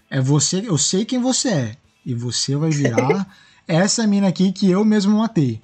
É 0.08 0.20
você, 0.20 0.62
eu 0.64 0.78
sei 0.78 1.04
quem 1.04 1.18
você 1.20 1.48
é. 1.48 1.76
E 2.04 2.14
você 2.14 2.54
vai 2.54 2.70
virar 2.70 3.26
essa 3.66 4.06
mina 4.06 4.28
aqui 4.28 4.52
que 4.52 4.70
eu 4.70 4.84
mesmo 4.84 5.18
matei. 5.18 5.60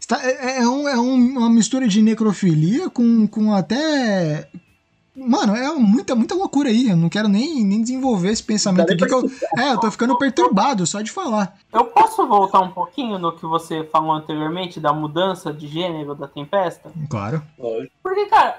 Está- 0.00 0.18
É, 0.24 0.60
é 0.60 0.66
um- 0.68 0.88
é 0.88 0.98
um- 0.98 1.38
uma 1.38 1.50
mistura 1.50 1.86
de 1.86 2.00
necrofilia 2.00 2.88
com, 2.88 3.26
com 3.26 3.52
até. 3.52 4.48
Mano, 5.14 5.54
é 5.54 5.70
muita, 5.74 6.14
muita 6.14 6.34
loucura 6.34 6.70
aí. 6.70 6.88
Eu 6.88 6.96
não 6.96 7.08
quero 7.08 7.28
nem, 7.28 7.62
nem 7.64 7.82
desenvolver 7.82 8.30
esse 8.30 8.42
pensamento 8.42 8.92
aqui. 8.92 9.04
Que 9.04 9.14
eu, 9.14 9.22
é, 9.58 9.72
eu 9.72 9.78
tô 9.78 9.90
ficando 9.90 10.16
perturbado 10.16 10.86
só 10.86 11.02
de 11.02 11.10
falar. 11.10 11.54
Eu 11.70 11.84
posso 11.84 12.26
voltar 12.26 12.60
um 12.60 12.70
pouquinho 12.70 13.18
no 13.18 13.32
que 13.32 13.44
você 13.44 13.84
falou 13.84 14.12
anteriormente 14.12 14.80
da 14.80 14.92
mudança 14.92 15.52
de 15.52 15.68
gênero 15.68 16.14
da 16.14 16.26
Tempesta? 16.26 16.90
Claro. 17.10 17.42
Porque, 18.02 18.26
cara, 18.26 18.56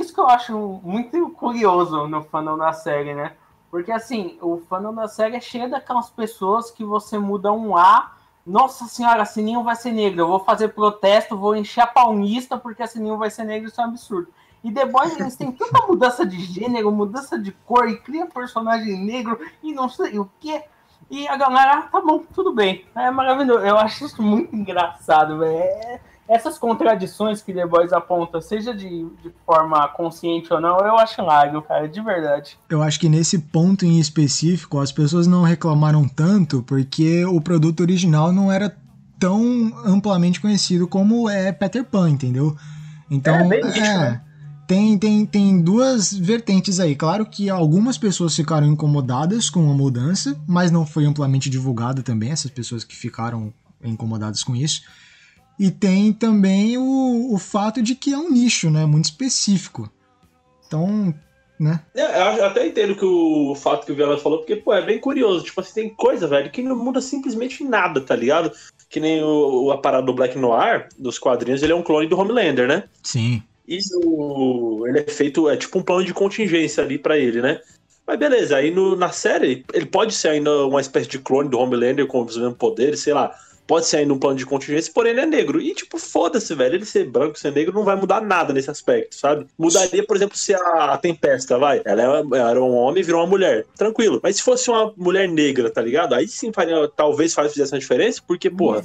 isso 0.00 0.14
que 0.14 0.20
eu 0.20 0.28
acho 0.28 0.80
muito 0.82 1.30
curioso 1.30 2.06
no 2.06 2.22
fandom 2.24 2.56
da 2.56 2.72
série, 2.72 3.14
né? 3.14 3.32
Porque, 3.70 3.92
assim, 3.92 4.38
o 4.40 4.62
fandom 4.68 4.94
da 4.94 5.06
série 5.06 5.36
é 5.36 5.40
cheio 5.40 5.70
daquelas 5.70 6.08
pessoas 6.08 6.70
que 6.70 6.84
você 6.84 7.18
muda 7.18 7.52
um 7.52 7.76
A. 7.76 8.12
Nossa 8.46 8.86
senhora, 8.86 9.22
a 9.22 9.26
Sininho 9.26 9.62
vai 9.62 9.76
ser 9.76 9.92
negro. 9.92 10.22
Eu 10.22 10.28
vou 10.28 10.40
fazer 10.40 10.68
protesto, 10.68 11.36
vou 11.36 11.54
encher 11.54 11.82
a 11.82 11.86
paulista 11.86 12.56
porque 12.56 12.82
a 12.82 12.86
Sininho 12.86 13.18
vai 13.18 13.30
ser 13.30 13.44
negro. 13.44 13.68
Isso 13.68 13.80
é 13.80 13.84
um 13.84 13.88
absurdo. 13.88 14.28
E 14.62 14.70
The 14.70 14.84
Boys, 14.86 15.18
eles 15.18 15.36
têm 15.36 15.50
tanta 15.52 15.86
mudança 15.86 16.24
de 16.26 16.38
gênero, 16.44 16.92
mudança 16.92 17.38
de 17.38 17.50
cor, 17.64 17.88
e 17.88 17.96
cria 17.96 18.26
personagem 18.26 19.02
negro 19.04 19.38
e 19.62 19.72
não 19.72 19.88
sei 19.88 20.18
o 20.18 20.28
quê. 20.38 20.62
E 21.10 21.26
a 21.26 21.36
galera, 21.36 21.78
ah, 21.78 21.82
tá 21.82 22.00
bom, 22.00 22.22
tudo 22.32 22.54
bem. 22.54 22.84
É 22.94 23.10
maravilhoso. 23.10 23.60
Eu 23.64 23.76
acho 23.78 24.04
isso 24.04 24.22
muito 24.22 24.54
engraçado, 24.54 25.38
velho. 25.38 25.54
É- 25.58 26.00
essas 26.28 26.56
contradições 26.56 27.42
que 27.42 27.52
The 27.52 27.66
Boys 27.66 27.92
aponta, 27.92 28.40
seja 28.40 28.72
de, 28.72 28.86
de 29.20 29.32
forma 29.44 29.88
consciente 29.88 30.52
ou 30.54 30.60
não, 30.60 30.78
eu 30.78 30.96
acho 30.96 31.20
hilário, 31.20 31.60
cara, 31.62 31.88
de 31.88 32.00
verdade. 32.00 32.56
Eu 32.68 32.84
acho 32.84 33.00
que 33.00 33.08
nesse 33.08 33.36
ponto 33.36 33.84
em 33.84 33.98
específico 33.98 34.78
as 34.78 34.92
pessoas 34.92 35.26
não 35.26 35.42
reclamaram 35.42 36.06
tanto 36.06 36.62
porque 36.62 37.24
o 37.24 37.40
produto 37.40 37.80
original 37.80 38.30
não 38.30 38.52
era 38.52 38.72
tão 39.18 39.72
amplamente 39.84 40.40
conhecido 40.40 40.86
como 40.86 41.28
é 41.28 41.50
Peter 41.50 41.84
Pan, 41.84 42.08
entendeu? 42.10 42.56
Então, 43.10 43.34
É, 43.34 43.48
bem 43.48 43.64
nicho, 43.64 43.80
né? 43.80 44.20
Tem, 44.70 44.96
tem, 44.96 45.26
tem 45.26 45.60
duas 45.60 46.12
vertentes 46.12 46.78
aí. 46.78 46.94
Claro 46.94 47.26
que 47.26 47.50
algumas 47.50 47.98
pessoas 47.98 48.36
ficaram 48.36 48.68
incomodadas 48.68 49.50
com 49.50 49.68
a 49.68 49.74
mudança, 49.74 50.40
mas 50.46 50.70
não 50.70 50.86
foi 50.86 51.04
amplamente 51.04 51.50
divulgada 51.50 52.04
também, 52.04 52.30
essas 52.30 52.52
pessoas 52.52 52.84
que 52.84 52.94
ficaram 52.94 53.52
incomodadas 53.82 54.44
com 54.44 54.54
isso. 54.54 54.82
E 55.58 55.72
tem 55.72 56.12
também 56.12 56.78
o, 56.78 57.34
o 57.34 57.36
fato 57.36 57.82
de 57.82 57.96
que 57.96 58.12
é 58.12 58.16
um 58.16 58.30
nicho, 58.30 58.70
né? 58.70 58.86
Muito 58.86 59.06
específico. 59.06 59.90
Então, 60.68 61.12
né? 61.58 61.80
É, 61.92 62.38
eu 62.38 62.44
até 62.44 62.64
entendo 62.64 62.94
que 62.94 63.04
o 63.04 63.56
fato 63.56 63.84
que 63.84 63.90
o 63.90 63.96
Viola 63.96 64.18
falou, 64.18 64.38
porque, 64.38 64.54
pô, 64.54 64.72
é 64.72 64.86
bem 64.86 65.00
curioso. 65.00 65.44
Tipo 65.44 65.62
assim, 65.62 65.74
tem 65.74 65.88
coisa, 65.88 66.28
velho, 66.28 66.48
que 66.48 66.62
não 66.62 66.76
muda 66.76 67.00
simplesmente 67.00 67.64
nada, 67.64 68.00
tá 68.00 68.14
ligado? 68.14 68.52
Que 68.88 69.00
nem 69.00 69.20
o, 69.20 69.64
o 69.64 69.72
a 69.72 69.78
parada 69.78 70.06
do 70.06 70.14
Black 70.14 70.38
Noir, 70.38 70.88
dos 70.96 71.18
quadrinhos, 71.18 71.60
ele 71.60 71.72
é 71.72 71.76
um 71.76 71.82
clone 71.82 72.06
do 72.06 72.16
Homelander, 72.16 72.68
né? 72.68 72.84
Sim. 73.02 73.42
E 73.70 73.78
o, 74.04 74.84
ele 74.88 74.98
é 74.98 75.04
feito, 75.10 75.48
é 75.48 75.56
tipo 75.56 75.78
um 75.78 75.82
plano 75.82 76.04
de 76.04 76.12
contingência 76.12 76.82
ali 76.82 76.98
pra 76.98 77.16
ele, 77.16 77.40
né? 77.40 77.60
Mas 78.06 78.18
beleza, 78.18 78.56
aí 78.56 78.72
no- 78.72 78.96
na 78.96 79.12
série, 79.12 79.64
ele 79.72 79.86
pode 79.86 80.12
ser 80.12 80.28
ainda 80.30 80.66
uma 80.66 80.80
espécie 80.80 81.08
de 81.08 81.20
clone 81.20 81.48
do 81.48 81.58
Homelander 81.58 82.06
com 82.08 82.24
os 82.24 82.36
mesmos 82.36 82.58
poderes, 82.58 83.00
sei 83.00 83.14
lá. 83.14 83.32
Pode 83.70 83.86
ser 83.86 83.98
ainda 83.98 84.12
um 84.12 84.18
plano 84.18 84.36
de 84.36 84.44
contingência, 84.44 84.90
porém 84.92 85.12
ele 85.12 85.20
é 85.20 85.26
negro. 85.26 85.60
E 85.60 85.72
tipo, 85.72 85.96
foda-se, 85.96 86.52
velho. 86.56 86.74
Ele 86.74 86.84
ser 86.84 87.04
branco, 87.04 87.38
ser 87.38 87.52
negro 87.52 87.72
não 87.72 87.84
vai 87.84 87.94
mudar 87.94 88.20
nada 88.20 88.52
nesse 88.52 88.68
aspecto, 88.68 89.14
sabe? 89.14 89.46
Mudaria, 89.56 90.04
por 90.04 90.16
exemplo, 90.16 90.36
se 90.36 90.52
a, 90.52 90.94
a 90.94 90.98
Tempesta, 90.98 91.56
vai. 91.56 91.80
Ela 91.84 92.02
era, 92.02 92.48
era 92.50 92.60
um 92.60 92.74
homem 92.74 93.00
e 93.00 93.04
virou 93.04 93.20
uma 93.20 93.28
mulher. 93.28 93.64
Tranquilo. 93.76 94.18
Mas 94.24 94.34
se 94.38 94.42
fosse 94.42 94.68
uma 94.68 94.92
mulher 94.96 95.28
negra, 95.28 95.70
tá 95.70 95.80
ligado? 95.80 96.16
Aí 96.16 96.26
sim 96.26 96.52
faria, 96.52 96.88
talvez 96.96 97.32
faz- 97.32 97.52
fizesse 97.52 97.72
uma 97.72 97.78
diferença, 97.78 98.20
porque, 98.26 98.50
porra, 98.50 98.82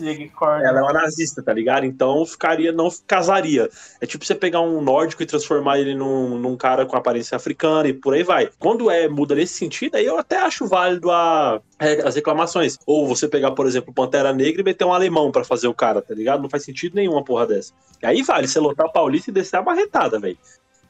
ela 0.63 0.79
é 0.81 0.83
uma 0.83 0.93
nazista, 0.93 1.41
tá 1.41 1.51
ligado? 1.51 1.83
Então 1.83 2.23
ficaria, 2.23 2.71
não 2.71 2.87
casaria. 3.07 3.67
É 3.99 4.05
tipo 4.05 4.23
você 4.23 4.35
pegar 4.35 4.61
um 4.61 4.81
nórdico 4.81 5.23
e 5.23 5.25
transformar 5.25 5.79
ele 5.79 5.95
num, 5.95 6.37
num 6.37 6.55
cara 6.55 6.85
com 6.85 6.95
aparência 6.95 7.35
africana 7.35 7.87
e 7.87 7.93
por 7.93 8.13
aí 8.13 8.21
vai. 8.21 8.51
Quando 8.59 8.91
é 8.91 9.07
muda 9.07 9.33
nesse 9.33 9.55
sentido, 9.55 9.95
aí 9.95 10.05
eu 10.05 10.19
até 10.19 10.37
acho 10.37 10.67
válido 10.67 11.09
a, 11.09 11.59
é, 11.79 12.07
as 12.07 12.13
reclamações. 12.13 12.77
Ou 12.85 13.07
você 13.07 13.27
pegar, 13.27 13.49
por 13.49 13.65
exemplo, 13.65 13.91
Pantera 13.91 14.31
Negra 14.31 14.61
e 14.61 14.74
meter 14.75 14.85
um 14.85 14.93
alemão 14.93 15.31
pra 15.31 15.45
fazer 15.45 15.67
o 15.67 15.73
cara, 15.73 16.01
tá 16.01 16.13
ligado? 16.13 16.41
Não 16.41 16.49
faz 16.49 16.63
sentido 16.63 16.95
nenhum 16.95 17.13
uma 17.13 17.23
porra 17.23 17.47
dessa. 17.47 17.73
E 18.03 18.05
aí 18.05 18.21
vale 18.21 18.47
você 18.47 18.59
lotar 18.59 18.85
a 18.85 18.89
Paulista 18.89 19.31
e 19.31 19.33
descer 19.33 19.57
a 19.57 19.61
barretada, 19.61 20.19
velho. 20.19 20.37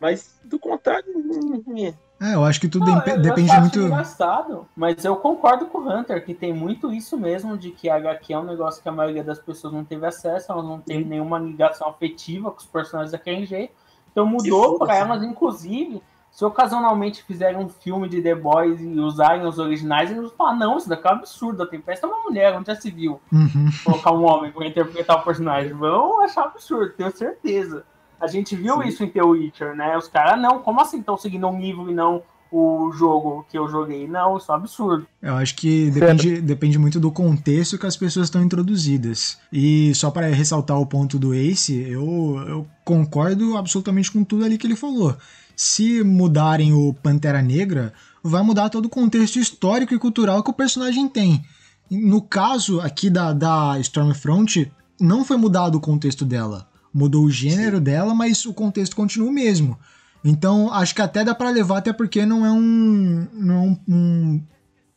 Mas 0.01 0.39
do 0.43 0.59
contrário. 0.59 1.05
hum, 1.15 1.63
hum, 1.65 1.93
É, 2.21 2.33
eu 2.33 2.43
acho 2.43 2.59
que 2.59 2.67
tudo 2.67 2.85
Não, 2.85 3.01
eu 3.05 3.21
depende 3.21 3.59
muito. 3.59 3.79
engraçado, 3.79 4.67
mas 4.75 5.05
eu 5.05 5.15
concordo 5.15 5.67
com 5.67 5.79
o 5.79 5.89
Hunter 5.89 6.25
que 6.25 6.33
tem 6.33 6.53
muito 6.53 6.91
isso 6.91 7.17
mesmo 7.17 7.57
de 7.57 7.71
que 7.71 7.89
a 7.89 7.95
HQ 7.95 8.33
é 8.33 8.39
um 8.39 8.43
negócio 8.43 8.81
que 8.81 8.89
a 8.89 8.91
maioria 8.91 9.23
das 9.23 9.39
pessoas 9.39 9.73
não 9.73 9.85
teve 9.85 10.05
acesso, 10.05 10.51
elas 10.51 10.65
não 10.65 10.79
têm 10.79 11.05
nenhuma 11.05 11.39
ligação 11.39 11.87
afetiva 11.87 12.51
com 12.51 12.57
os 12.57 12.65
personagens 12.65 13.11
daquele 13.11 13.45
jeito. 13.45 13.73
Então 14.11 14.25
mudou 14.25 14.79
para 14.79 14.95
elas, 14.95 15.23
inclusive, 15.23 16.01
se 16.35 16.43
ocasionalmente 16.43 17.23
fizerem 17.23 17.57
um 17.57 17.69
filme 17.69 18.09
de 18.09 18.21
The 18.21 18.35
Boys 18.35 18.81
e 18.81 18.99
usarem 18.99 19.47
os 19.47 19.57
originais, 19.57 20.11
eles 20.11 20.23
vão 20.23 20.31
falar, 20.31 20.55
não, 20.57 20.77
isso 20.77 20.89
daqui 20.89 21.07
é 21.07 21.11
um 21.11 21.13
absurdo, 21.13 21.63
a 21.63 21.65
Tempesta 21.65 22.05
é 22.05 22.09
uma 22.09 22.23
mulher, 22.23 22.53
onde 22.53 22.67
já 22.67 22.75
se 22.75 22.91
viu 22.91 23.21
Uhum. 23.31 23.69
colocar 23.85 24.11
um 24.11 24.25
homem 24.25 24.51
para 24.51 24.67
interpretar 24.67 25.21
o 25.21 25.23
personagem. 25.23 25.71
Vão 25.71 26.21
achar 26.21 26.43
absurdo, 26.43 26.91
tenho 26.91 27.09
certeza. 27.15 27.85
A 28.19 28.27
gente 28.27 28.53
viu 28.53 28.81
Sim. 28.81 28.87
isso 28.89 29.03
em 29.05 29.09
The 29.09 29.23
Witcher, 29.23 29.75
né? 29.77 29.97
Os 29.97 30.09
caras, 30.09 30.37
não, 30.37 30.59
como 30.59 30.81
assim 30.81 30.99
estão 30.99 31.15
seguindo 31.15 31.47
um 31.47 31.57
livro 31.57 31.89
e 31.89 31.93
não 31.93 32.21
o 32.51 32.91
jogo 32.91 33.45
que 33.49 33.57
eu 33.57 33.69
joguei? 33.69 34.05
Não, 34.05 34.35
isso 34.35 34.51
é 34.51 34.55
um 34.55 34.57
absurdo. 34.57 35.07
Eu 35.21 35.35
acho 35.35 35.55
que 35.55 35.89
depende, 35.89 36.41
depende 36.41 36.77
muito 36.77 36.99
do 36.99 37.11
contexto 37.11 37.77
que 37.77 37.85
as 37.85 37.95
pessoas 37.95 38.27
estão 38.27 38.41
introduzidas. 38.41 39.39
E 39.53 39.95
só 39.95 40.11
para 40.11 40.27
ressaltar 40.27 40.77
o 40.79 40.85
ponto 40.85 41.17
do 41.17 41.33
Ace, 41.33 41.79
eu, 41.89 42.43
eu 42.45 42.67
concordo 42.83 43.55
absolutamente 43.57 44.11
com 44.11 44.23
tudo 44.23 44.43
ali 44.43 44.57
que 44.57 44.67
ele 44.67 44.75
falou. 44.75 45.15
Se 45.55 46.03
mudarem 46.03 46.73
o 46.73 46.93
Pantera 46.93 47.41
Negra, 47.41 47.93
vai 48.23 48.41
mudar 48.41 48.69
todo 48.69 48.85
o 48.85 48.89
contexto 48.89 49.39
histórico 49.39 49.93
e 49.93 49.99
cultural 49.99 50.43
que 50.43 50.49
o 50.49 50.53
personagem 50.53 51.07
tem. 51.07 51.43
No 51.89 52.21
caso 52.21 52.81
aqui 52.81 53.09
da, 53.09 53.31
da 53.31 53.79
Stormfront, 53.79 54.71
não 54.99 55.23
foi 55.23 55.37
mudado 55.37 55.75
o 55.75 55.81
contexto 55.81 56.25
dela. 56.25 56.67
Mudou 56.93 57.25
o 57.25 57.31
gênero 57.31 57.79
dela, 57.79 58.15
mas 58.15 58.45
o 58.45 58.53
contexto 58.53 58.95
continua 58.95 59.29
o 59.29 59.33
mesmo. 59.33 59.77
Então, 60.23 60.73
acho 60.73 60.95
que 60.95 61.01
até 61.01 61.23
dá 61.23 61.35
pra 61.35 61.51
levar, 61.51 61.77
até 61.77 61.93
porque 61.93 62.25
não 62.25 62.45
é 62.45 62.51
um, 62.51 63.27
não 63.33 63.53
é 63.53 63.59
um, 63.59 63.79
um, 63.87 64.43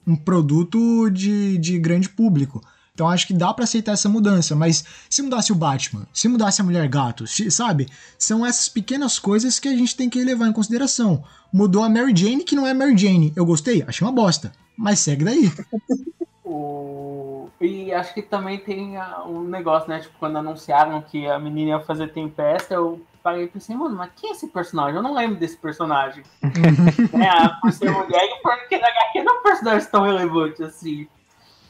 um 0.07 0.17
produto 0.17 1.11
de, 1.11 1.59
de 1.59 1.79
grande 1.79 2.09
público. 2.09 2.63
Então, 2.99 3.09
acho 3.09 3.29
que 3.29 3.33
dá 3.33 3.55
pra 3.55 3.63
aceitar 3.63 3.93
essa 3.93 4.09
mudança. 4.09 4.57
Mas 4.57 4.85
se 5.09 5.23
mudasse 5.23 5.53
o 5.53 5.55
Batman, 5.55 6.05
se 6.13 6.27
mudasse 6.27 6.61
a 6.61 6.65
Mulher 6.65 6.89
Gato, 6.89 7.29
se- 7.29 7.49
sabe? 7.49 7.87
São 8.19 8.45
essas 8.45 8.69
pequenas 8.69 9.21
coisas 9.21 9.61
que 9.61 9.69
a 9.69 9.77
gente 9.77 9.95
tem 9.95 10.11
que 10.11 10.25
levar 10.25 10.49
em 10.49 10.53
consideração. 10.53 11.23
Mudou 11.53 11.85
a 11.85 11.89
Mary 11.89 12.13
Jane, 12.15 12.43
que 12.43 12.57
não 12.57 12.67
é 12.67 12.75
Mary 12.75 12.99
Jane. 12.99 13.33
Eu 13.37 13.47
gostei? 13.47 13.85
Achei 13.87 14.05
uma 14.05 14.13
bosta. 14.13 14.51
Mas 14.77 14.99
segue 14.99 15.25
daí. 15.25 15.53
O... 16.51 17.51
E 17.61 17.93
acho 17.93 18.15
que 18.15 18.23
também 18.23 18.59
tem 18.59 18.97
ah, 18.97 19.23
um 19.27 19.43
negócio, 19.43 19.87
né? 19.87 19.99
Tipo, 19.99 20.19
quando 20.19 20.39
anunciaram 20.39 21.03
que 21.03 21.27
a 21.27 21.39
menina 21.39 21.73
ia 21.73 21.81
fazer 21.81 22.11
Tempesta, 22.11 22.73
eu 22.73 23.03
parei 23.23 23.45
e 23.45 23.49
pensei, 23.49 23.77
mano, 23.77 23.95
mas 23.95 24.11
quem 24.17 24.31
é 24.31 24.33
esse 24.33 24.47
personagem? 24.47 24.97
Eu 24.97 25.03
não 25.03 25.13
lembro 25.13 25.37
desse 25.37 25.59
personagem. 25.59 26.23
é, 26.41 27.61
por 27.61 27.71
ser 27.71 27.91
mulher 27.91 28.25
e 28.25 28.43
porque 28.43 28.79
na 28.79 28.89
HQ 28.89 29.23
não 29.23 29.37
é 29.37 29.39
um 29.41 29.43
personagem 29.43 29.89
tão 29.91 30.05
relevante 30.05 30.63
assim. 30.63 31.07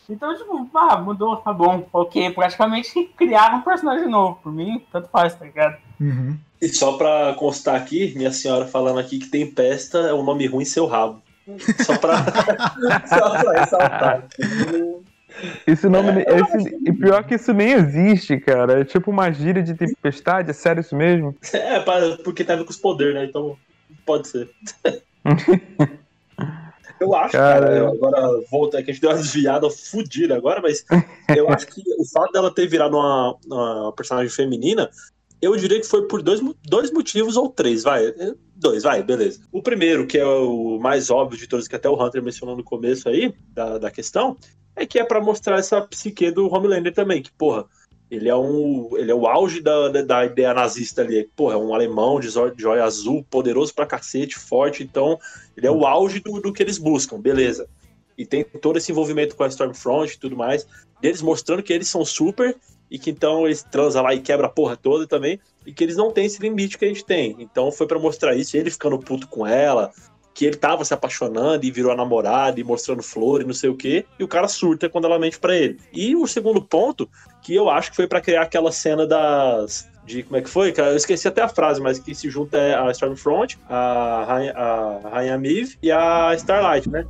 Então, 0.09 0.35
tipo, 0.37 0.71
ah, 0.75 0.97
mudou, 0.99 1.37
tá 1.37 1.53
bom, 1.53 1.87
ok. 1.93 2.31
Praticamente 2.31 3.11
criaram 3.17 3.59
um 3.59 3.63
personagem 3.63 4.09
novo. 4.09 4.39
Por 4.43 4.53
mim, 4.53 4.83
tanto 4.91 5.09
faz, 5.09 5.35
tá 5.35 5.45
ligado? 5.45 5.77
Uhum. 6.01 6.37
E 6.61 6.69
só 6.69 6.97
pra 6.97 7.35
constar 7.39 7.77
aqui, 7.77 8.15
minha 8.17 8.33
senhora 8.33 8.67
falando 8.67 8.99
aqui 8.99 9.19
que 9.19 9.29
Tempesta 9.29 9.99
é 9.99 10.15
um 10.15 10.23
nome 10.23 10.47
ruim 10.47 10.63
em 10.63 10.67
seu 10.67 10.87
rabo. 10.87 11.21
Só 11.85 11.97
pra, 11.99 12.17
só 13.07 13.31
pra 13.43 13.61
ressaltar. 13.61 14.25
Esse 15.67 15.89
nome. 15.89 16.23
esse- 16.27 16.79
e 16.87 16.93
pior 16.93 17.23
que 17.25 17.35
isso 17.37 17.53
nem 17.53 17.73
existe, 17.73 18.39
cara. 18.39 18.81
É 18.81 18.85
tipo 18.85 19.11
uma 19.11 19.31
gíria 19.31 19.63
de 19.63 19.75
tempestade, 19.75 20.51
é 20.51 20.53
sério 20.53 20.81
isso 20.81 20.97
mesmo? 20.97 21.37
É, 21.53 21.79
porque 22.25 22.43
tem 22.45 22.55
a 22.55 22.59
ver 22.59 22.65
com 22.65 22.71
os 22.71 22.77
poderes, 22.77 23.15
né? 23.15 23.25
Então 23.27 23.57
pode 24.05 24.27
ser. 24.29 24.51
Eu 27.01 27.15
acho, 27.15 27.33
cara, 27.33 27.67
cara 27.67 27.79
eu 27.79 27.89
agora 27.89 28.45
volta 28.51 28.83
que 28.83 28.91
a 28.91 28.95
gente 28.95 29.01
deu 29.01 29.11
uma 29.11 29.17
desviada 29.17 29.71
fodida 29.71 30.37
agora, 30.37 30.61
mas 30.61 30.85
eu 31.37 31.49
acho 31.49 31.67
que 31.67 31.83
o 31.99 32.05
fato 32.05 32.33
dela 32.33 32.53
ter 32.53 32.67
virado 32.67 32.97
uma, 32.97 33.37
uma 33.47 33.93
personagem 33.93 34.31
feminina, 34.31 34.91
eu 35.41 35.57
diria 35.57 35.81
que 35.81 35.87
foi 35.87 36.07
por 36.09 36.23
dois, 36.23 36.41
dois 36.65 36.91
motivos 36.91 37.37
ou 37.37 37.49
três, 37.49 37.83
vai. 37.85 38.13
Dois, 38.57 38.83
vai, 38.83 39.03
beleza. 39.03 39.41
O 39.53 39.63
primeiro, 39.63 40.07
que 40.07 40.19
é 40.19 40.27
o 40.27 40.79
mais 40.81 41.11
óbvio 41.11 41.39
de 41.39 41.47
todos, 41.47 41.69
que 41.69 41.77
até 41.77 41.89
o 41.89 41.95
Hunter 41.95 42.23
mencionou 42.23 42.57
no 42.57 42.65
começo 42.65 43.09
aí, 43.09 43.33
da, 43.53 43.79
da 43.79 43.91
questão, 43.91 44.37
é 44.75 44.85
que 44.85 44.99
é 44.99 45.05
para 45.05 45.21
mostrar 45.21 45.59
essa 45.59 45.81
psique 45.81 46.31
do 46.31 46.53
Homelander 46.53 46.93
também, 46.93 47.23
que, 47.23 47.31
porra, 47.33 47.67
ele 48.11 48.29
é 48.29 48.37
um. 48.37 48.91
Ele 48.97 49.11
é 49.11 49.15
o 49.15 49.27
auge 49.27 49.61
da, 49.61 49.89
da, 49.89 50.25
ideia 50.25 50.55
nazista 50.55 51.03
ali. 51.03 51.29
Porra, 51.37 51.55
é 51.55 51.57
um 51.57 51.75
alemão 51.75 52.19
de 52.19 52.29
joia 52.29 52.85
azul, 52.85 53.25
poderoso 53.29 53.75
pra 53.75 53.87
cacete, 53.87 54.39
forte, 54.39 54.83
então 54.83 55.19
ele 55.57 55.67
é 55.67 55.71
o 55.71 55.87
auge 55.87 56.21
do, 56.21 56.41
do 56.41 56.53
que 56.53 56.63
eles 56.63 56.79
buscam, 56.79 57.21
beleza. 57.21 57.69
E 58.17 58.25
tem 58.25 58.43
todo 58.43 58.79
esse 58.79 58.91
envolvimento 58.91 59.37
com 59.37 59.45
a 59.45 59.49
Stormfront 59.49 60.13
e 60.13 60.19
tudo 60.19 60.37
mais, 60.37 60.67
deles 61.01 61.23
mostrando 61.23 61.63
que 61.63 61.73
eles 61.73 61.89
são 61.89 62.05
super 62.05 62.57
e 62.91 62.99
que 62.99 63.11
então 63.11 63.47
eles 63.47 63.63
transam 63.63 64.03
lá 64.03 64.15
e 64.15 64.21
quebra 64.21 64.47
a 64.47 64.51
porra 64.51 64.77
toda 64.77 65.07
também, 65.07 65.39
e 65.67 65.73
que 65.73 65.85
eles 65.85 65.97
não 65.97 66.11
têm 66.11 66.25
esse 66.25 66.41
limite 66.41 66.79
que 66.79 66.85
a 66.85 66.89
gente 66.89 67.05
tem. 67.05 67.37
Então 67.39 67.71
foi 67.71 67.87
para 67.87 67.99
mostrar 67.99 68.35
isso, 68.35 68.57
ele 68.57 68.71
ficando 68.71 68.99
puto 68.99 69.29
com 69.29 69.47
ela, 69.47 69.93
que 70.39 70.47
ele 70.47 70.57
tava 70.57 70.85
se 70.85 70.95
apaixonando 70.95 71.67
e 71.67 71.71
virou 71.73 71.91
a 71.91 71.97
namorada 71.97 72.61
e 72.61 72.63
mostrando 72.63 73.03
flor 73.03 73.41
e 73.41 73.45
não 73.45 73.53
sei 73.53 73.69
o 73.69 73.75
que, 73.75 74.07
e 74.21 74.23
o 74.23 74.29
cara 74.29 74.47
surta 74.47 74.89
quando 74.89 75.07
ela 75.07 75.19
mente 75.19 75.37
para 75.37 75.57
ele. 75.57 75.81
E 75.93 76.15
o 76.15 76.29
segundo 76.29 76.63
ponto, 76.63 77.11
que 77.43 77.53
eu 77.57 77.69
acho 77.69 77.91
que 77.91 77.97
foi 77.97 78.07
para 78.07 78.21
criar 78.21 78.43
aquela 78.43 78.71
cena 78.71 79.05
das 79.05 79.91
de 80.07 80.23
como 80.23 80.37
é 80.37 80.41
que 80.41 80.49
foi? 80.49 80.73
Eu 80.77 80.95
esqueci 80.95 81.27
até 81.27 81.43
a 81.43 81.49
frase, 81.49 81.81
mas 81.81 81.99
que 81.99 82.15
se 82.15 82.31
junta 82.31 82.57
é 82.57 82.73
a 82.73 82.89
Stormfront, 82.93 83.59
a 83.69 84.25
Rainha 85.11 85.37
Miv 85.37 85.75
e 85.83 85.91
a 85.91 86.33
Starlight, 86.37 86.89
né? 86.89 87.05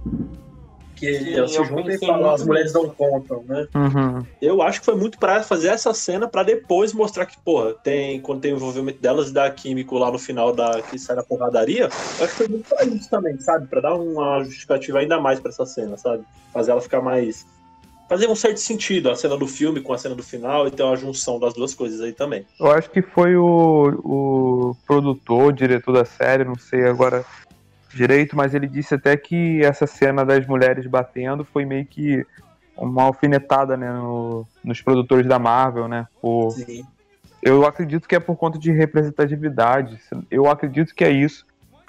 Que 0.98 1.14
Sim, 1.14 1.48
se 1.48 1.64
juntam 1.64 1.90
e 1.90 1.98
falam, 1.98 2.30
as 2.30 2.44
mulheres 2.44 2.72
não 2.72 2.88
contam, 2.88 3.44
né? 3.46 3.66
Uhum. 3.74 4.24
Eu 4.42 4.60
acho 4.62 4.80
que 4.80 4.86
foi 4.86 4.96
muito 4.96 5.18
para 5.18 5.42
fazer 5.42 5.68
essa 5.68 5.94
cena 5.94 6.28
para 6.28 6.42
depois 6.42 6.92
mostrar 6.92 7.26
que, 7.26 7.38
porra, 7.38 7.74
tem, 7.74 8.20
quando 8.20 8.40
tem 8.40 8.52
o 8.52 8.56
envolvimento 8.56 9.00
delas 9.00 9.30
e 9.30 9.32
da 9.32 9.50
químico 9.50 9.96
lá 9.96 10.10
no 10.10 10.18
final 10.18 10.52
da 10.52 10.82
que 10.82 10.98
sai 10.98 11.16
da 11.16 11.22
porradaria, 11.22 11.88
eu 12.18 12.24
acho 12.24 12.28
que 12.28 12.28
foi 12.28 12.48
muito 12.48 12.68
pra 12.68 12.84
isso 12.84 13.08
também, 13.08 13.38
sabe? 13.38 13.66
Para 13.66 13.80
dar 13.80 13.94
uma 13.94 14.42
justificativa 14.42 14.98
ainda 14.98 15.20
mais 15.20 15.38
para 15.40 15.50
essa 15.50 15.66
cena, 15.66 15.96
sabe? 15.96 16.24
Fazer 16.52 16.72
ela 16.72 16.80
ficar 16.80 17.00
mais 17.00 17.46
fazer 18.08 18.26
um 18.26 18.34
certo 18.34 18.58
sentido 18.58 19.10
a 19.10 19.14
cena 19.14 19.36
do 19.36 19.46
filme 19.46 19.82
com 19.82 19.92
a 19.92 19.98
cena 19.98 20.14
do 20.14 20.22
final 20.22 20.66
e 20.66 20.70
ter 20.70 20.82
uma 20.82 20.96
junção 20.96 21.38
das 21.38 21.52
duas 21.52 21.74
coisas 21.74 22.00
aí 22.00 22.12
também. 22.12 22.46
Eu 22.58 22.70
acho 22.70 22.90
que 22.90 23.02
foi 23.02 23.36
o, 23.36 24.00
o 24.02 24.76
produtor, 24.86 25.48
o 25.48 25.52
diretor 25.52 25.92
da 25.92 26.04
série, 26.06 26.44
não 26.44 26.56
sei 26.56 26.84
agora 26.86 27.22
direito, 27.98 28.36
mas 28.36 28.54
ele 28.54 28.66
disse 28.66 28.94
até 28.94 29.16
que 29.16 29.62
essa 29.62 29.86
cena 29.86 30.24
das 30.24 30.46
mulheres 30.46 30.86
batendo 30.86 31.44
foi 31.44 31.64
meio 31.64 31.84
que 31.84 32.24
uma 32.76 33.02
alfinetada, 33.02 33.76
né, 33.76 33.92
no, 33.92 34.46
nos 34.64 34.80
produtores 34.80 35.26
da 35.26 35.38
Marvel, 35.38 35.88
né? 35.88 36.06
Por, 36.22 36.52
Sim. 36.52 36.84
Eu 37.42 37.66
acredito 37.66 38.08
que 38.08 38.16
é 38.16 38.20
por 38.20 38.36
conta 38.36 38.58
de 38.58 38.72
representatividade. 38.72 39.98
Eu 40.30 40.48
acredito 40.48 40.94
que 40.94 41.04
é 41.04 41.10
isso. 41.10 41.46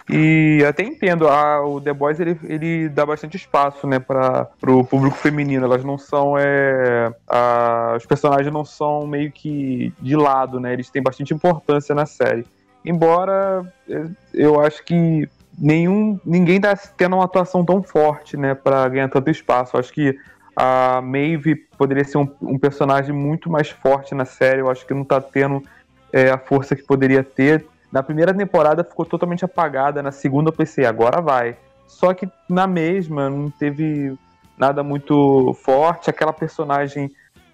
E 0.09 0.63
até 0.67 0.83
entendo, 0.83 1.27
a, 1.27 1.63
o 1.63 1.79
The 1.79 1.93
Boys 1.93 2.19
ele, 2.19 2.39
ele 2.43 2.89
dá 2.89 3.05
bastante 3.05 3.37
espaço, 3.37 3.85
né, 3.85 3.99
para 3.99 4.49
o 4.67 4.83
público 4.83 5.15
feminino. 5.15 5.65
Elas 5.65 5.83
não 5.83 5.97
são, 5.99 6.35
é, 6.37 7.13
a, 7.27 7.93
os 7.95 8.05
personagens 8.07 8.51
não 8.51 8.65
são 8.65 9.05
meio 9.05 9.31
que 9.31 9.93
de 10.01 10.15
lado, 10.15 10.59
né? 10.59 10.73
Eles 10.73 10.89
têm 10.89 11.01
bastante 11.01 11.33
importância 11.33 11.93
na 11.93 12.07
série. 12.07 12.45
Embora 12.83 13.71
é, 13.87 14.05
eu 14.33 14.59
acho 14.59 14.83
que 14.83 15.29
nenhum, 15.59 16.19
ninguém 16.25 16.59
tá 16.59 16.75
tendo 16.75 17.15
uma 17.15 17.25
atuação 17.25 17.65
tão 17.65 17.83
forte, 17.83 18.37
né, 18.37 18.55
para 18.55 18.87
ganhar 18.87 19.09
tanto 19.09 19.29
espaço. 19.29 19.77
acho 19.77 19.91
que 19.91 20.17
a 20.55 21.01
Maeve 21.01 21.55
poderia 21.55 22.03
ser 22.03 22.17
um, 22.17 22.29
um, 22.41 22.57
personagem 22.57 23.13
muito 23.13 23.49
mais 23.49 23.69
forte 23.69 24.13
na 24.13 24.25
série. 24.25 24.61
Eu 24.61 24.69
acho 24.69 24.85
que 24.85 24.93
não 24.93 25.05
tá 25.05 25.21
tendo 25.21 25.63
é, 26.11 26.29
a 26.29 26.37
força 26.37 26.75
que 26.75 26.83
poderia 26.83 27.23
ter. 27.23 27.65
Na 27.91 28.03
primeira 28.03 28.33
temporada 28.33 28.83
ficou 28.83 29.05
totalmente 29.05 29.45
apagada, 29.45 30.03
na 30.03 30.11
segunda 30.11 30.49
eu 30.49 30.53
pensei, 30.53 30.85
agora 30.85 31.21
vai. 31.21 31.55
Só 31.87 32.13
que 32.13 32.29
na 32.47 32.67
mesma 32.67 33.29
não 33.29 33.49
teve 33.49 34.17
nada 34.57 34.83
muito 34.83 35.53
forte. 35.63 36.09
Aquela 36.09 36.33
personagem 36.33 37.09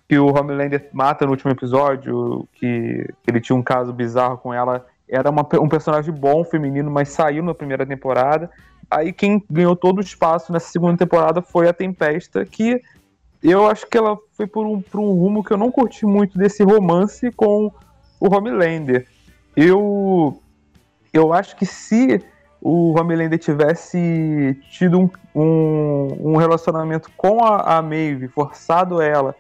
que 0.10 0.18
o 0.18 0.28
Homelander 0.28 0.90
mata 0.92 1.26
no 1.26 1.32
último 1.32 1.52
episódio, 1.52 2.48
que 2.54 3.08
ele 3.28 3.40
tinha 3.40 3.56
um 3.56 3.64
caso 3.64 3.94
bizarro 3.94 4.38
com 4.38 4.54
ela, 4.54 4.86
era 5.08 5.30
uma, 5.30 5.48
um 5.62 5.70
personagem 5.70 6.14
bom, 6.14 6.44
feminino, 6.44 6.90
mas 6.90 7.10
saiu 7.10 7.44
na 7.44 7.54
primeira 7.54 7.86
temporada. 7.86 8.50
Aí 8.90 9.12
quem 9.12 9.44
ganhou 9.50 9.76
todo 9.76 10.00
o 10.00 10.02
espaço 10.02 10.52
nessa 10.52 10.72
segunda 10.72 10.98
temporada 10.98 11.42
foi 11.42 11.68
a 11.68 11.74
Tempesta, 11.74 12.46
que 12.46 12.82
eu 13.42 13.68
acho 13.68 13.88
que 13.88 13.98
ela 13.98 14.18
foi 14.34 14.48
por 14.48 14.66
um, 14.66 14.82
por 14.82 15.00
um 15.00 15.12
rumo 15.14 15.44
que 15.44 15.52
eu 15.52 15.58
não 15.58 15.72
curti 15.72 16.06
muito 16.06 16.38
desse 16.38 16.64
romance 16.64 17.32
com 17.32 17.72
o 18.20 18.36
Homelander. 18.36 19.08
Eu, 19.56 20.42
eu 21.14 21.32
acho 21.32 21.56
que 21.56 21.66
se 21.66 22.22
o 22.62 23.00
Homelander 23.00 23.38
tivesse 23.38 24.60
tido 24.72 25.00
um, 25.00 25.10
um, 25.36 26.32
um 26.34 26.36
relacionamento 26.38 27.12
com 27.16 27.44
a, 27.44 27.78
a 27.78 27.82
Maeve, 27.82 28.28
forçado 28.28 29.00
ela 29.00 29.36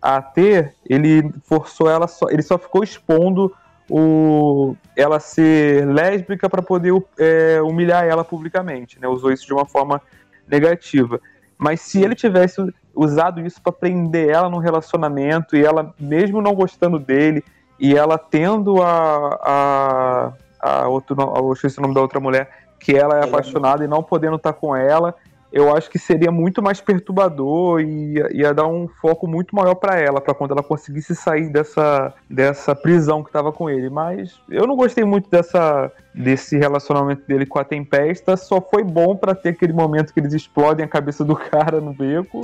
a 0.00 0.20
ter, 0.20 0.74
ele 0.88 1.32
forçou 1.44 1.88
ela 1.88 2.06
só, 2.06 2.28
ele 2.28 2.42
só 2.42 2.58
ficou 2.58 2.84
expondo 2.84 3.52
o, 3.90 4.76
ela 4.96 5.20
ser 5.20 5.86
lésbica 5.86 6.48
para 6.48 6.62
poder 6.62 6.92
é, 7.18 7.60
humilhar 7.62 8.04
ela 8.04 8.24
publicamente, 8.24 8.98
né? 8.98 9.06
Usou 9.06 9.30
isso 9.30 9.46
de 9.46 9.52
uma 9.52 9.66
forma 9.66 10.00
negativa. 10.48 11.20
Mas 11.58 11.82
se 11.82 12.02
ele 12.02 12.14
tivesse 12.14 12.62
usado 12.94 13.40
isso 13.40 13.60
para 13.60 13.72
prender 13.72 14.30
ela 14.30 14.48
num 14.48 14.58
relacionamento 14.58 15.54
e 15.54 15.62
ela, 15.62 15.94
mesmo 16.00 16.40
não 16.40 16.54
gostando 16.54 16.98
dele, 16.98 17.44
e 17.78 17.94
ela 17.94 18.16
tendo 18.16 18.82
a. 18.82 19.38
a, 19.42 20.32
a 20.60 20.88
outro, 20.88 21.14
eu 21.36 21.52
esqueci 21.52 21.78
o 21.78 21.82
nome 21.82 21.94
da 21.94 22.00
outra 22.00 22.18
mulher, 22.18 22.48
que 22.80 22.96
ela 22.96 23.18
é 23.18 23.24
apaixonada 23.24 23.84
e 23.84 23.88
não 23.88 24.02
podendo 24.02 24.36
estar 24.36 24.54
tá 24.54 24.58
com 24.58 24.74
ela, 24.74 25.14
eu 25.56 25.74
acho 25.74 25.88
que 25.88 25.98
seria 25.98 26.30
muito 26.30 26.62
mais 26.62 26.82
perturbador 26.82 27.80
e 27.80 28.12
ia, 28.12 28.28
ia 28.36 28.54
dar 28.54 28.66
um 28.66 28.86
foco 28.86 29.26
muito 29.26 29.56
maior 29.56 29.74
para 29.74 29.98
ela, 29.98 30.20
para 30.20 30.34
quando 30.34 30.50
ela 30.50 30.62
conseguisse 30.62 31.14
sair 31.16 31.48
dessa, 31.48 32.12
dessa 32.28 32.74
prisão 32.74 33.22
que 33.22 33.30
estava 33.30 33.50
com 33.50 33.70
ele. 33.70 33.88
Mas 33.88 34.38
eu 34.50 34.66
não 34.66 34.76
gostei 34.76 35.02
muito 35.02 35.30
dessa 35.30 35.90
desse 36.16 36.56
relacionamento 36.56 37.26
dele 37.26 37.44
com 37.44 37.58
a 37.58 37.64
Tempesta, 37.64 38.36
só 38.38 38.58
foi 38.58 38.82
bom 38.82 39.14
para 39.14 39.34
ter 39.34 39.50
aquele 39.50 39.74
momento 39.74 40.14
que 40.14 40.18
eles 40.18 40.32
explodem 40.32 40.86
a 40.86 40.88
cabeça 40.88 41.22
do 41.22 41.36
cara 41.36 41.78
no 41.78 41.92
beco 41.92 42.40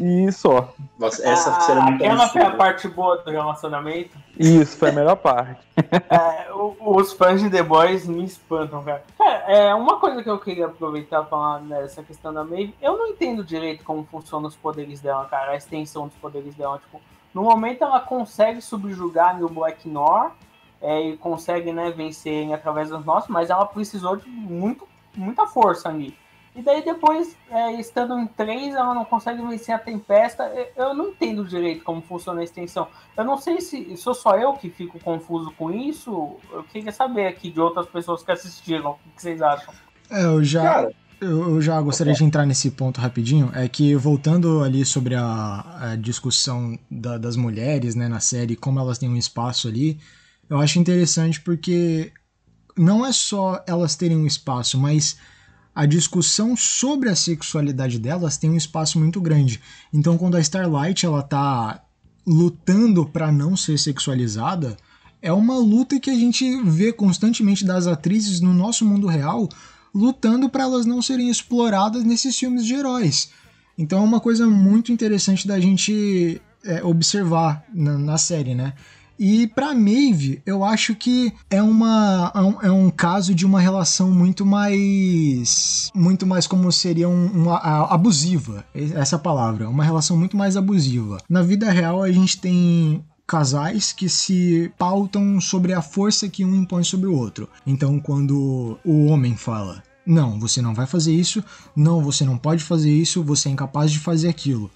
e 0.00 0.32
só. 0.32 0.72
Nossa, 0.98 1.28
essa 1.28 1.50
ah, 1.50 1.82
muito 1.82 2.02
Aquela 2.02 2.26
foi 2.28 2.42
a 2.42 2.52
parte 2.52 2.88
boa 2.88 3.18
do 3.18 3.30
relacionamento. 3.30 4.16
Isso, 4.38 4.78
foi 4.78 4.88
a 4.88 4.92
melhor 4.92 5.16
parte. 5.16 5.60
é, 5.76 6.46
os 6.80 7.12
fãs 7.12 7.42
de 7.42 7.50
The 7.50 7.62
Boys 7.62 8.06
me 8.06 8.24
espantam, 8.24 8.82
cara. 8.82 9.02
Cara, 9.18 9.44
é, 9.48 9.74
uma 9.74 10.00
coisa 10.00 10.22
que 10.22 10.30
eu 10.30 10.38
queria 10.38 10.66
aproveitar 10.66 11.24
falar 11.24 11.60
nessa 11.60 12.02
questão 12.02 12.32
eu 12.80 12.98
não 12.98 13.08
entendo 13.08 13.44
direito 13.44 13.84
como 13.84 14.04
funcionam 14.04 14.48
os 14.48 14.56
poderes 14.56 15.00
dela, 15.00 15.24
cara, 15.26 15.52
a 15.52 15.56
extensão 15.56 16.08
dos 16.08 16.16
poderes 16.16 16.54
dela. 16.54 16.78
Tipo, 16.78 17.00
no 17.32 17.42
momento 17.42 17.82
ela 17.82 18.00
consegue 18.00 18.60
subjugar 18.60 19.42
o 19.42 19.48
Black 19.48 19.88
Noir, 19.88 20.32
é, 20.84 21.00
e 21.00 21.16
consegue 21.16 21.72
né, 21.72 21.90
vencer 21.90 22.52
através 22.52 22.90
dos 22.90 23.02
nossos, 23.06 23.30
mas 23.30 23.48
ela 23.48 23.64
precisou 23.64 24.16
de 24.16 24.28
muito, 24.28 24.86
muita 25.16 25.46
força 25.46 25.88
ali. 25.88 26.14
E 26.54 26.62
daí 26.62 26.84
depois, 26.84 27.36
é, 27.50 27.72
estando 27.72 28.16
em 28.18 28.26
três, 28.26 28.74
ela 28.74 28.94
não 28.94 29.04
consegue 29.04 29.42
vencer 29.42 29.74
a 29.74 29.78
Tempesta. 29.78 30.44
Eu 30.76 30.94
não 30.94 31.08
entendo 31.08 31.44
direito 31.44 31.82
como 31.82 32.00
funciona 32.00 32.42
a 32.42 32.44
extensão. 32.44 32.86
Eu 33.16 33.24
não 33.24 33.36
sei 33.36 33.60
se 33.60 33.96
sou 33.96 34.14
só 34.14 34.36
eu 34.36 34.52
que 34.52 34.70
fico 34.70 35.00
confuso 35.00 35.50
com 35.58 35.72
isso. 35.72 36.36
Eu 36.52 36.62
queria 36.62 36.92
saber 36.92 37.26
aqui 37.26 37.50
de 37.50 37.60
outras 37.60 37.86
pessoas 37.86 38.22
que 38.22 38.30
assistiram. 38.30 38.92
O 38.92 39.10
que 39.16 39.22
vocês 39.22 39.42
acham? 39.42 39.74
É, 40.08 40.24
eu 40.26 40.44
já... 40.44 40.62
Cara, 40.62 40.94
eu 41.20 41.60
já 41.60 41.80
gostaria 41.80 42.12
de 42.12 42.24
entrar 42.24 42.46
nesse 42.46 42.70
ponto 42.70 43.00
rapidinho. 43.00 43.50
É 43.54 43.68
que 43.68 43.94
voltando 43.94 44.62
ali 44.62 44.84
sobre 44.84 45.14
a, 45.14 45.92
a 45.92 45.96
discussão 45.96 46.78
da, 46.90 47.18
das 47.18 47.36
mulheres 47.36 47.94
né, 47.94 48.08
na 48.08 48.20
série, 48.20 48.56
como 48.56 48.78
elas 48.78 48.98
têm 48.98 49.08
um 49.08 49.16
espaço 49.16 49.68
ali, 49.68 49.98
eu 50.48 50.58
acho 50.58 50.78
interessante 50.78 51.40
porque 51.40 52.12
não 52.76 53.04
é 53.04 53.12
só 53.12 53.62
elas 53.66 53.94
terem 53.94 54.16
um 54.16 54.26
espaço, 54.26 54.78
mas 54.78 55.16
a 55.74 55.86
discussão 55.86 56.56
sobre 56.56 57.08
a 57.08 57.16
sexualidade 57.16 57.98
delas 57.98 58.36
tem 58.36 58.50
um 58.50 58.56
espaço 58.56 58.98
muito 58.98 59.20
grande. 59.20 59.60
Então, 59.92 60.16
quando 60.16 60.36
a 60.36 60.40
Starlight 60.40 61.04
ela 61.04 61.22
tá 61.22 61.82
lutando 62.26 63.04
para 63.04 63.32
não 63.32 63.56
ser 63.56 63.78
sexualizada, 63.78 64.76
é 65.20 65.32
uma 65.32 65.56
luta 65.56 65.98
que 65.98 66.10
a 66.10 66.14
gente 66.14 66.62
vê 66.62 66.92
constantemente 66.92 67.64
das 67.64 67.86
atrizes 67.86 68.40
no 68.40 68.52
nosso 68.52 68.84
mundo 68.84 69.06
real 69.06 69.48
lutando 69.94 70.48
para 70.48 70.64
elas 70.64 70.84
não 70.84 71.00
serem 71.00 71.30
exploradas 71.30 72.04
nesses 72.04 72.36
filmes 72.38 72.64
de 72.66 72.74
heróis. 72.74 73.30
Então, 73.78 74.00
é 74.00 74.02
uma 74.02 74.20
coisa 74.20 74.46
muito 74.46 74.92
interessante 74.92 75.46
da 75.46 75.58
gente 75.60 76.40
é, 76.64 76.82
observar 76.82 77.64
na, 77.72 77.98
na 77.98 78.18
série, 78.18 78.54
né? 78.54 78.74
E 79.18 79.46
pra 79.46 79.74
Maeve, 79.74 80.42
eu 80.44 80.64
acho 80.64 80.94
que 80.94 81.32
é 81.48 81.62
uma 81.62 82.32
é 82.34 82.40
um, 82.40 82.62
é 82.62 82.70
um 82.70 82.90
caso 82.90 83.32
de 83.32 83.46
uma 83.46 83.60
relação 83.60 84.10
muito 84.10 84.44
mais 84.44 85.88
muito 85.94 86.26
mais 86.26 86.48
como 86.48 86.70
seria 86.72 87.08
um, 87.08 87.26
uma 87.26 87.58
abusiva, 87.92 88.64
essa 88.74 89.16
palavra, 89.16 89.68
uma 89.68 89.84
relação 89.84 90.16
muito 90.16 90.36
mais 90.36 90.56
abusiva. 90.56 91.18
Na 91.28 91.42
vida 91.42 91.70
real 91.70 92.02
a 92.02 92.10
gente 92.10 92.40
tem 92.40 93.04
casais 93.26 93.92
que 93.92 94.08
se 94.08 94.72
pautam 94.78 95.40
sobre 95.40 95.72
a 95.72 95.82
força 95.82 96.28
que 96.28 96.44
um 96.44 96.54
impõe 96.54 96.84
sobre 96.84 97.06
o 97.06 97.16
outro. 97.16 97.48
Então, 97.66 97.98
quando 97.98 98.78
o 98.84 99.06
homem 99.06 99.36
fala: 99.36 99.82
"Não, 100.06 100.38
você 100.38 100.60
não 100.60 100.74
vai 100.74 100.86
fazer 100.86 101.14
isso. 101.14 101.42
Não, 101.74 102.02
você 102.02 102.24
não 102.24 102.36
pode 102.36 102.62
fazer 102.62 102.92
isso. 102.92 103.22
Você 103.24 103.48
é 103.48 103.52
incapaz 103.52 103.90
de 103.90 103.98
fazer 103.98 104.28
aquilo." 104.28 104.70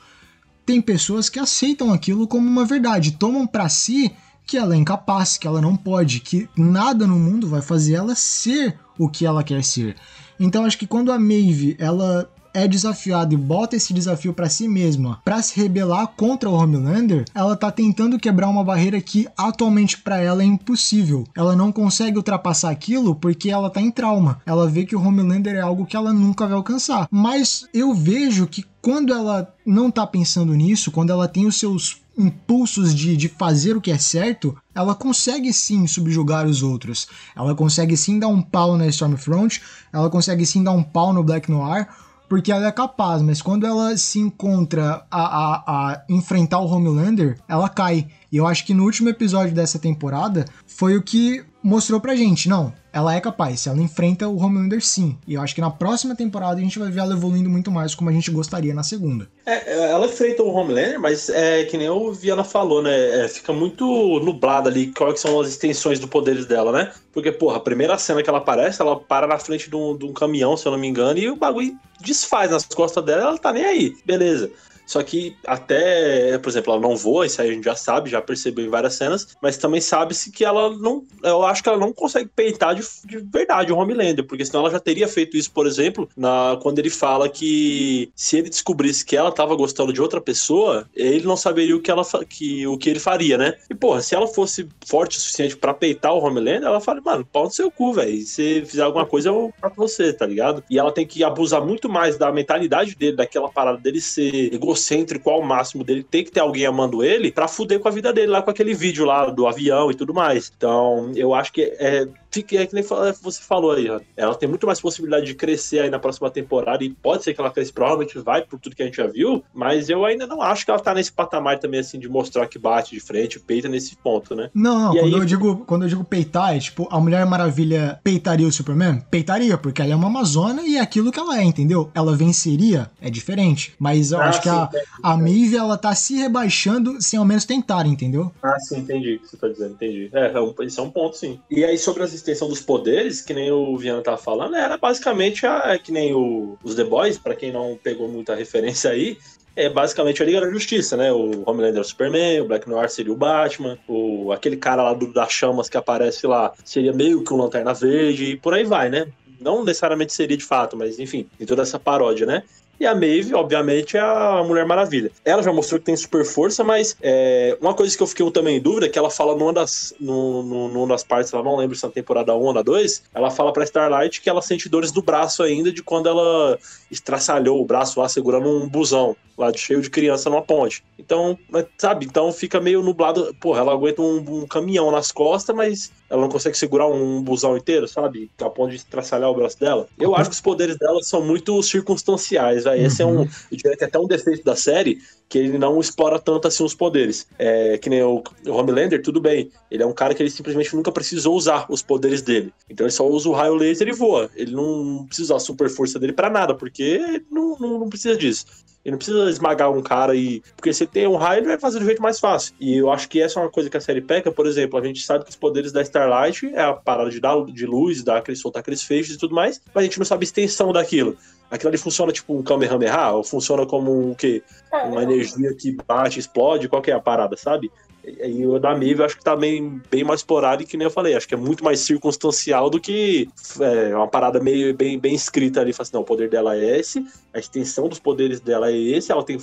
Tem 0.65 0.83
pessoas 0.83 1.29
que 1.29 1.39
aceitam 1.39 1.93
aquilo 1.93 2.29
como 2.29 2.47
uma 2.47 2.65
verdade, 2.65 3.13
tomam 3.13 3.47
para 3.47 3.71
si 3.71 4.13
que 4.47 4.57
ela 4.57 4.75
é 4.75 4.79
incapaz, 4.79 5.37
que 5.37 5.47
ela 5.47 5.61
não 5.61 5.77
pode, 5.77 6.21
que 6.21 6.49
nada 6.57 7.07
no 7.07 7.19
mundo 7.19 7.47
vai 7.47 7.61
fazer 7.61 7.95
ela 7.95 8.15
ser 8.15 8.79
o 8.99 9.09
que 9.09 9.27
ela 9.27 9.45
quer 9.45 9.63
ser. 9.63 9.95
Então 10.41 10.65
acho 10.65 10.79
que 10.79 10.87
quando 10.87 11.13
a 11.13 11.19
Maeve 11.19 11.77
ela 11.79 12.31
é 12.53 12.67
desafiada 12.67 13.35
e 13.35 13.37
bota 13.37 13.77
esse 13.77 13.93
desafio 13.93 14.33
para 14.33 14.49
si 14.49 14.69
mesma 14.69 15.21
para 15.25 15.43
se 15.43 15.59
rebelar 15.59 16.07
contra 16.17 16.49
o 16.49 16.55
Homelander, 16.55 17.25
ela 17.35 17.57
tá 17.57 17.71
tentando 17.71 18.19
quebrar 18.19 18.49
uma 18.49 18.65
barreira 18.65 19.01
que 19.01 19.29
atualmente 19.37 19.99
para 19.99 20.19
ela 20.19 20.43
é 20.43 20.47
impossível. 20.47 21.25
Ela 21.37 21.55
não 21.55 21.71
consegue 21.73 22.17
ultrapassar 22.17 22.71
aquilo 22.71 23.15
porque 23.15 23.51
ela 23.51 23.71
tá 23.71 23.81
em 23.81 23.91
trauma. 23.91 24.41
Ela 24.47 24.69
vê 24.69 24.85
que 24.85 24.97
o 24.97 25.01
Homelander 25.01 25.55
é 25.55 25.61
algo 25.61 25.87
que 25.87 25.97
ela 25.97 26.13
nunca 26.13 26.47
vai 26.47 26.57
alcançar. 26.57 27.09
Mas 27.11 27.67
eu 27.73 27.95
vejo 27.95 28.47
que 28.47 28.65
quando 28.81 29.13
ela 29.13 29.55
não 29.67 29.91
tá 29.91 30.07
pensando 30.07 30.55
nisso, 30.55 30.91
quando 30.91 31.11
ela 31.11 31.29
tem 31.29 31.47
os 31.47 31.59
seus 31.59 32.01
impulsos 32.17 32.95
de, 32.95 33.17
de 33.17 33.29
fazer 33.29 33.77
o 33.77 33.81
que 33.81 33.93
é 33.93 33.99
certo, 33.99 34.57
ela 34.75 34.95
consegue 34.95 35.53
sim 35.53 35.87
subjugar 35.87 36.47
os 36.47 36.63
outros. 36.63 37.07
Ela 37.35 37.55
consegue 37.55 37.97
sim 37.97 38.19
dar 38.19 38.29
um 38.29 38.43
pau 38.43 38.77
na 38.77 38.87
Stormfront, 38.89 39.63
ela 39.93 40.11
consegue 40.11 40.45
sim 40.45 40.65
dar 40.65 40.73
um 40.73 40.83
pau 40.83 41.13
no 41.13 41.23
Black 41.23 41.51
Noir, 41.51 41.87
porque 42.29 42.53
ela 42.53 42.67
é 42.67 42.73
capaz, 42.73 43.23
mas 43.23 43.41
quando 43.41 43.67
ela 43.67 43.97
se 43.97 44.19
encontra 44.19 45.05
a, 45.11 45.21
a, 45.21 45.55
a 45.67 46.05
enfrentar 46.09 46.59
o 46.61 46.67
Homelander, 46.67 47.39
ela 47.49 47.69
cai. 47.69 48.07
E 48.31 48.37
eu 48.37 48.47
acho 48.47 48.67
que 48.67 48.75
no 48.75 48.85
último 48.85 49.09
episódio 49.09 49.55
dessa 49.55 49.79
temporada 49.79 50.45
foi 50.67 50.97
o 50.97 51.03
que 51.03 51.45
mostrou 51.69 52.01
pra 52.01 52.17
gente, 52.17 52.49
não, 52.49 52.73
ela 52.91 53.15
é 53.15 53.21
capaz, 53.21 53.67
ela 53.67 53.81
enfrenta 53.81 54.27
o 54.27 54.39
Homelander 54.39 54.83
sim. 54.83 55.19
E 55.27 55.35
eu 55.35 55.43
acho 55.43 55.55
que 55.55 55.61
na 55.61 55.71
próxima 55.71 56.17
temporada 56.17 56.59
a 56.59 56.63
gente 56.63 56.79
vai 56.79 56.91
ver 56.91 57.01
ela 57.01 57.13
evoluindo 57.13 57.51
muito 57.51 57.71
mais 57.71 57.95
como 57.95 58.09
a 58.09 58.13
gente 58.13 58.31
gostaria 58.31 58.73
na 58.73 58.83
segunda. 58.83 59.29
É, 59.45 59.75
é 59.75 59.91
ela 59.91 60.07
enfrenta 60.07 60.43
o 60.43 60.51
Homelander, 60.51 60.99
mas 60.99 61.29
é 61.29 61.65
que 61.65 61.77
nem 61.77 61.91
o 61.91 62.11
Viana 62.13 62.43
falou, 62.43 62.83
né? 62.83 63.25
É, 63.25 63.29
fica 63.29 63.53
muito 63.53 63.85
nublado 64.21 64.69
ali 64.69 64.93
quais 64.95 65.21
são 65.21 65.39
as 65.39 65.49
extensões 65.49 65.99
do 65.99 66.09
poderes 66.09 66.47
dela, 66.47 66.73
né? 66.73 66.91
Porque, 67.13 67.31
porra, 67.31 67.59
a 67.59 67.61
primeira 67.61 67.99
cena 67.99 68.23
que 68.23 68.31
ela 68.31 68.39
aparece, 68.39 68.81
ela 68.81 68.99
para 68.99 69.27
na 69.27 69.39
frente 69.39 69.69
de 69.69 69.77
um, 69.77 69.97
de 69.97 70.07
um 70.07 70.13
caminhão, 70.15 70.57
se 70.57 70.67
eu 70.67 70.73
não 70.73 70.79
me 70.79 70.89
engano, 70.89 71.19
e 71.19 71.29
o 71.29 71.37
bagulho 71.37 71.77
desfaz 72.01 72.51
nas 72.51 72.65
costas 72.65 73.05
dela, 73.05 73.23
ela 73.23 73.39
tá 73.39 73.53
nem 73.53 73.65
aí. 73.65 73.95
Beleza. 74.07 74.51
Só 74.89 75.03
que 75.03 75.37
até, 75.47 76.39
por 76.39 76.49
exemplo, 76.49 76.73
ela 76.73 76.81
não 76.81 76.97
voa, 76.97 77.27
isso 77.27 77.43
aí 77.43 77.51
a 77.51 77.53
gente 77.53 77.65
já 77.65 77.77
sabe, 77.77 78.09
já 78.09 78.23
percebeu 78.23 78.65
em 78.65 78.71
várias 78.71 78.95
cenas, 78.95 79.37
mas 79.41 79.59
também 79.59 79.83
sabe-se 79.83 80.33
que 80.33 80.47
ela 80.47 80.75
não. 80.75 81.05
Eu 81.23 81.45
acho 81.45 81.63
que 81.63 81.69
ela 81.69 81.77
não 81.77 81.93
consegue 81.93 82.31
peitar 82.35 82.75
de, 82.75 82.83
de 83.05 83.19
verdade 83.19 83.71
o 83.71 83.77
Homelander, 83.77 84.25
porque 84.25 84.47
senão 84.47 84.61
ela 84.61 84.71
já 84.71 84.81
teria 84.81 85.07
feito 85.07 85.37
isso, 85.37 85.53
por 85.53 85.67
exemplo, 85.67 86.09
na, 86.17 86.59
quando 86.63 86.79
ele 86.79 86.89
fala 86.89 87.29
que 87.29 88.11
se 88.17 88.39
ele 88.39 88.49
descobrisse 88.49 89.05
que 89.05 89.15
ela 89.15 89.31
tava 89.31 89.55
gostando 89.55 89.93
de 89.93 90.01
outra 90.01 90.23
pessoa, 90.23 90.89
ele 90.97 91.27
não 91.27 91.37
saberia 91.37 91.77
o 91.77 91.83
que, 91.83 91.91
ela, 91.91 92.03
que, 92.27 92.67
o 92.67 92.79
que 92.79 92.89
ele 92.89 92.99
faria, 92.99 93.37
né? 93.37 93.59
E, 93.69 93.75
porra, 93.75 94.01
se 94.01 94.15
ela 94.15 94.27
fosse 94.27 94.67
forte 94.87 95.19
o 95.19 95.21
suficiente 95.21 95.55
para 95.55 95.75
peitar 95.75 96.15
o 96.15 96.25
Homelander, 96.25 96.67
ela 96.67 96.81
fala, 96.81 97.03
mano, 97.03 97.29
pau 97.31 97.45
no 97.45 97.51
seu 97.51 97.71
cu, 97.71 97.93
velho. 97.93 98.23
Se 98.23 98.65
fizer 98.65 98.85
alguma 98.85 99.05
coisa, 99.05 99.29
eu 99.29 99.53
mato 99.63 99.77
você, 99.77 100.15
tá 100.15 100.25
ligado? 100.25 100.65
E 100.71 100.79
ela 100.79 100.91
tem 100.91 101.07
que 101.07 101.23
abusar 101.23 101.63
muito 101.63 101.91
mais 101.91 102.17
da 102.17 102.33
mentalidade 102.33 102.95
dele, 102.95 103.17
daquela 103.17 103.51
parada 103.51 103.77
dele 103.77 104.01
ser 104.01 104.55
egocêntrico 104.55 104.78
egocêntrico 104.79 105.29
ao 105.29 105.43
máximo 105.43 105.83
dele, 105.83 106.03
tem 106.03 106.25
que 106.25 106.31
ter 106.31 106.41
alguém 106.41 106.65
amando 106.65 107.03
ele 107.03 107.33
para 107.33 107.49
fuder 107.49 107.81
com 107.81 107.89
a 107.89 107.91
vida 107.91 108.13
dele 108.13 108.29
lá 108.29 108.41
com 108.41 108.51
aquele 108.51 108.73
vídeo 108.73 109.05
lá 109.05 109.27
do 109.27 109.47
avião 109.47 109.91
e 109.91 109.95
tudo 109.95 110.15
mais. 110.15 110.51
Então, 110.57 111.13
eu 111.15 111.35
acho 111.35 111.53
que 111.53 111.63
é 111.63 112.09
fique, 112.31 112.57
é 112.57 112.67
que 112.67 112.75
nem 112.75 112.85
você 112.85 113.43
falou 113.43 113.73
aí, 113.73 113.89
ela 114.17 114.35
tem 114.35 114.49
muito 114.49 114.67
mais 114.67 114.81
possibilidade 114.81 115.27
de 115.27 115.35
crescer 115.35 115.81
aí 115.81 115.91
na 115.91 115.99
próxima 115.99 116.31
temporada 116.31 116.85
e 116.85 116.91
pode 116.91 117.25
ser 117.25 117.35
que 117.35 117.41
ela 117.41 117.51
cresça, 117.51 117.73
provavelmente 117.73 118.19
vai 118.19 118.43
por 118.43 118.59
tudo 118.59 118.77
que 118.77 118.83
a 118.83 118.87
gente 118.87 118.97
já 118.97 119.07
viu, 119.07 119.43
mas 119.55 119.89
eu 119.89 120.05
ainda 120.05 120.27
não 120.27 120.43
acho 120.43 120.65
que 120.65 120.71
ela 120.71 120.81
tá 120.81 120.95
nesse 120.95 121.13
patamar 121.13 121.59
também, 121.59 121.81
assim, 121.81 121.99
de 121.99 122.09
mostrar 122.09 122.47
que 122.47 122.59
bate 122.59 122.95
de 122.95 123.01
frente, 123.01 123.41
peita 123.41 123.69
nesse 123.69 123.97
ponto, 123.97 124.35
né? 124.35 124.51
Não, 124.55 124.79
não, 124.79 124.93
quando, 124.93 125.15
aí... 125.15 125.21
eu 125.21 125.25
digo, 125.25 125.57
quando 125.67 125.83
eu 125.83 125.89
digo 125.89 126.05
peitar, 126.05 126.55
é 126.55 126.59
tipo, 126.59 126.87
a 126.91 127.01
Mulher 127.01 127.25
Maravilha 127.27 127.99
peitaria 128.03 128.47
o 128.47 128.53
Superman? 128.53 129.03
Peitaria, 129.11 129.57
porque 129.57 129.83
ela 129.83 129.93
é 129.93 129.97
uma 129.97 130.09
Amazona 130.09 130.63
e 130.63 130.77
é 130.77 130.81
aquilo 130.81 131.13
que 131.13 131.19
ela 131.19 131.39
é, 131.39 131.45
entendeu? 131.45 131.91
Ela 131.95 132.17
venceria, 132.17 132.91
é 133.01 133.11
diferente, 133.11 133.75
mas 133.79 134.13
eu 134.13 134.21
ah, 134.21 134.27
acho 134.27 134.39
sim, 134.39 134.43
que 134.43 134.49
a, 134.49 134.68
a 135.03 135.17
Maeve, 135.17 135.57
ela 135.57 135.77
tá 135.77 135.95
se 135.95 136.15
rebaixando 136.15 137.01
sem 137.01 137.19
ao 137.19 137.25
menos 137.25 137.45
tentar, 137.45 137.87
entendeu? 137.87 138.33
Ah, 138.43 138.59
sim, 138.61 138.79
entendi 138.79 139.15
o 139.15 139.21
que 139.21 139.29
você 139.29 139.37
tá 139.37 139.49
dizendo, 139.49 139.73
entendi. 139.73 140.11
É, 140.13 140.33
é 140.33 140.41
um, 140.41 140.55
isso 140.63 140.81
é 140.81 140.83
um 140.83 140.91
ponto, 140.91 141.17
sim. 141.17 141.41
E 141.51 141.65
aí, 141.65 141.79
sobre 141.79 142.03
as 142.03 142.13
extensão 142.13 142.49
dos 142.49 142.61
poderes, 142.61 143.21
que 143.21 143.35
nem 143.35 143.51
o 143.51 143.77
Viana 143.77 144.03
tava 144.03 144.17
falando, 144.19 144.55
era 144.55 144.77
basicamente 144.77 145.47
a, 145.47 145.79
que 145.79 145.93
nem 145.93 146.15
o, 146.15 146.57
os 146.63 146.75
The 146.75 146.85
Boys, 146.85 147.19
para 147.19 147.35
quem 147.35 147.53
não 147.53 147.79
pegou 147.83 148.09
muita 148.09 148.35
referência 148.35 148.91
aí, 148.91 149.19
é 149.59 149.69
basicamente 149.69 150.23
a 150.23 150.27
Liga 150.27 150.41
da 150.41 150.51
Justiça, 150.51 150.97
né? 150.97 151.13
O 151.13 151.43
Homelander 151.45 151.79
é 151.79 151.81
o 151.81 151.85
Superman, 151.85 152.43
o 152.43 152.45
Black 152.47 152.69
Noir 152.69 152.89
seria 152.89 153.13
o 153.13 153.17
Batman, 153.17 153.77
o, 153.89 154.31
aquele 154.31 154.57
cara 154.57 154.85
lá 154.85 154.95
do, 154.95 155.13
das 155.13 155.33
chamas 155.33 155.69
que 155.69 155.77
aparece 155.77 156.29
lá 156.29 156.53
seria 156.65 156.93
meio 156.93 157.25
que 157.25 157.33
um 157.33 157.37
Lanterna 157.37 157.75
Verde, 157.75 158.25
e 158.25 158.37
por 158.37 158.55
aí 158.55 158.63
vai, 158.63 158.89
né? 158.89 159.09
Não 159.41 159.65
necessariamente 159.65 160.13
seria 160.13 160.37
de 160.37 160.45
fato, 160.45 160.77
mas 160.77 161.01
enfim, 161.01 161.29
em 161.41 161.45
toda 161.45 161.63
essa 161.63 161.79
paródia, 161.79 162.25
né? 162.25 162.45
E 162.81 162.87
a 162.87 162.95
Maeve, 162.95 163.35
obviamente, 163.35 163.97
é 163.97 164.01
a 164.01 164.43
Mulher 164.47 164.65
Maravilha. 164.65 165.11
Ela 165.25 165.43
já 165.43 165.53
mostrou 165.53 165.81
que 165.81 165.87
tem 165.87 165.97
super 165.97 166.25
força, 166.25 166.63
mas 166.63 166.97
é, 167.03 167.57
uma 167.61 167.75
coisa 167.75 167.97
que 167.97 168.03
eu 168.03 168.07
fiquei 168.07 168.29
também 168.31 168.57
em 168.57 168.61
dúvida 168.61 168.87
é 168.87 168.89
que 168.89 168.99
ela 168.99 169.11
fala 169.11 169.35
numa 169.37 169.53
das, 169.53 169.95
no, 169.99 170.43
no, 170.43 170.69
numa 170.69 170.89
das 170.89 171.03
partes, 171.03 171.33
ela 171.33 171.43
não 171.43 171.57
lembro 171.57 171.75
se 171.77 171.85
é 171.85 171.89
na 171.89 171.95
temporada 171.95 172.35
1 172.35 172.39
ou 172.39 172.53
na 172.53 172.63
2, 172.63 173.05
ela 173.15 173.31
fala 173.31 173.53
pra 173.53 173.65
Starlight 173.65 174.21
que 174.21 174.31
ela 174.31 174.43
sente 174.43 174.69
dores 174.69 174.93
do 174.93 175.03
braço 175.03 175.43
ainda 175.43 175.73
de 175.73 175.83
quando 175.83 176.09
ela 176.09 176.59
estraçalhou 176.91 177.61
o 177.61 177.65
braço 177.65 178.01
lá 178.01 178.09
segurando 178.09 178.49
um 178.49 178.69
busão 178.69 179.17
lá 179.39 179.53
de 179.53 179.59
cheio 179.59 179.81
de 179.81 179.89
criança 179.89 180.29
numa 180.29 180.43
ponte. 180.43 180.83
Então, 180.99 181.39
sabe, 181.79 182.05
então 182.05 182.33
fica 182.33 182.61
meio 182.61 182.83
nublado. 182.83 183.35
Porra, 183.41 183.61
ela 183.61 183.73
aguenta 183.73 184.03
um, 184.03 184.43
um 184.43 184.47
caminhão 184.47 184.91
nas 184.91 185.13
costas, 185.13 185.55
mas 185.55 185.93
ela 186.11 186.23
não 186.23 186.29
consegue 186.29 186.59
segurar 186.59 186.89
um 186.89 187.23
busão 187.23 187.57
inteiro, 187.57 187.87
sabe? 187.87 188.29
A 188.41 188.51
ponto 188.51 188.71
de 188.71 188.77
estraçalhar 188.77 189.31
o 189.31 189.35
braço 189.35 189.61
dela. 189.61 189.87
Eu 189.99 190.17
acho 190.17 190.31
que 190.31 190.35
os 190.35 190.41
poderes 190.41 190.77
dela 190.77 191.01
são 191.03 191.23
muito 191.23 191.63
circunstanciais, 191.63 192.67
Esse 192.77 193.03
é 193.03 193.07
um. 193.07 193.21
Uhum. 193.21 193.29
Eu 193.51 193.57
diria 193.57 193.77
que 193.77 193.85
é 193.85 193.87
até 193.87 193.99
um 193.99 194.07
defeito 194.07 194.45
da 194.45 194.57
série, 194.57 194.99
que 195.29 195.39
ele 195.39 195.59
não 195.59 195.79
explora 195.81 196.19
tanto 196.19 196.49
assim 196.49 196.65
os 196.65 196.75
poderes. 196.75 197.27
É, 197.39 197.79
que 197.79 197.89
nem 197.89 198.03
o, 198.03 198.23
o 198.47 198.51
Homelander, 198.51 199.03
tudo 199.03 199.21
bem. 199.21 199.51
Ele 199.71 199.83
é 199.83 199.87
um 199.87 199.93
cara 199.93 200.15
que 200.15 200.23
ele 200.23 200.31
simplesmente 200.31 200.75
nunca 200.75 200.91
precisou 200.91 201.37
usar 201.37 201.67
os 201.69 201.83
poderes 201.83 202.23
dele. 202.23 202.53
Então 202.69 202.87
ele 202.87 202.93
só 202.93 203.07
usa 203.07 203.29
o 203.29 203.33
raio 203.33 203.55
laser 203.55 203.89
e 203.89 203.93
voa. 203.93 204.31
Ele 204.35 204.53
não 204.53 205.05
precisa 205.07 205.35
usar 205.35 205.37
a 205.37 205.47
super 205.47 205.69
força 205.69 205.99
dele 205.99 206.13
para 206.13 206.31
nada, 206.31 206.55
porque 206.55 207.23
não, 207.31 207.57
não, 207.59 207.79
não 207.81 207.89
precisa 207.89 208.17
disso. 208.17 208.47
Ele 208.85 208.93
não 208.93 208.99
precisa 208.99 209.29
esmagar 209.29 209.71
um 209.71 209.83
cara 209.83 210.15
e. 210.15 210.43
Porque 210.57 210.73
se 210.73 210.87
tem 210.87 211.07
um 211.07 211.17
raio, 211.17 211.41
ele 211.41 211.49
vai 211.49 211.59
fazer 211.59 211.79
do 211.79 211.85
jeito 211.85 212.01
mais 212.01 212.19
fácil. 212.19 212.55
E 212.59 212.77
eu 212.77 212.91
acho 212.91 213.09
que 213.09 213.21
essa 213.21 213.39
é 213.39 213.43
uma 213.43 213.51
coisa 213.51 213.69
que 213.69 213.77
a 213.77 213.81
série 213.81 214.01
peca. 214.01 214.33
Por 214.33 214.47
exemplo, 214.47 214.79
a 214.79 214.85
gente 214.85 215.03
sabe 215.03 215.25
que 215.25 215.31
os 215.31 215.37
poderes 215.37 215.73
da 215.73 215.83
Starlight 215.83 216.47
é 216.55 216.63
a 216.63 216.73
parada 216.73 217.11
de 217.11 217.21
dar 217.21 217.45
de 217.45 217.67
luz, 217.67 218.03
dar 218.03 218.23
soltar 218.35 218.61
aqueles 218.61 218.83
feixes 218.83 219.17
e 219.17 219.19
tudo 219.19 219.35
mais, 219.35 219.61
mas 219.75 219.83
a 219.83 219.85
gente 219.85 219.99
não 219.99 220.07
sabe 220.07 220.23
a 220.23 220.25
extensão 220.25 220.73
daquilo. 220.73 221.17
Aquilo 221.51 221.69
ali 221.69 221.79
funciona 221.79 222.13
tipo 222.13 222.37
um 222.37 222.43
Kamehameha? 222.43 223.13
Ou 223.13 223.25
funciona 223.25 223.65
como 223.65 224.11
um 224.11 224.15
quê? 224.15 224.43
É, 224.73 224.83
uma 224.85 225.03
energia 225.03 225.55
que 225.55 225.77
bate, 225.87 226.19
explode? 226.19 226.69
Qual 226.69 226.83
que 226.83 226.91
é 226.91 226.95
a 226.95 227.01
parada, 227.01 227.37
sabe? 227.37 227.71
E 228.05 228.47
o 228.47 228.59
da 228.59 228.71
Maeve 228.71 229.01
eu 229.01 229.05
acho 229.05 229.17
que 229.17 229.25
tá 229.25 229.37
bem, 229.37 229.83
bem 229.91 230.05
mais 230.05 230.21
explorado 230.21 230.63
e 230.63 230.67
que 230.67 230.77
nem 230.77 230.87
eu 230.87 230.91
falei, 230.91 231.15
acho 231.15 231.29
que 231.29 231.35
é 231.35 231.37
muito 231.37 231.63
mais 231.63 231.81
circunstancial 231.81 232.71
do 232.71 232.81
que 232.81 233.29
é, 233.61 233.95
uma 233.95 234.09
parada 234.09 234.41
meio 234.41 234.75
bem, 234.75 234.99
bem 234.99 235.15
escrita 235.15 235.61
ali, 235.61 235.73
fala 235.73 235.83
assim, 235.83 235.95
não, 235.95 236.01
o 236.01 236.05
poder 236.05 236.31
dela 236.31 236.57
é 236.57 236.79
esse, 236.79 237.05
a 237.35 237.39
extensão 237.39 237.89
dos 237.89 237.99
poderes 237.99 238.41
dela 238.41 238.71
é 238.71 238.77
esse, 238.77 239.13
ela 239.13 239.23
tem 239.23 239.39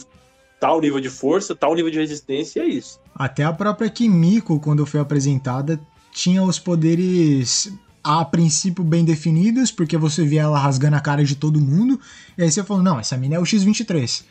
tal 0.59 0.81
nível 0.81 0.99
de 0.99 1.09
força, 1.09 1.53
tal 1.55 1.75
nível 1.75 1.91
de 1.91 1.99
resistência, 1.99 2.59
e 2.59 2.63
é 2.63 2.67
isso. 2.67 2.99
Até 3.13 3.43
a 3.43 3.53
própria 3.53 3.89
Kimiko, 3.89 4.59
quando 4.59 4.85
foi 4.85 4.99
apresentada, 4.99 5.79
tinha 6.11 6.41
os 6.41 6.57
poderes 6.57 7.71
a 8.05 8.23
princípio 8.23 8.83
bem 8.83 9.03
definidos, 9.03 9.71
porque 9.71 9.97
você 9.97 10.23
via 10.23 10.43
ela 10.43 10.59
rasgando 10.59 10.95
a 10.95 10.99
cara 10.99 11.23
de 11.25 11.35
todo 11.35 11.59
mundo, 11.59 11.99
e 12.37 12.43
aí 12.43 12.51
você 12.51 12.63
falou, 12.63 12.83
não, 12.83 12.99
essa 12.99 13.17
mina 13.17 13.35
é 13.35 13.39
o 13.39 13.45
X-23. 13.45 14.23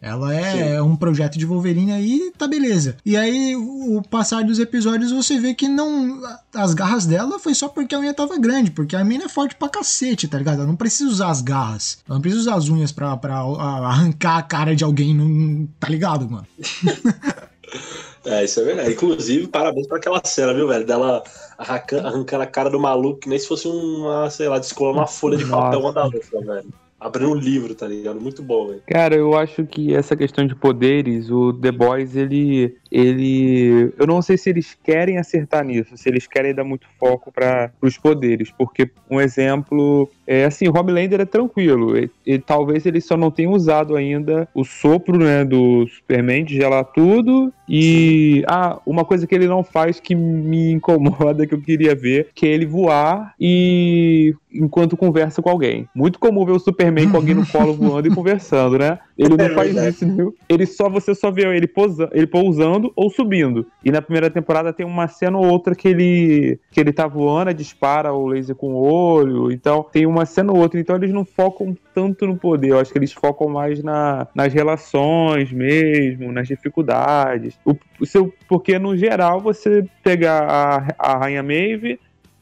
Ela 0.00 0.32
é 0.32 0.76
Sim. 0.76 0.80
um 0.80 0.94
projeto 0.94 1.36
de 1.36 1.44
Wolverine 1.44 1.92
aí, 1.92 2.32
tá 2.38 2.46
beleza. 2.46 2.96
E 3.04 3.16
aí, 3.16 3.56
o 3.56 4.00
passar 4.08 4.44
dos 4.44 4.60
episódios, 4.60 5.10
você 5.10 5.40
vê 5.40 5.54
que 5.54 5.66
não. 5.66 6.22
As 6.54 6.72
garras 6.72 7.04
dela 7.04 7.38
foi 7.40 7.52
só 7.52 7.68
porque 7.68 7.96
a 7.96 7.98
unha 7.98 8.14
tava 8.14 8.38
grande, 8.38 8.70
porque 8.70 8.94
a 8.94 9.04
mina 9.04 9.24
é 9.24 9.28
forte 9.28 9.56
pra 9.56 9.68
cacete, 9.68 10.28
tá 10.28 10.38
ligado? 10.38 10.58
Ela 10.58 10.68
não 10.68 10.76
precisa 10.76 11.10
usar 11.10 11.30
as 11.30 11.42
garras. 11.42 11.98
Ela 12.08 12.14
não 12.14 12.22
precisa 12.22 12.42
usar 12.42 12.54
as 12.54 12.68
unhas 12.68 12.92
pra, 12.92 13.16
pra 13.16 13.38
arrancar 13.40 14.38
a 14.38 14.42
cara 14.42 14.76
de 14.76 14.84
alguém, 14.84 15.12
não, 15.12 15.68
tá 15.80 15.88
ligado, 15.88 16.30
mano? 16.30 16.46
É, 18.24 18.44
isso 18.44 18.60
é 18.60 18.64
verdade. 18.64 18.92
Inclusive, 18.92 19.46
parabéns 19.48 19.86
pra 19.86 19.98
aquela 19.98 20.20
cena, 20.24 20.54
viu, 20.54 20.68
velho? 20.68 20.84
Dela 20.84 21.22
arrancando 21.56 22.42
a 22.42 22.46
cara 22.46 22.70
do 22.70 22.78
maluco, 22.78 23.20
que 23.20 23.28
nem 23.28 23.38
se 23.38 23.48
fosse 23.48 23.66
uma, 23.68 24.30
sei 24.30 24.48
lá, 24.48 24.58
descolar 24.58 24.92
uma 24.92 25.06
folha 25.06 25.36
de 25.36 25.46
papel 25.46 25.80
uma 25.80 25.92
da 25.92 26.04
outra, 26.04 26.40
velho 26.40 26.72
abrindo 27.00 27.30
um 27.30 27.34
livro, 27.34 27.74
tá 27.74 27.86
ligado? 27.86 28.20
Muito 28.20 28.42
bom, 28.42 28.68
velho. 28.68 28.82
Cara, 28.86 29.14
eu 29.14 29.36
acho 29.36 29.64
que 29.64 29.94
essa 29.94 30.16
questão 30.16 30.46
de 30.46 30.54
poderes, 30.54 31.30
o 31.30 31.52
The 31.52 31.70
Boys, 31.70 32.16
ele. 32.16 32.76
ele 32.90 33.92
eu 33.96 34.06
não 34.06 34.20
sei 34.20 34.36
se 34.36 34.50
eles 34.50 34.76
querem 34.82 35.18
acertar 35.18 35.64
nisso, 35.64 35.96
se 35.96 36.08
eles 36.08 36.26
querem 36.26 36.54
dar 36.54 36.64
muito 36.64 36.86
foco 36.98 37.30
para 37.30 37.70
os 37.80 37.96
poderes, 37.96 38.50
porque 38.50 38.90
um 39.08 39.20
exemplo 39.20 40.10
é 40.26 40.44
assim, 40.44 40.68
o 40.68 40.76
Homelander 40.76 41.20
é 41.20 41.24
tranquilo, 41.24 41.96
e, 41.96 42.10
e, 42.26 42.38
talvez 42.38 42.84
ele 42.84 43.00
só 43.00 43.16
não 43.16 43.30
tenha 43.30 43.50
usado 43.50 43.94
ainda 43.94 44.48
o 44.54 44.64
sopro, 44.64 45.18
né, 45.18 45.44
do 45.44 45.86
Superman 45.86 46.44
de 46.44 46.56
gelar 46.56 46.84
tudo 46.84 47.52
e 47.68 48.42
ah, 48.48 48.80
uma 48.86 49.04
coisa 49.04 49.26
que 49.26 49.34
ele 49.34 49.46
não 49.46 49.62
faz 49.62 50.00
que 50.00 50.14
me 50.14 50.72
incomoda 50.72 51.44
que 51.46 51.54
eu 51.54 51.60
queria 51.60 51.94
ver, 51.94 52.28
que 52.34 52.46
é 52.46 52.50
ele 52.50 52.66
voar 52.66 53.34
e 53.38 54.34
enquanto 54.52 54.96
conversa 54.96 55.42
com 55.42 55.50
alguém. 55.50 55.88
Muito 55.94 56.18
comum 56.18 56.44
ver 56.44 56.52
o 56.52 56.58
Superman 56.58 57.10
com 57.10 57.16
alguém 57.16 57.34
no 57.34 57.46
colo 57.46 57.74
voando 57.76 58.08
e 58.08 58.14
conversando, 58.14 58.78
né? 58.78 58.98
Ele 59.18 59.36
não 59.36 59.46
é 59.46 59.48
faz 59.50 59.74
isso, 59.74 60.06
né? 60.06 60.30
Ele 60.48 60.64
só 60.64 60.88
você 60.88 61.12
só 61.12 61.28
vê 61.28 61.42
ele, 61.42 61.68
ele 62.12 62.26
pousando 62.26 62.92
ou 62.94 63.10
subindo. 63.10 63.66
E 63.84 63.90
na 63.90 64.00
primeira 64.00 64.30
temporada 64.30 64.72
tem 64.72 64.86
uma 64.86 65.08
cena 65.08 65.36
ou 65.36 65.44
outra 65.44 65.74
que 65.74 65.88
ele 65.88 66.60
que 66.70 66.80
ele 66.80 66.92
tá 66.92 67.08
voando, 67.08 67.52
dispara 67.52 68.12
o 68.12 68.28
laser 68.28 68.54
com 68.54 68.74
o 68.74 68.76
olho. 68.76 69.50
Então 69.50 69.84
tem 69.90 70.06
uma 70.06 70.24
cena 70.24 70.52
ou 70.52 70.58
outra. 70.60 70.78
Então 70.78 70.94
eles 70.94 71.12
não 71.12 71.24
focam 71.24 71.76
tanto 71.92 72.28
no 72.28 72.36
poder. 72.36 72.70
Eu 72.70 72.78
acho 72.78 72.92
que 72.92 72.98
eles 72.98 73.12
focam 73.12 73.48
mais 73.48 73.82
na, 73.82 74.28
nas 74.32 74.54
relações 74.54 75.50
mesmo, 75.50 76.30
nas 76.30 76.46
dificuldades. 76.46 77.58
O, 77.64 77.74
o 78.00 78.06
seu, 78.06 78.32
porque 78.48 78.78
no 78.78 78.96
geral 78.96 79.40
você 79.40 79.84
pegar 80.04 80.44
a, 80.44 80.94
a 80.96 81.18
Rainha 81.18 81.42
Maeve 81.42 81.98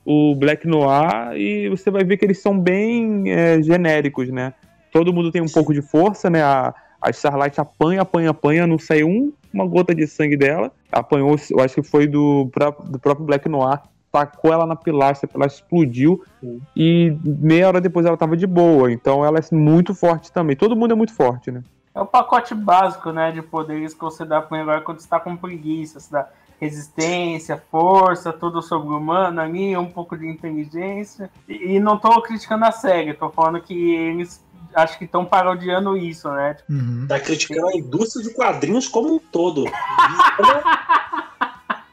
o 0.07 0.37
Black 0.37 0.69
Noir 0.69 1.37
e 1.37 1.69
você 1.69 1.91
vai 1.91 2.05
ver 2.05 2.17
que 2.17 2.25
eles 2.25 2.39
são 2.39 2.57
bem 2.57 3.25
é, 3.27 3.61
genéricos, 3.61 4.29
né? 4.29 4.55
Todo 4.97 5.13
mundo 5.13 5.31
tem 5.31 5.43
um 5.43 5.49
pouco 5.49 5.75
de 5.75 5.83
força, 5.83 6.31
né? 6.31 6.43
A, 6.43 6.75
a 7.03 7.11
Starlight 7.11 7.61
apanha, 7.61 8.01
apanha, 8.01 8.31
apanha, 8.31 8.67
não 8.67 8.79
sai 8.79 9.05
um, 9.05 9.31
uma 9.53 9.67
gota 9.67 9.95
de 9.95 10.07
sangue 10.07 10.39
dela. 10.39 10.73
Apanhou, 10.91 11.37
eu 11.51 11.61
acho 11.61 11.75
que 11.75 11.83
foi 11.83 12.07
do, 12.07 12.51
do 12.85 12.99
próprio 12.99 13.27
Black 13.27 13.47
Noir. 13.47 13.79
Tacou 14.11 14.51
ela 14.51 14.65
na 14.65 14.75
pilastra, 14.75 15.29
a 15.29 15.31
pilastra 15.31 15.63
explodiu 15.63 16.25
Sim. 16.41 16.63
e 16.75 17.15
meia 17.23 17.69
hora 17.69 17.79
depois 17.79 18.07
ela 18.07 18.17
tava 18.17 18.39
de 18.39 18.47
boa. 18.47 18.91
Então 18.91 19.23
ela 19.23 19.39
é 19.39 19.55
muito 19.55 19.95
forte 19.95 20.33
também. 20.33 20.57
Todo 20.57 20.75
mundo 20.75 20.93
é 20.93 20.95
muito 20.95 21.13
forte, 21.13 21.51
né? 21.51 21.63
É 21.95 22.01
o 22.01 22.07
pacote 22.07 22.55
básico, 22.55 23.13
né, 23.13 23.33
de 23.33 23.43
poderes 23.43 23.93
que 23.93 24.01
você 24.01 24.25
dá 24.25 24.41
para 24.41 24.63
agora 24.63 24.81
quando 24.81 25.01
está 25.01 25.21
com 25.21 25.37
preguiça. 25.37 26.01
Você 26.01 26.11
dá 26.11 26.27
resistência, 26.59 27.63
força, 27.71 28.33
tudo 28.33 28.63
sobre-humano 28.63 29.41
ali, 29.43 29.77
um 29.77 29.91
pouco 29.91 30.17
de 30.17 30.27
inteligência. 30.27 31.31
E, 31.47 31.75
e 31.75 31.81
não 31.81 31.97
estou 31.97 32.23
criticando 32.23 32.65
a 32.65 32.73
série, 32.73 33.11
estou 33.11 33.31
falando 33.31 33.61
que 33.61 33.95
eles 33.95 34.43
acho 34.77 34.99
que 34.99 35.05
estão 35.05 35.25
parodiando 35.25 35.97
isso, 35.97 36.31
né? 36.31 36.57
Uhum. 36.69 37.07
Tá 37.09 37.19
criticando 37.19 37.69
a 37.69 37.77
indústria 37.77 38.23
de 38.23 38.35
quadrinhos 38.35 38.87
como 38.87 39.15
um 39.15 39.19
todo. 39.19 39.65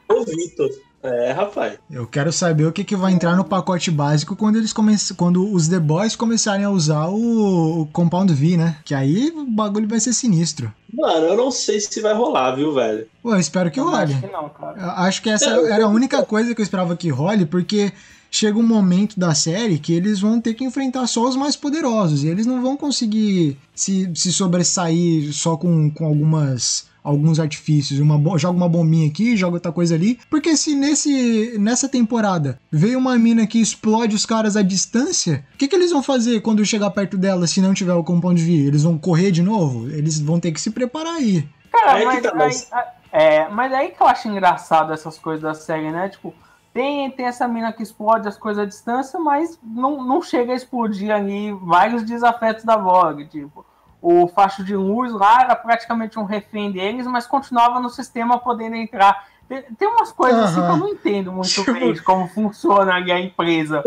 Ô, 0.08 0.24
Vitor. 0.24 0.70
É, 1.04 1.32
rapaz. 1.32 1.78
Eu 1.90 2.06
quero 2.06 2.32
saber 2.32 2.64
o 2.64 2.72
que, 2.72 2.82
que 2.82 2.96
vai 2.96 3.12
entrar 3.12 3.36
no 3.36 3.44
pacote 3.44 3.90
básico 3.90 4.34
quando 4.34 4.56
eles 4.56 4.72
comecem, 4.72 5.14
quando 5.14 5.52
os 5.52 5.68
The 5.68 5.78
Boys 5.78 6.16
começarem 6.16 6.64
a 6.64 6.70
usar 6.70 7.08
o, 7.08 7.82
o 7.82 7.86
Compound 7.92 8.32
V, 8.32 8.56
né? 8.56 8.78
Que 8.82 8.94
aí 8.94 9.30
o 9.36 9.44
bagulho 9.44 9.86
vai 9.86 10.00
ser 10.00 10.14
sinistro. 10.14 10.72
Mano, 10.90 11.26
eu 11.26 11.36
não 11.36 11.50
sei 11.50 11.78
se 11.78 12.00
vai 12.00 12.14
rolar, 12.14 12.52
viu, 12.52 12.72
velho? 12.72 13.06
Pô, 13.22 13.34
eu 13.34 13.38
espero 13.38 13.70
que 13.70 13.80
role. 13.80 14.14
Acho 14.14 14.20
que 14.22 14.32
não, 14.32 14.48
cara. 14.48 14.80
Eu 14.80 14.90
acho 14.90 15.22
que 15.22 15.28
essa 15.28 15.50
é, 15.50 15.72
era 15.72 15.84
a 15.84 15.88
única 15.88 16.24
coisa 16.24 16.54
que 16.54 16.60
eu 16.62 16.64
esperava 16.64 16.96
que 16.96 17.10
role, 17.10 17.44
porque 17.44 17.92
chega 18.34 18.58
um 18.58 18.66
momento 18.66 19.18
da 19.18 19.32
série 19.32 19.78
que 19.78 19.92
eles 19.92 20.18
vão 20.18 20.40
ter 20.40 20.54
que 20.54 20.64
enfrentar 20.64 21.06
só 21.06 21.22
os 21.22 21.36
mais 21.36 21.54
poderosos 21.54 22.24
e 22.24 22.28
eles 22.28 22.46
não 22.46 22.60
vão 22.60 22.76
conseguir 22.76 23.56
se, 23.72 24.10
se 24.12 24.32
sobressair 24.32 25.32
só 25.32 25.56
com, 25.56 25.88
com 25.88 26.04
algumas 26.04 26.92
alguns 27.02 27.38
artifícios, 27.38 28.00
uma 28.00 28.18
joga 28.38 28.56
uma 28.56 28.68
bombinha 28.68 29.06
aqui, 29.06 29.36
joga 29.36 29.56
outra 29.56 29.70
coisa 29.70 29.94
ali, 29.94 30.18
porque 30.30 30.56
se 30.56 30.74
nesse 30.74 31.56
nessa 31.60 31.88
temporada 31.88 32.58
veio 32.72 32.98
uma 32.98 33.16
mina 33.18 33.46
que 33.46 33.60
explode 33.60 34.16
os 34.16 34.26
caras 34.26 34.56
à 34.56 34.62
distância, 34.62 35.44
o 35.54 35.58
que, 35.58 35.68
que 35.68 35.76
eles 35.76 35.92
vão 35.92 36.02
fazer 36.02 36.40
quando 36.40 36.64
chegar 36.64 36.90
perto 36.90 37.16
dela 37.16 37.46
se 37.46 37.60
não 37.60 37.74
tiver 37.74 37.92
o 37.92 38.02
compound 38.02 38.42
V? 38.42 38.50
Eles 38.52 38.82
vão 38.82 38.98
correr 38.98 39.30
de 39.30 39.42
novo? 39.42 39.88
Eles 39.90 40.18
vão 40.18 40.40
ter 40.40 40.50
que 40.50 40.60
se 40.60 40.70
preparar 40.70 41.14
aí. 41.16 41.46
Cara, 41.70 42.00
é 42.00 42.04
mas, 42.04 42.22
tá, 42.22 42.34
mas... 42.34 42.72
Aí, 42.72 42.84
é, 43.12 43.48
mas 43.48 43.72
aí 43.72 43.90
que 43.90 44.02
eu 44.02 44.08
acho 44.08 44.26
engraçado 44.26 44.92
essas 44.92 45.18
coisas 45.18 45.42
da 45.42 45.54
série, 45.54 45.92
né? 45.92 46.08
Tipo, 46.08 46.34
tem, 46.74 47.10
tem 47.12 47.26
essa 47.26 47.48
mina 47.48 47.72
que 47.72 47.82
explode 47.82 48.28
as 48.28 48.36
coisas 48.36 48.64
à 48.64 48.66
distância, 48.66 49.18
mas 49.18 49.58
não, 49.62 50.04
não 50.04 50.20
chega 50.20 50.52
a 50.52 50.56
explodir 50.56 51.10
ali 51.10 51.52
vários 51.52 52.02
desafetos 52.02 52.64
da 52.64 52.76
Vogue, 52.76 53.26
tipo 53.26 53.64
o 54.04 54.28
facho 54.28 54.62
de 54.62 54.76
luz 54.76 55.10
lá 55.14 55.40
era 55.40 55.56
praticamente 55.56 56.18
um 56.18 56.24
refém 56.24 56.70
deles, 56.70 57.06
mas 57.06 57.26
continuava 57.26 57.80
no 57.80 57.88
sistema 57.88 58.38
podendo 58.38 58.76
entrar. 58.76 59.26
Tem, 59.48 59.62
tem 59.78 59.88
umas 59.88 60.12
coisas 60.12 60.40
uhum. 60.40 60.44
assim 60.44 60.60
que 60.60 60.72
eu 60.72 60.76
não 60.76 60.88
entendo 60.88 61.32
muito 61.32 61.48
tipo... 61.48 61.72
bem 61.72 61.92
de 61.94 62.02
como 62.02 62.28
funciona 62.28 62.96
ali 62.96 63.10
a 63.10 63.18
empresa. 63.18 63.82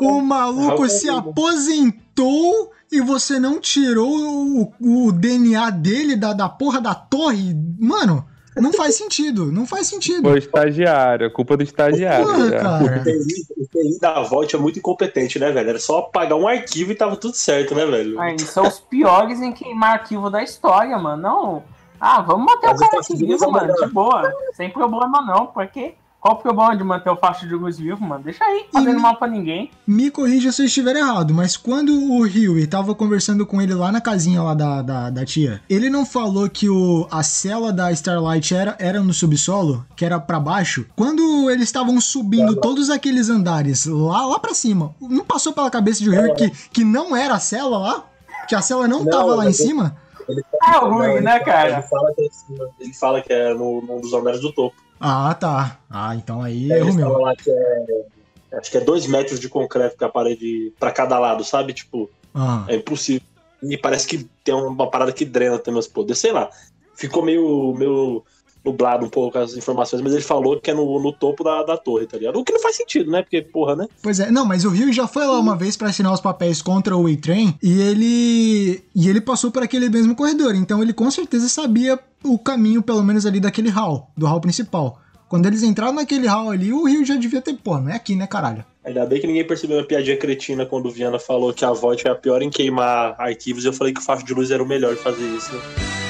O 0.00 0.20
maluco 0.20 0.88
se 0.88 1.10
aposentou 1.10 2.70
e 2.92 3.00
você 3.00 3.40
não 3.40 3.58
tirou 3.58 4.08
o, 4.08 4.72
o 4.80 5.12
DNA 5.12 5.70
dele 5.70 6.14
da, 6.14 6.32
da 6.32 6.48
porra 6.48 6.80
da 6.80 6.94
torre. 6.94 7.52
Mano, 7.80 8.24
não 8.60 8.72
faz 8.72 8.96
sentido, 8.96 9.52
não 9.52 9.66
faz 9.66 9.86
sentido. 9.86 10.28
Foi 10.28 10.38
estagiário, 10.38 11.30
culpa 11.30 11.56
do 11.56 11.62
estagiário. 11.62 12.26
Porra, 12.26 12.50
cara. 12.50 12.84
O 12.84 13.02
TI, 13.02 13.46
o 13.56 13.66
TI 13.66 14.00
da 14.00 14.22
Volt 14.22 14.54
é 14.54 14.58
muito 14.58 14.78
incompetente, 14.78 15.38
né, 15.38 15.52
velho? 15.52 15.68
Era 15.68 15.78
só 15.78 15.98
apagar 15.98 16.38
um 16.38 16.48
arquivo 16.48 16.92
e 16.92 16.94
tava 16.94 17.16
tudo 17.16 17.34
certo, 17.34 17.74
né, 17.74 17.84
velho? 17.84 18.18
Aí, 18.18 18.38
são 18.38 18.66
os 18.66 18.80
piores 18.80 19.40
em 19.40 19.52
queimar 19.52 19.94
arquivo 19.94 20.30
da 20.30 20.42
história, 20.42 20.96
mano. 20.98 21.22
Não. 21.22 21.64
Ah, 22.00 22.20
vamos 22.20 22.46
manter 22.46 22.68
Mas 22.68 22.80
o 22.80 22.90
cara 22.90 23.00
aqui 23.00 23.16
vivo, 23.16 23.50
mano, 23.50 23.74
de 23.74 23.86
boa. 23.86 24.32
Sem 24.54 24.70
problema 24.70 25.22
não, 25.22 25.46
porque 25.46 25.94
qual 26.26 26.34
o 26.34 26.42
problema 26.42 26.76
de 26.76 26.82
manter 26.82 27.08
o 27.08 27.16
faixa 27.16 27.46
de 27.46 27.54
luz 27.54 27.78
vivo, 27.78 28.02
mano? 28.02 28.24
Deixa 28.24 28.42
aí, 28.42 28.66
fazendo 28.72 28.98
mal 28.98 29.16
pra 29.16 29.28
ninguém. 29.28 29.70
Me 29.86 30.10
corrija 30.10 30.50
se 30.50 30.60
eu 30.60 30.66
estiver 30.66 30.96
errado, 30.96 31.32
mas 31.32 31.56
quando 31.56 31.90
o 31.90 32.22
Huey 32.22 32.66
tava 32.66 32.96
conversando 32.96 33.46
com 33.46 33.62
ele 33.62 33.72
lá 33.72 33.92
na 33.92 34.00
casinha 34.00 34.42
lá 34.42 34.52
da, 34.52 34.82
da, 34.82 35.10
da, 35.10 35.24
tia, 35.24 35.60
ele 35.70 35.88
não 35.88 36.04
falou 36.04 36.50
que 36.50 36.68
o, 36.68 37.06
a 37.12 37.22
cela 37.22 37.72
da 37.72 37.92
Starlight 37.92 38.52
era, 38.52 38.74
era 38.80 39.00
no 39.00 39.14
subsolo, 39.14 39.86
que 39.94 40.04
era 40.04 40.18
para 40.18 40.40
baixo? 40.40 40.84
Quando 40.96 41.48
eles 41.48 41.64
estavam 41.64 42.00
subindo 42.00 42.56
todos 42.56 42.90
aqueles 42.90 43.30
andares 43.30 43.86
lá, 43.86 44.26
lá 44.26 44.40
para 44.40 44.52
cima, 44.52 44.96
não 45.00 45.24
passou 45.24 45.52
pela 45.52 45.70
cabeça 45.70 46.02
de 46.02 46.10
Huey 46.10 46.34
que, 46.34 46.50
que 46.72 46.84
não 46.84 47.14
era 47.14 47.34
a 47.34 47.40
cela 47.40 47.78
lá? 47.78 48.04
Que 48.48 48.56
a 48.56 48.60
cela 48.60 48.88
não, 48.88 49.04
não 49.04 49.10
tava 49.10 49.32
lá 49.36 49.46
em 49.46 49.52
cima? 49.52 49.96
Ele, 50.28 50.42
é 50.66 50.78
ruim, 50.78 51.20
né, 51.20 51.38
cara? 51.38 51.70
Ele 51.70 51.82
fala 51.82 52.12
que 52.14 52.22
é, 52.22 52.66
ele 52.80 52.94
fala 52.94 53.22
que 53.22 53.32
é 53.32 53.54
no, 53.54 53.80
num 53.80 54.00
dos 54.00 54.12
andares 54.12 54.40
do 54.40 54.52
topo. 54.52 54.85
Ah, 55.00 55.34
tá. 55.34 55.78
Ah, 55.90 56.14
então 56.14 56.42
aí 56.42 56.72
é, 56.72 56.78
erro 56.78 56.94
meu. 56.94 57.18
Lá 57.18 57.34
que 57.36 57.50
é, 57.50 58.58
acho 58.58 58.70
que 58.70 58.78
é 58.78 58.80
dois 58.80 59.06
metros 59.06 59.38
de 59.38 59.48
concreto 59.48 59.96
que 59.96 60.04
a 60.04 60.08
parede 60.08 60.72
para 60.78 60.90
cada 60.90 61.18
lado, 61.18 61.44
sabe? 61.44 61.72
Tipo, 61.72 62.10
ah. 62.34 62.64
é 62.68 62.76
impossível. 62.76 63.26
E 63.62 63.76
parece 63.76 64.06
que 64.06 64.24
tem 64.44 64.54
uma 64.54 64.90
parada 64.90 65.12
que 65.12 65.24
drena 65.24 65.58
também 65.58 65.80
os 65.80 65.88
poderes. 65.88 66.18
Sei 66.18 66.32
lá. 66.32 66.50
Ficou 66.94 67.22
meio, 67.22 67.74
meio 67.74 68.24
nublado 68.66 69.06
um 69.06 69.08
pouco 69.08 69.38
as 69.38 69.56
informações, 69.56 70.02
mas 70.02 70.12
ele 70.12 70.22
falou 70.22 70.60
que 70.60 70.70
é 70.70 70.74
no, 70.74 71.00
no 71.00 71.12
topo 71.12 71.44
da, 71.44 71.62
da 71.62 71.76
torre, 71.76 72.06
tá 72.06 72.18
ligado? 72.18 72.38
O 72.38 72.44
que 72.44 72.52
não 72.52 72.60
faz 72.60 72.76
sentido, 72.76 73.10
né? 73.10 73.22
Porque, 73.22 73.40
porra, 73.40 73.76
né? 73.76 73.86
Pois 74.02 74.18
é, 74.18 74.30
não, 74.30 74.44
mas 74.44 74.64
o 74.64 74.70
Rio 74.70 74.92
já 74.92 75.06
foi 75.06 75.24
lá 75.24 75.38
uma 75.38 75.56
vez 75.56 75.76
para 75.76 75.88
assinar 75.88 76.12
os 76.12 76.20
papéis 76.20 76.60
contra 76.60 76.96
o 76.96 77.06
A-Train 77.06 77.54
e 77.62 77.80
ele. 77.80 78.84
E 78.94 79.08
ele 79.08 79.20
passou 79.20 79.50
por 79.50 79.62
aquele 79.62 79.88
mesmo 79.88 80.16
corredor, 80.16 80.54
então 80.54 80.82
ele 80.82 80.92
com 80.92 81.10
certeza 81.10 81.48
sabia 81.48 81.98
o 82.24 82.38
caminho, 82.38 82.82
pelo 82.82 83.02
menos 83.02 83.24
ali 83.24 83.38
daquele 83.38 83.70
hall, 83.70 84.10
do 84.16 84.26
hall 84.26 84.40
principal. 84.40 85.00
Quando 85.28 85.46
eles 85.46 85.62
entraram 85.62 85.92
naquele 85.92 86.26
hall 86.26 86.50
ali, 86.50 86.72
o 86.72 86.84
Rio 86.84 87.04
já 87.04 87.16
devia 87.16 87.42
ter, 87.42 87.54
pô, 87.54 87.78
não 87.78 87.90
é 87.90 87.96
aqui, 87.96 88.14
né, 88.14 88.26
caralho? 88.26 88.64
Ainda 88.84 89.04
bem 89.04 89.20
que 89.20 89.26
ninguém 89.26 89.44
percebeu 89.44 89.80
a 89.80 89.84
piadinha 89.84 90.16
cretina 90.16 90.64
quando 90.64 90.86
o 90.86 90.90
Viana 90.90 91.18
falou 91.18 91.52
que 91.52 91.64
a 91.64 91.72
Voight 91.72 92.06
é 92.06 92.10
a 92.10 92.14
pior 92.14 92.40
em 92.42 92.50
queimar 92.50 93.16
arquivos. 93.18 93.64
Eu 93.64 93.72
falei 93.72 93.92
que 93.92 94.00
o 94.00 94.04
facho 94.04 94.24
de 94.24 94.32
luz 94.32 94.52
era 94.52 94.62
o 94.62 94.66
melhor 94.66 94.92
em 94.92 94.96
fazer 94.96 95.26
isso. 95.26 95.52
Né? 95.52 96.05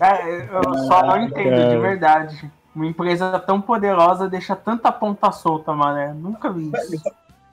É, 0.00 0.48
eu 0.56 0.74
só 0.86 1.02
não 1.06 1.22
entendo, 1.22 1.70
de 1.70 1.78
verdade. 1.78 2.50
Uma 2.74 2.86
empresa 2.86 3.38
tão 3.38 3.60
poderosa 3.60 4.28
deixa 4.28 4.56
tanta 4.56 4.90
ponta 4.90 5.30
solta, 5.30 5.72
mano. 5.72 6.14
Nunca 6.14 6.50
vi 6.50 6.70
isso. 6.70 7.02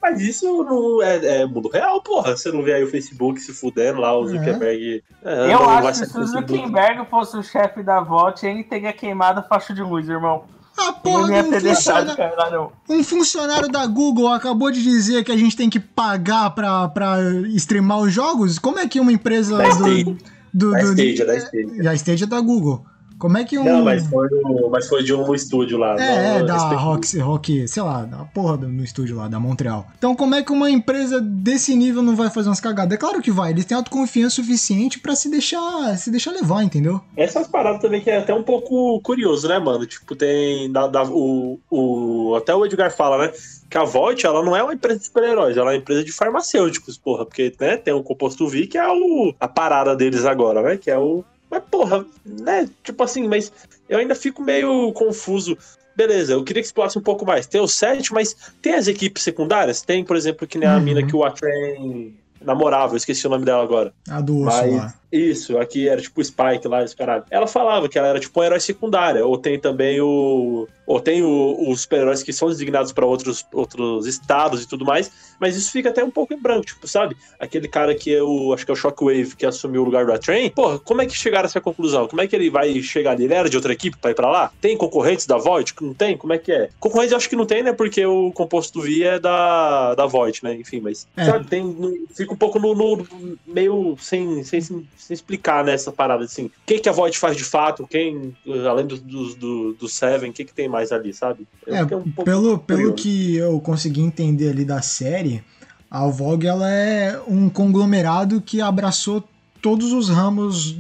Mas 0.02 0.20
isso 0.20 0.64
não 0.64 1.02
é, 1.04 1.42
é, 1.42 1.46
mundo 1.46 1.70
real, 1.70 2.02
porra. 2.02 2.36
Você 2.36 2.52
não 2.52 2.64
vê 2.64 2.74
aí 2.74 2.84
o 2.84 2.90
Facebook 2.90 3.40
se 3.40 3.54
fudendo 3.54 4.02
lá, 4.02 4.18
o 4.18 4.28
Zuckerberg. 4.28 5.04
É, 5.24 5.54
eu 5.54 5.70
acho 5.70 6.02
que 6.02 6.08
se 6.08 6.20
o 6.20 6.26
Zuckerberg 6.26 7.06
fosse 7.06 7.38
o 7.38 7.44
chefe 7.44 7.84
da 7.84 8.02
VOT, 8.02 8.48
ele 8.48 8.64
teria 8.64 8.92
queimado 8.92 9.42
a 9.42 9.44
faixa 9.44 9.76
de 9.76 9.84
luz, 9.84 10.10
irmão. 10.10 10.46
A 10.78 10.88
Eu 10.88 10.94
porra 10.94 11.20
não 11.22 11.28
de 11.28 11.34
ia 11.34 11.44
um 11.44 11.50
ter 11.50 11.62
deixado 11.62 12.08
funcionário, 12.10 12.72
não. 12.88 12.96
um 12.98 13.04
funcionário 13.04 13.70
da 13.70 13.86
Google 13.86 14.30
acabou 14.30 14.72
de 14.72 14.82
dizer 14.82 15.24
que 15.24 15.32
a 15.32 15.38
gente 15.38 15.56
tem 15.56 15.70
que 15.70 15.80
pagar 15.80 16.50
pra, 16.52 16.88
pra 16.90 17.18
streamar 17.56 18.00
os 18.00 18.14
jogos? 18.14 18.58
Como 18.58 18.80
é 18.80 18.88
que 18.88 19.00
uma 19.00 19.12
empresa 19.12 19.58
Da 19.58 19.64
do, 19.70 19.74
Stadia. 19.88 20.18
do, 20.54 20.72
Da 20.72 20.80
do- 20.80 20.88
Stadia, 20.88 21.26
da 21.26 21.38
Stadia. 21.38 21.84
E 21.84 21.88
a 21.88 21.94
Stadia 21.94 22.26
é 22.26 22.28
da 22.30 22.40
Google. 22.40 22.86
Como 23.22 23.38
é 23.38 23.44
que 23.44 23.56
um. 23.58 23.64
Não, 23.64 23.84
mas 23.84 24.08
foi, 24.08 24.28
mas 24.72 24.88
foi 24.90 25.04
de 25.04 25.14
um 25.14 25.32
estúdio 25.36 25.78
lá. 25.78 25.96
É, 26.02 26.38
é, 26.40 26.44
da 26.44 26.58
Rock, 26.58 27.20
Rock, 27.20 27.68
sei 27.68 27.84
lá, 27.84 28.04
da 28.04 28.18
porra 28.26 28.58
do, 28.58 28.68
no 28.68 28.84
estúdio 28.84 29.16
lá, 29.18 29.28
da 29.28 29.40
Montreal. 29.40 29.86
Então, 29.96 30.16
como 30.16 30.34
é 30.34 30.42
que 30.42 30.52
uma 30.52 30.72
empresa 30.72 31.22
desse 31.22 31.76
nível 31.76 32.02
não 32.02 32.16
vai 32.16 32.32
fazer 32.32 32.50
umas 32.50 32.60
cagadas? 32.60 32.94
É 32.94 32.98
claro 32.98 33.22
que 33.22 33.30
vai, 33.30 33.52
eles 33.52 33.64
têm 33.66 33.78
autoconfiança 33.78 34.38
suficiente 34.38 34.98
pra 35.00 35.14
se 35.16 35.30
deixar, 35.30 35.96
se 35.98 36.10
deixar 36.10 36.32
levar, 36.32 36.64
entendeu? 36.64 37.00
Essas 37.16 37.48
paradas 37.48 37.80
também 37.80 38.02
que 38.02 38.10
é 38.10 38.18
até 38.18 38.34
um 38.34 38.42
pouco 38.44 39.00
curioso, 39.02 39.48
né, 39.48 39.60
mano? 39.60 39.86
Tipo, 39.86 40.16
tem. 40.16 40.72
Da, 40.72 40.88
da- 40.88 41.04
o, 41.04 41.60
o, 41.70 42.34
até 42.36 42.56
o 42.56 42.66
Edgar 42.66 42.92
fala, 42.92 43.18
né? 43.28 43.32
Que 43.70 43.78
a 43.78 43.84
Volt, 43.86 44.24
ela 44.26 44.44
não 44.44 44.56
é 44.56 44.64
uma 44.64 44.74
empresa 44.74 45.00
de 45.00 45.06
super-heróis, 45.06 45.56
ela 45.56 45.72
é 45.72 45.76
uma 45.76 45.80
empresa 45.80 46.04
de 46.04 46.12
farmacêuticos, 46.12 46.98
porra. 46.98 47.26
Porque, 47.26 47.54
né, 47.60 47.78
tem 47.78 47.94
o 47.94 48.04
composto 48.04 48.48
V, 48.48 48.68
que 48.68 48.78
é 48.78 48.88
o, 48.88 49.34
a 49.40 49.48
parada 49.48 49.96
deles 49.96 50.26
agora, 50.26 50.62
né? 50.62 50.76
Que 50.78 50.90
é 50.92 50.98
o. 50.98 51.24
Mas, 51.52 51.62
porra, 51.70 52.06
né? 52.26 52.68
Tipo 52.82 53.04
assim, 53.04 53.28
mas 53.28 53.52
eu 53.90 54.00
ainda 54.00 54.16
fico 54.16 54.42
meio 54.42 54.92
confuso. 54.94 55.58
Beleza, 55.96 56.32
eu 56.34 56.44
queria 56.46 56.62
que 56.64 56.68
explorasse 56.68 56.98
um 56.98 57.02
pouco 57.02 57.26
mais. 57.26 57.46
Tem 57.46 57.60
o 57.60 57.68
set, 57.68 58.14
mas 58.14 58.34
tem 58.62 58.74
as 58.76 58.88
equipes 58.88 59.22
secundárias? 59.22 59.82
Tem, 59.82 60.04
por 60.06 60.16
exemplo, 60.16 60.48
que 60.48 60.58
nem 60.58 60.68
a 60.70 60.76
Uhum. 60.78 60.82
mina 60.82 61.06
que 61.06 61.14
o 61.16 61.24
Atren 61.26 62.16
namorava, 62.42 62.94
eu 62.94 62.98
esqueci 62.98 63.28
o 63.28 63.30
nome 63.30 63.44
dela 63.44 63.62
agora. 63.62 63.94
A 64.10 64.22
do 64.22 64.38
osso 64.38 64.58
Mas- 64.58 64.74
lá. 64.76 64.94
Isso, 65.12 65.58
aqui 65.58 65.90
era 65.90 66.02
tipo 66.02 66.22
o 66.22 66.24
Spike 66.24 66.68
lá, 66.68 66.84
esse 66.84 66.96
caralho. 66.96 67.24
Ela 67.30 67.46
falava 67.48 67.90
que 67.90 67.98
ela 67.98 68.08
era 68.08 68.20
tipo 68.20 68.40
um 68.40 68.44
herói 68.44 68.60
secundária. 68.60 69.26
Ou 69.26 69.38
tem 69.38 69.60
também 69.60 70.00
o. 70.00 70.68
Ou 70.86 71.00
tem 71.00 71.24
os 71.24 71.82
super-heróis 71.82 72.22
que 72.22 72.34
são 72.34 72.50
designados 72.50 72.92
pra 72.92 73.06
outros, 73.06 73.46
outros 73.54 74.06
estados 74.08 74.64
e 74.64 74.68
tudo 74.68 74.84
mais. 74.86 75.12
Mas 75.40 75.56
isso 75.56 75.72
fica 75.72 75.90
até 75.90 76.04
um 76.04 76.12
pouco 76.12 76.34
em 76.34 76.38
branco, 76.38 76.66
tipo, 76.66 76.88
sabe? 76.88 77.16
Aquele 77.40 77.68
cara 77.68 77.94
que 77.96 78.14
é 78.14 78.22
o. 78.22 78.54
Acho 78.54 78.66
que 78.66 78.72
é 78.72 78.74
o 78.74 78.78
Shockwave 78.78 79.36
que 79.36 79.46
assumiu 79.46 79.82
o 79.82 79.86
lugar 79.86 80.06
do 80.06 80.18
Train. 80.20 80.50
Porra, 80.52 80.80
como 80.80 81.02
é 81.02 81.06
que 81.06 81.14
chegaram 81.16 81.46
a 81.46 81.48
essa 81.48 81.62
conclusão? 81.62 82.08
Como 82.08 82.22
é 82.22 82.28
que 82.28 82.36
ele 82.36 82.50
vai 82.50 82.82
chegar 82.82 83.12
ali? 83.12 83.26
Ele 83.26 83.34
era 83.34 83.50
de 83.50 83.56
outra 83.56 83.74
equipe 83.74 83.98
pra 83.98 84.12
ir 84.12 84.16
pra 84.16 84.30
lá? 84.30 84.52
Tem 84.62 84.78
concorrentes 84.78 85.26
da 85.26 85.38
Void? 85.38 85.74
Não 85.82 85.94
tem? 85.94 86.18
Como 86.18 86.34
é 86.34 86.38
que 86.38 86.52
é? 86.52 86.70
Concorrentes 86.80 87.12
eu 87.12 87.18
acho 87.18 87.30
que 87.30 87.36
não 87.36 87.46
tem, 87.46 87.64
né? 87.64 87.74
Porque 87.74 88.06
o 88.06 88.32
composto 88.32 88.80
do 88.80 88.86
V 88.86 89.04
é 89.04 89.20
da, 89.20 89.96
da 89.96 90.06
Void, 90.06 90.40
né? 90.44 90.56
Enfim, 90.56 90.80
mas. 90.82 91.08
É. 91.18 91.26
Sabe, 91.26 91.48
tem. 91.48 92.06
fica 92.16 92.34
um 92.34 92.38
pouco 92.38 92.60
no. 92.60 92.74
no- 92.76 93.38
meio 93.46 93.96
sem, 94.00 94.44
sem, 94.44 94.62
sem 95.02 95.14
explicar, 95.14 95.64
né? 95.64 95.74
Essa 95.74 95.92
parada 95.92 96.24
assim. 96.24 96.46
O 96.46 96.52
que, 96.66 96.80
que 96.80 96.90
a 96.90 96.92
Void 96.92 97.18
faz 97.18 97.36
de 97.36 97.44
fato? 97.44 97.88
Quem, 97.88 98.36
além 98.70 98.86
do, 98.86 98.98
do, 98.98 99.36
do, 99.36 99.74
do 99.74 99.88
Seven, 99.90 100.30
o 100.30 100.34
que, 100.34 100.46
que 100.46 100.54
tem 100.54 100.70
mais 100.70 100.92
ali, 100.92 101.14
sabe? 101.14 101.48
Eu 101.66 101.76
É, 101.76 101.82
fiquei 101.82 101.98
um 101.98 102.04
pelo, 102.12 102.60
pelo 102.60 102.94
que 102.94 103.36
eu 103.36 103.60
consegui 103.60 104.02
entender 104.02 104.50
ali 104.50 104.64
da 104.64 104.82
série, 104.82 105.44
a 105.90 106.06
Vogue 106.08 106.48
ela 106.48 106.70
é 106.70 107.20
um 107.28 107.50
conglomerado 107.50 108.42
que 108.42 108.62
abraçou 108.62 109.24
todos 109.62 109.92
os 109.92 110.10
ramos 110.10 110.76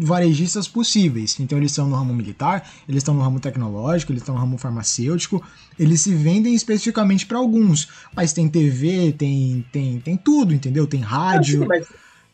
varejistas 0.00 0.66
possíveis. 0.66 1.38
Então 1.38 1.58
eles 1.58 1.72
estão 1.72 1.86
no 1.86 1.94
ramo 1.96 2.14
militar, 2.14 2.66
eles 2.88 3.00
estão 3.02 3.14
no 3.14 3.20
ramo 3.20 3.38
tecnológico, 3.40 4.12
eles 4.12 4.22
estão 4.22 4.34
no 4.34 4.40
ramo 4.40 4.56
farmacêutico. 4.58 5.42
Eles 5.78 6.00
se 6.00 6.14
vendem 6.14 6.54
especificamente 6.54 7.26
para 7.26 7.38
alguns, 7.38 7.88
mas 8.14 8.32
tem 8.32 8.48
TV, 8.48 9.12
tem 9.12 9.64
tem 9.72 10.00
tem 10.00 10.16
tudo, 10.16 10.54
entendeu? 10.54 10.86
Tem 10.86 11.00
rádio. 11.00 11.60
Sim, 11.62 11.66
mas, 11.66 11.86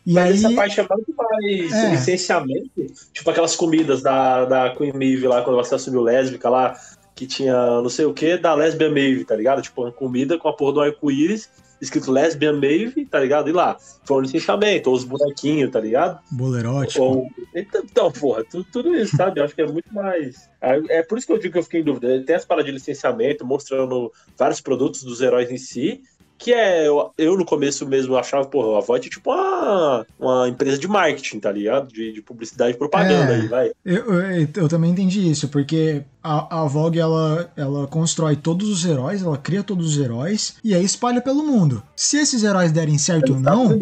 e 0.08 0.12
mas 0.14 0.24
aí 0.24 0.32
essa 0.32 0.56
parte 0.56 0.80
é 0.80 0.86
muito 0.88 1.14
mais 1.14 1.72
É. 1.72 1.90
licenciamento. 1.90 2.86
Tipo 3.12 3.30
aquelas 3.30 3.54
comidas 3.54 4.00
da, 4.02 4.46
da 4.46 4.70
Queen 4.70 4.92
Maeve 4.92 5.28
lá, 5.28 5.42
quando 5.42 5.56
você 5.56 5.74
assumiu 5.74 6.00
lésbica 6.00 6.48
lá, 6.48 6.74
que 7.14 7.26
tinha 7.26 7.52
não 7.82 7.90
sei 7.90 8.06
o 8.06 8.14
que, 8.14 8.38
da 8.38 8.54
Lesbian 8.54 8.88
Maeve, 8.90 9.24
tá 9.24 9.36
ligado? 9.36 9.60
Tipo, 9.60 9.82
uma 9.82 9.92
comida 9.92 10.38
com 10.38 10.48
a 10.48 10.52
porra 10.54 10.72
do 10.72 10.80
arco-íris, 10.80 11.50
escrito 11.80 12.10
Lesbian 12.10 12.54
Maeve, 12.54 13.04
tá 13.04 13.20
ligado? 13.20 13.50
E 13.50 13.52
lá, 13.52 13.76
foi 14.04 14.16
um 14.16 14.20
licenciamento, 14.20 14.88
ou 14.88 14.96
os 14.96 15.04
bonequinhos, 15.04 15.70
tá 15.70 15.78
ligado? 15.80 16.18
bolerótico. 16.30 17.02
Ou... 17.02 17.26
Então, 17.54 17.82
então, 17.84 18.10
porra, 18.12 18.44
tudo, 18.44 18.66
tudo 18.72 18.94
isso, 18.96 19.16
sabe? 19.16 19.40
Eu 19.40 19.44
acho 19.44 19.54
que 19.54 19.60
é 19.62 19.66
muito 19.66 19.92
mais. 19.92 20.48
É 20.60 20.98
é 21.00 21.02
por 21.02 21.18
isso 21.18 21.26
que 21.26 21.32
eu 21.34 21.38
digo 21.38 21.52
que 21.52 21.58
eu 21.58 21.62
fiquei 21.62 21.80
em 21.80 21.84
dúvida. 21.84 22.22
Tem 22.24 22.34
as 22.34 22.44
paradas 22.46 22.66
de 22.66 22.72
licenciamento, 22.72 23.44
mostrando 23.44 24.10
vários 24.38 24.60
produtos 24.60 25.02
dos 25.02 25.20
heróis 25.20 25.50
em 25.50 25.58
si. 25.58 26.00
Que 26.38 26.52
é, 26.54 26.86
eu, 26.86 27.10
eu 27.18 27.36
no 27.36 27.44
começo 27.44 27.84
mesmo 27.86 28.16
achava, 28.16 28.46
porra, 28.46 28.78
a 28.78 28.80
Void 28.80 29.08
é 29.08 29.10
tipo 29.10 29.32
uma, 29.32 30.06
uma 30.18 30.48
empresa 30.48 30.78
de 30.78 30.86
marketing, 30.86 31.40
tá 31.40 31.50
ligado? 31.50 31.92
De, 31.92 32.12
de 32.12 32.22
publicidade 32.22 32.72
e 32.74 32.78
propaganda 32.78 33.32
É. 33.32 33.34
aí, 33.40 33.48
vai. 33.48 33.70
Eu, 33.84 34.14
eu, 34.14 34.48
eu 34.54 34.68
também 34.68 34.92
entendi 34.92 35.28
isso, 35.28 35.48
porque 35.48 36.04
a, 36.22 36.60
a 36.62 36.64
Vogue 36.66 37.00
ela, 37.00 37.50
ela 37.56 37.88
constrói 37.88 38.36
todos 38.36 38.68
os 38.68 38.84
heróis, 38.84 39.20
ela 39.22 39.36
cria 39.36 39.64
todos 39.64 39.88
os 39.88 39.98
heróis 39.98 40.56
e 40.62 40.74
aí 40.74 40.84
espalha 40.84 41.20
pelo 41.20 41.42
mundo. 41.42 41.82
Se 41.96 42.18
esses 42.18 42.44
heróis 42.44 42.70
derem 42.70 42.98
certo 42.98 43.34
ou 43.34 43.40
não, 43.40 43.76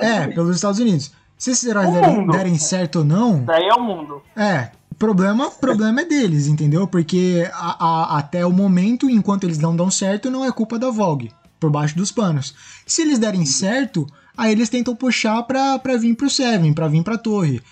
é, 0.00 0.26
pelos 0.28 0.56
Estados 0.56 0.80
Unidos. 0.80 1.12
Se 1.38 1.50
esses 1.52 1.64
heróis 1.68 1.90
derem, 1.92 2.26
derem 2.28 2.58
certo 2.58 3.00
ou 3.00 3.04
não, 3.04 3.44
Daí 3.44 3.64
é 3.68 3.74
o 3.74 3.80
mundo. 3.82 4.20
é. 4.36 4.70
Problema, 4.98 5.50
problema 5.50 6.02
é 6.02 6.04
deles, 6.04 6.46
entendeu? 6.46 6.86
Porque 6.86 7.48
a- 7.52 7.76
a- 8.14 8.18
até 8.18 8.46
o 8.46 8.52
momento, 8.52 9.10
enquanto 9.10 9.42
eles 9.42 9.58
não 9.58 9.74
dão 9.74 9.90
certo, 9.90 10.30
não 10.30 10.44
é 10.44 10.52
culpa 10.52 10.78
da 10.78 10.90
Vogue, 10.90 11.32
por 11.62 11.70
baixo 11.70 11.96
dos 11.96 12.10
panos. 12.10 12.54
Se 12.84 13.02
eles 13.02 13.20
derem 13.20 13.46
certo, 13.46 14.04
aí 14.36 14.50
eles 14.50 14.68
tentam 14.68 14.96
puxar 14.96 15.44
pra, 15.44 15.78
pra 15.78 15.96
vir 15.96 16.16
pro 16.16 16.28
Seven, 16.28 16.72
pra 16.72 16.88
vir 16.88 17.04
pra 17.04 17.16
torre. 17.16 17.62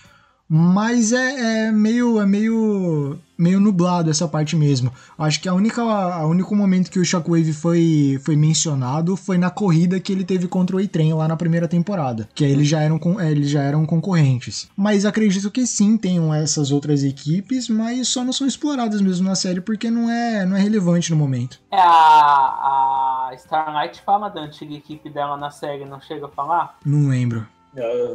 Mas 0.52 1.12
é, 1.12 1.68
é 1.68 1.70
meio 1.70 2.20
é 2.20 2.26
meio 2.26 3.16
meio 3.38 3.60
nublado 3.60 4.10
essa 4.10 4.26
parte 4.26 4.56
mesmo. 4.56 4.92
Acho 5.16 5.40
que 5.40 5.48
a 5.48 5.54
única 5.54 5.80
a 5.80 6.26
único 6.26 6.56
momento 6.56 6.90
que 6.90 6.98
o 6.98 7.04
Shockwave 7.04 7.52
foi 7.52 8.20
foi 8.24 8.34
mencionado 8.34 9.16
foi 9.16 9.38
na 9.38 9.48
corrida 9.48 10.00
que 10.00 10.12
ele 10.12 10.24
teve 10.24 10.48
contra 10.48 10.74
o 10.74 10.80
E-Train 10.80 11.12
lá 11.12 11.28
na 11.28 11.36
primeira 11.36 11.68
temporada, 11.68 12.28
que 12.34 12.44
aí 12.44 12.50
eles 12.50 12.66
já 12.66 12.80
eram 12.80 12.98
eles 13.20 13.48
já 13.48 13.62
eram 13.62 13.86
concorrentes. 13.86 14.68
Mas 14.76 15.06
acredito 15.06 15.52
que 15.52 15.64
sim, 15.68 15.96
tenham 15.96 16.34
essas 16.34 16.72
outras 16.72 17.04
equipes, 17.04 17.68
mas 17.68 18.08
só 18.08 18.24
não 18.24 18.32
são 18.32 18.44
exploradas 18.44 19.00
mesmo 19.00 19.28
na 19.28 19.36
série 19.36 19.60
porque 19.60 19.88
não 19.88 20.10
é 20.10 20.44
não 20.44 20.56
é 20.56 20.60
relevante 20.60 21.12
no 21.12 21.16
momento. 21.16 21.60
É, 21.70 21.80
a, 21.80 23.28
a 23.28 23.34
Starlight 23.36 24.02
fala 24.02 24.28
da 24.28 24.40
antiga 24.40 24.74
equipe 24.74 25.08
dela 25.08 25.36
na 25.36 25.52
série, 25.52 25.84
não 25.84 26.00
chega 26.00 26.26
a 26.26 26.28
falar? 26.28 26.76
Não 26.84 27.08
lembro. 27.08 27.46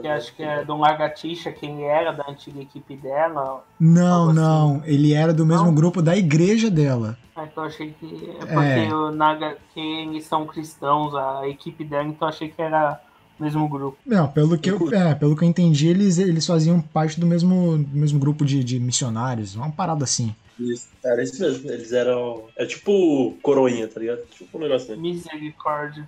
Que 0.02 0.08
acho 0.08 0.36
que 0.36 0.44
é 0.44 0.66
do 0.66 0.76
Largatixa, 0.76 1.52
quem 1.52 1.84
era 1.84 2.12
da 2.12 2.26
antiga 2.30 2.62
equipe 2.62 2.96
dela. 2.98 3.64
Não, 3.80 4.26
assim. 4.30 4.36
não, 4.36 4.82
ele 4.86 5.14
era 5.14 5.34
do 5.34 5.46
mesmo 5.46 5.68
Não? 5.68 5.76
grupo 5.76 6.02
da 6.02 6.16
igreja 6.16 6.70
dela. 6.70 7.18
Ah, 7.36 7.46
Então 7.46 7.64
achei 7.64 7.92
que. 7.98 8.30
É 8.42 8.46
porque 8.46 8.60
É. 8.90 8.94
o 8.94 9.12
Naga, 9.12 9.58
que 9.74 9.80
eles 9.80 10.26
são 10.26 10.46
cristãos, 10.46 11.16
a 11.16 11.48
equipe 11.48 11.84
dela, 11.86 12.04
então 12.08 12.28
eu 12.28 12.34
achei 12.34 12.50
que 12.50 12.62
era 12.62 13.00
o 13.40 13.44
mesmo 13.44 13.68
grupo. 13.70 13.98
Não, 14.06 14.28
pelo 14.28 14.58
que 14.58 14.70
eu, 14.72 14.94
é, 14.94 15.16
pelo 15.16 15.36
que 15.38 15.44
eu 15.44 15.48
entendi, 15.48 15.88
eles, 15.88 16.18
eles 16.18 16.46
faziam 16.46 16.82
parte 16.82 17.18
do 17.20 17.26
mesmo, 17.26 17.78
do 17.78 17.98
mesmo 17.98 18.20
grupo 18.20 18.44
de, 18.46 18.64
de 18.64 18.80
missionários, 18.80 19.56
uma 19.56 19.72
parada 19.72 20.04
assim. 20.04 20.36
Isso, 20.60 20.88
era 21.04 21.22
isso 21.24 21.42
mesmo. 21.42 21.70
Eles 21.70 21.92
eram. 21.94 22.44
É 22.58 22.66
tipo 22.66 23.36
coroinha, 23.42 23.88
tá 23.88 24.00
ligado? 24.00 24.20
Tipo 24.32 24.58
um 24.58 24.62
negócio 24.62 24.92
assim. 24.94 25.02
Misericórdia. 25.02 26.06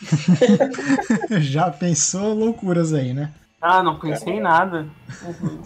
Já 1.40 1.70
pensou 1.70 2.34
loucuras 2.34 2.92
aí, 2.92 3.12
né? 3.12 3.30
Ah, 3.60 3.82
não 3.82 3.98
pensei 3.98 4.34
em 4.34 4.40
nada. 4.40 4.86
Uhum. 5.22 5.60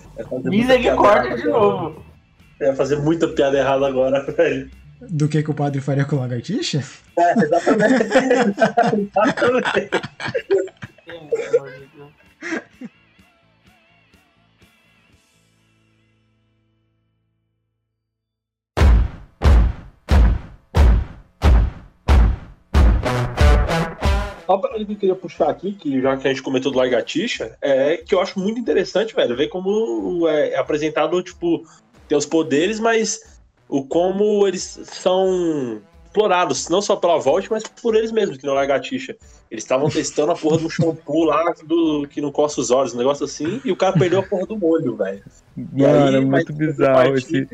Misericórdia 0.44 1.30
piada 1.30 1.42
de 1.42 1.48
novo. 1.48 1.86
agora. 1.86 2.12
É 2.60 2.74
fazer 2.74 2.96
muita 2.96 3.28
piada 3.28 3.58
errada 3.58 3.86
agora, 3.86 4.22
velho. 4.32 4.70
Do 5.00 5.28
que, 5.28 5.42
que 5.42 5.50
o 5.50 5.54
padre 5.54 5.80
faria 5.80 6.04
com 6.04 6.16
lagartixa? 6.16 6.82
É, 7.18 7.32
exatamente. 7.42 8.04
exatamente. 9.10 9.90
Uma 24.52 24.60
parada 24.60 24.84
que 24.84 24.92
eu 24.92 24.96
queria 24.96 25.14
puxar 25.14 25.48
aqui, 25.48 25.72
que 25.72 26.00
já 26.00 26.14
que 26.16 26.28
a 26.28 26.30
gente 26.30 26.42
comentou 26.42 26.70
do 26.70 26.76
Largatixa, 26.76 27.56
é 27.62 27.96
que 27.96 28.14
eu 28.14 28.20
acho 28.20 28.38
muito 28.38 28.60
interessante, 28.60 29.14
velho, 29.14 29.34
ver 29.34 29.48
como 29.48 30.28
é 30.28 30.56
apresentado, 30.56 31.22
tipo, 31.22 31.66
tem 32.06 32.18
os 32.18 32.26
poderes, 32.26 32.78
mas 32.78 33.40
o 33.66 33.82
como 33.82 34.46
eles 34.46 34.78
são 34.84 35.80
explorados, 36.04 36.68
não 36.68 36.82
só 36.82 36.94
pela 36.94 37.18
Volt, 37.18 37.48
mas 37.50 37.62
por 37.62 37.96
eles 37.96 38.12
mesmos, 38.12 38.36
que 38.36 38.44
no 38.44 38.52
Largatixa. 38.52 39.16
Eles 39.50 39.64
estavam 39.64 39.88
testando 39.90 40.32
a 40.32 40.36
porra 40.36 40.58
do 40.58 40.68
shampoo 40.68 41.24
lá 41.24 41.54
do, 41.64 42.06
que 42.06 42.20
não 42.20 42.30
coça 42.30 42.60
os 42.60 42.70
olhos, 42.70 42.94
um 42.94 42.98
negócio 42.98 43.24
assim, 43.24 43.58
e 43.64 43.72
o 43.72 43.76
cara 43.76 43.98
perdeu 43.98 44.20
a 44.20 44.22
porra 44.22 44.44
do 44.46 44.58
molho, 44.58 44.94
velho. 44.96 45.22
Mano, 45.56 46.16
é 46.18 46.20
muito 46.20 46.52
bizarro. 46.52 47.16
Esse, 47.16 47.48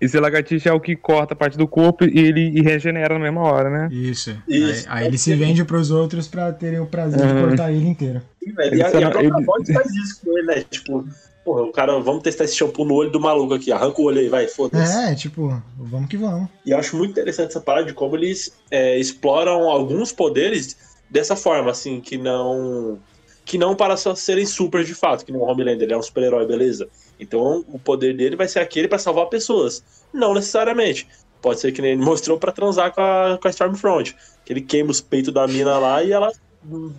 esse 0.00 0.18
lagartixa 0.18 0.68
é 0.70 0.72
o 0.72 0.80
que 0.80 0.94
corta 0.96 1.34
a 1.34 1.36
parte 1.36 1.56
do 1.58 1.66
corpo 1.68 2.04
e 2.04 2.18
ele 2.18 2.50
e 2.58 2.62
regenera 2.62 3.14
na 3.14 3.20
mesma 3.20 3.42
hora, 3.42 3.68
né? 3.70 3.88
Isso. 3.92 4.36
Isso. 4.48 4.86
Aí, 4.88 5.02
aí 5.02 5.06
ele 5.06 5.18
se 5.18 5.34
vende 5.34 5.64
pros 5.64 5.90
outros 5.90 6.28
pra 6.28 6.52
terem 6.52 6.80
o 6.80 6.86
prazer 6.86 7.26
de 7.26 7.32
Uhum. 7.32 7.48
cortar 7.48 7.72
ele 7.72 7.88
inteiro. 7.88 8.22
Sim, 8.42 8.52
velho. 8.52 8.74
E 8.76 8.82
a, 8.82 8.90
e 8.90 9.04
a 9.04 9.10
própria 9.10 9.28
ele- 9.28 9.72
faz 9.74 9.90
isso 9.94 10.20
com 10.24 10.38
ele, 10.38 10.46
né? 10.46 10.64
Tipo, 10.70 11.04
Porra, 11.44 11.62
o 11.62 11.72
cara, 11.72 11.98
vamos 11.98 12.22
testar 12.22 12.44
esse 12.44 12.54
shampoo 12.54 12.84
no 12.84 12.94
olho 12.94 13.10
do 13.10 13.18
maluco 13.18 13.52
aqui, 13.52 13.72
arranca 13.72 14.00
o 14.00 14.04
olho 14.04 14.20
aí, 14.20 14.28
vai, 14.28 14.46
foda-se. 14.46 14.96
É, 14.96 15.12
tipo, 15.12 15.60
vamos 15.76 16.08
que 16.08 16.16
vamos. 16.16 16.48
E 16.64 16.70
eu 16.70 16.78
acho 16.78 16.96
muito 16.96 17.10
interessante 17.10 17.48
essa 17.48 17.60
parada 17.60 17.86
de 17.86 17.92
como 17.94 18.14
eles 18.14 18.52
é, 18.70 18.96
exploram 18.96 19.68
alguns 19.68 20.12
poderes 20.12 20.76
dessa 21.10 21.34
forma, 21.34 21.68
assim, 21.72 22.00
que 22.00 22.16
não. 22.16 22.96
Que 23.44 23.58
não 23.58 23.74
para 23.74 23.96
só 23.96 24.14
serem 24.14 24.46
super 24.46 24.84
de 24.84 24.94
fato, 24.94 25.24
que 25.26 25.32
no 25.32 25.40
Homelander 25.42 25.82
ele 25.82 25.92
é 25.92 25.96
um 25.98 26.02
super-herói, 26.02 26.46
beleza. 26.46 26.88
Então 27.22 27.64
o 27.68 27.78
poder 27.78 28.16
dele 28.16 28.34
vai 28.36 28.48
ser 28.48 28.58
aquele 28.58 28.88
para 28.88 28.98
salvar 28.98 29.26
pessoas. 29.26 29.82
Não 30.12 30.34
necessariamente. 30.34 31.06
Pode 31.40 31.60
ser 31.60 31.72
que 31.72 31.80
nem 31.80 31.92
ele 31.92 32.02
mostrou 32.04 32.38
para 32.38 32.52
transar 32.52 32.92
com 32.92 33.00
a, 33.00 33.38
com 33.40 33.48
a 33.48 33.50
Stormfront. 33.50 34.14
Que 34.44 34.52
ele 34.52 34.60
queima 34.60 34.90
os 34.90 35.00
peitos 35.00 35.32
da 35.32 35.46
mina 35.46 35.78
lá 35.78 36.02
e 36.02 36.12
ela 36.12 36.30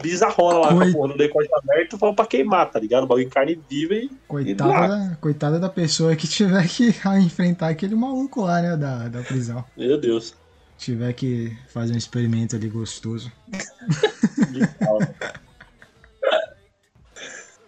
bizarrona 0.02 0.60
lá, 0.60 0.68
Coi- 0.70 0.78
com 0.78 0.84
a 0.84 0.92
porra 0.92 1.08
no 1.10 1.18
decote 1.18 1.50
aberto, 1.54 1.98
falando 1.98 2.16
pra 2.16 2.26
queimar, 2.26 2.70
tá 2.70 2.80
ligado? 2.80 3.04
O 3.04 3.08
bagulho 3.08 3.26
em 3.26 3.30
carne 3.30 3.60
viva 3.70 3.94
e. 3.94 4.10
Coitada, 4.28 4.88
da, 4.88 5.16
coitada 5.22 5.60
da 5.60 5.70
pessoa 5.70 6.16
que 6.16 6.28
tiver 6.28 6.68
que 6.68 6.94
enfrentar 7.24 7.70
aquele 7.70 7.96
maluco 7.96 8.42
lá, 8.42 8.62
né, 8.62 8.76
da, 8.76 9.08
da 9.08 9.22
prisão. 9.22 9.64
Meu 9.78 9.98
Deus. 9.98 10.34
Tiver 10.78 11.14
que 11.14 11.56
fazer 11.70 11.94
um 11.94 11.98
experimento 11.98 12.56
ali 12.58 12.68
gostoso. 12.68 13.32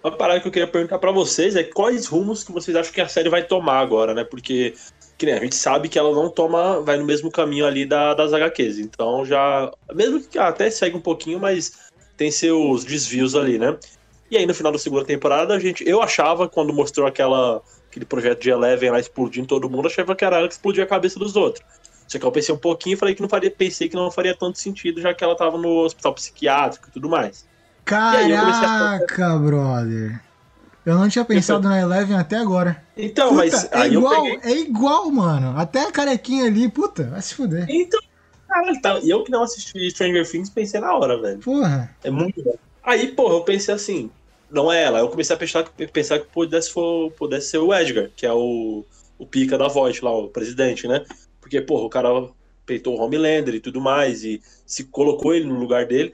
Uma 0.06 0.12
parada 0.12 0.40
que 0.40 0.48
eu 0.48 0.52
queria 0.52 0.68
perguntar 0.68 1.00
pra 1.00 1.12
vocês 1.12 1.56
é 1.56 1.64
quais 1.64 2.06
rumos 2.06 2.44
que 2.44 2.52
vocês 2.52 2.78
acham 2.78 2.94
que 2.94 3.02
a 3.02 3.08
série 3.08 3.28
vai 3.28 3.44
tomar 3.44 3.80
agora, 3.80 4.14
né? 4.14 4.24
Porque 4.24 4.76
que 5.18 5.32
a 5.32 5.40
gente 5.40 5.56
sabe 5.56 5.90
que 5.90 5.98
ela 5.98 6.14
não 6.14 6.30
toma, 6.30 6.80
vai 6.80 6.96
no 6.96 7.04
mesmo 7.04 7.32
caminho 7.32 7.66
ali 7.66 7.88
da, 7.88 8.14
das 8.14 8.32
HQs. 8.32 8.78
Então 8.78 9.26
já. 9.26 9.72
Mesmo 9.96 10.22
que 10.22 10.38
até 10.38 10.70
segue 10.70 10.96
um 10.96 11.02
pouquinho, 11.02 11.40
mas 11.40 11.90
tem 12.16 12.30
seus 12.30 12.86
desvios 12.86 13.36
ali, 13.36 13.58
né? 13.58 13.80
E 14.30 14.38
aí 14.38 14.46
no 14.46 14.54
final 14.54 14.72
da 14.72 14.78
segunda 14.78 15.04
temporada, 15.04 15.56
a 15.56 15.60
gente. 15.60 15.84
Eu 15.90 16.04
achava, 16.04 16.48
quando 16.48 16.72
mostrou 16.72 17.08
aquela, 17.08 17.64
aquele 17.90 18.06
projeto 18.06 18.42
de 18.44 18.52
Eleven 18.52 18.92
lá 18.92 19.00
explodindo 19.00 19.48
todo 19.48 19.68
mundo, 19.68 19.88
achava 19.88 20.16
que 20.16 20.24
era 20.24 20.38
ela 20.38 20.48
que 20.48 20.54
explodia 20.54 20.84
a 20.84 20.88
cabeça 20.88 21.18
dos 21.18 21.36
outros. 21.36 21.66
Só 22.08 22.20
que 22.20 22.26
eu 22.28 22.32
pensei 22.32 22.54
um 22.54 22.60
pouquinho 22.60 22.94
e 22.94 22.98
falei 22.98 23.16
que 23.16 23.24
não 23.24 23.30
faria, 23.30 23.50
pensei 23.50 23.90
que 23.90 23.96
não 23.96 24.12
faria 24.12 24.36
tanto 24.38 24.60
sentido, 24.60 25.02
já 25.02 25.16
que 25.16 25.24
ela 25.24 25.36
tava 25.36 25.58
no 25.58 25.80
hospital 25.80 26.14
psiquiátrico 26.14 26.90
e 26.90 26.92
tudo 26.92 27.10
mais. 27.10 27.55
Eu 27.94 28.40
comecei 28.40 28.66
a- 28.66 29.00
Caraca, 29.00 29.38
brother. 29.40 30.22
Eu 30.86 30.96
não 31.00 31.10
tinha 31.10 31.26
pensado 31.26 31.68
na 31.68 31.82
Eleven 31.82 32.16
até 32.16 32.38
agora. 32.38 32.84
Então, 32.96 33.30
Puta, 33.30 33.38
mas 33.38 33.72
é 33.72 33.88
igual, 33.88 34.22
peguei. 34.24 34.40
é 34.44 34.58
igual, 34.60 35.10
mano. 35.12 35.58
Até 35.60 35.82
a 35.88 35.92
carequinha 35.92 36.46
ali, 36.46 36.70
puta, 36.70 37.06
vai 37.06 37.22
se 37.24 37.34
fuder. 37.34 37.66
Então, 37.68 38.00
caralho, 38.48 38.82
tá. 38.82 39.00
Eu 39.04 39.24
que 39.24 39.32
não 39.32 39.42
assisti 39.42 39.90
Stranger 39.90 40.30
Things 40.30 40.50
pensei 40.50 40.80
na 40.80 40.96
hora, 40.96 41.20
velho. 41.20 41.40
Porra. 41.40 41.90
É 42.04 42.12
muito 42.12 42.42
bom. 42.44 42.56
Aí, 42.84 43.08
porra, 43.08 43.34
eu 43.34 43.42
pensei 43.42 43.74
assim, 43.74 44.12
não 44.52 44.72
é 44.72 44.84
ela. 44.84 45.00
Eu 45.00 45.10
comecei 45.10 45.36
a 45.36 45.40
pensar, 45.40 45.64
pensar 45.92 46.20
que 46.20 46.28
pudesse, 46.28 46.72
for, 46.72 47.12
pudesse 47.14 47.48
ser 47.50 47.58
o 47.58 47.74
Edgar, 47.74 48.12
que 48.16 48.28
é 48.28 48.32
o, 48.32 48.86
o 49.18 49.26
pica 49.26 49.58
da 49.58 49.68
Voight 49.68 50.06
lá, 50.06 50.12
o 50.16 50.28
presidente, 50.30 50.88
né? 50.88 51.04
Porque, 51.42 51.60
porra, 51.62 51.84
o 51.86 51.90
cara 51.90 52.10
peitou 52.64 52.96
o 52.96 53.02
Homelander 53.02 53.56
e 53.56 53.60
tudo 53.60 53.82
mais, 53.82 54.24
e 54.24 54.40
se 54.68 54.84
colocou 54.84 55.34
ele 55.34 55.46
no 55.46 55.56
lugar 55.60 55.86
dele. 55.88 56.14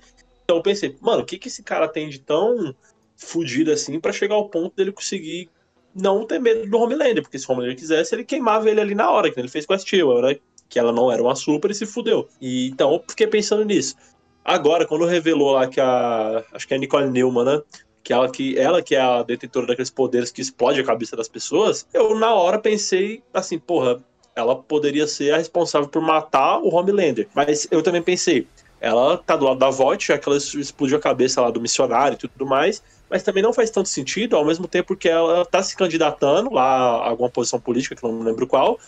Então 0.51 0.59
eu 0.59 0.63
pensei, 0.63 0.97
mano, 0.99 1.21
o 1.21 1.25
que 1.25 1.37
que 1.37 1.47
esse 1.47 1.63
cara 1.63 1.87
tem 1.87 2.09
de 2.09 2.19
tão 2.19 2.75
fudido 3.15 3.71
assim 3.71 3.97
pra 4.01 4.11
chegar 4.11 4.35
ao 4.35 4.49
ponto 4.49 4.75
dele 4.75 4.91
conseguir 4.91 5.49
não 5.95 6.25
ter 6.25 6.39
medo 6.39 6.69
do 6.69 6.77
Homelander? 6.77 7.23
Porque 7.23 7.39
se 7.39 7.47
o 7.47 7.53
Homelander 7.53 7.77
quisesse, 7.77 8.13
ele 8.13 8.25
queimava 8.25 8.69
ele 8.69 8.81
ali 8.81 8.93
na 8.93 9.09
hora, 9.09 9.31
que 9.31 9.39
ele 9.39 9.47
fez 9.47 9.65
com 9.65 9.71
a 9.71 9.77
Steel, 9.77 10.21
né? 10.21 10.35
Que 10.67 10.77
ela 10.77 10.91
não 10.91 11.09
era 11.09 11.23
uma 11.23 11.35
super 11.35 11.71
e 11.71 11.73
se 11.73 11.85
fudeu. 11.85 12.27
E, 12.41 12.67
então 12.67 12.93
eu 12.93 13.03
fiquei 13.07 13.27
pensando 13.27 13.63
nisso. 13.63 13.95
Agora, 14.43 14.85
quando 14.85 15.05
revelou 15.05 15.53
lá 15.53 15.67
que 15.67 15.79
a. 15.79 16.43
Acho 16.51 16.67
que 16.67 16.73
é 16.73 16.77
a 16.77 16.79
Nicole 16.81 17.09
Neumann, 17.09 17.45
né? 17.45 17.61
Que 18.03 18.11
ela, 18.11 18.29
que 18.29 18.59
ela 18.59 18.81
que 18.81 18.93
é 18.93 18.99
a 18.99 19.23
detentora 19.23 19.67
daqueles 19.67 19.89
poderes 19.89 20.31
que 20.31 20.41
explode 20.41 20.81
a 20.81 20.83
cabeça 20.83 21.15
das 21.15 21.29
pessoas, 21.29 21.87
eu 21.93 22.13
na 22.19 22.33
hora 22.33 22.59
pensei 22.59 23.23
assim, 23.33 23.57
porra, 23.57 24.03
ela 24.35 24.53
poderia 24.53 25.07
ser 25.07 25.33
a 25.33 25.37
responsável 25.37 25.87
por 25.87 26.01
matar 26.01 26.57
o 26.59 26.75
Homelander. 26.75 27.29
Mas 27.33 27.69
eu 27.71 27.81
também 27.81 28.01
pensei, 28.01 28.47
ela 28.81 29.15
tá 29.15 29.35
do 29.37 29.45
lado 29.45 29.59
da 29.59 29.69
Voight, 29.69 30.07
já 30.07 30.17
que 30.17 30.27
ela 30.27 30.37
explodiu 30.37 30.97
a 30.97 30.99
cabeça 30.99 31.39
lá 31.39 31.51
do 31.51 31.61
missionário 31.61 32.15
e 32.15 32.27
tudo 32.27 32.47
mais, 32.47 32.81
mas 33.07 33.21
também 33.21 33.43
não 33.43 33.53
faz 33.53 33.69
tanto 33.69 33.87
sentido, 33.87 34.35
ao 34.35 34.43
mesmo 34.43 34.67
tempo 34.67 34.95
que 34.95 35.07
ela 35.07 35.45
tá 35.45 35.61
se 35.61 35.77
candidatando 35.77 36.51
lá 36.51 36.63
a 36.63 37.09
alguma 37.09 37.29
posição 37.29 37.59
política, 37.59 37.95
que 37.95 38.03
eu 38.03 38.11
não 38.11 38.23
lembro 38.23 38.47
qual, 38.47 38.79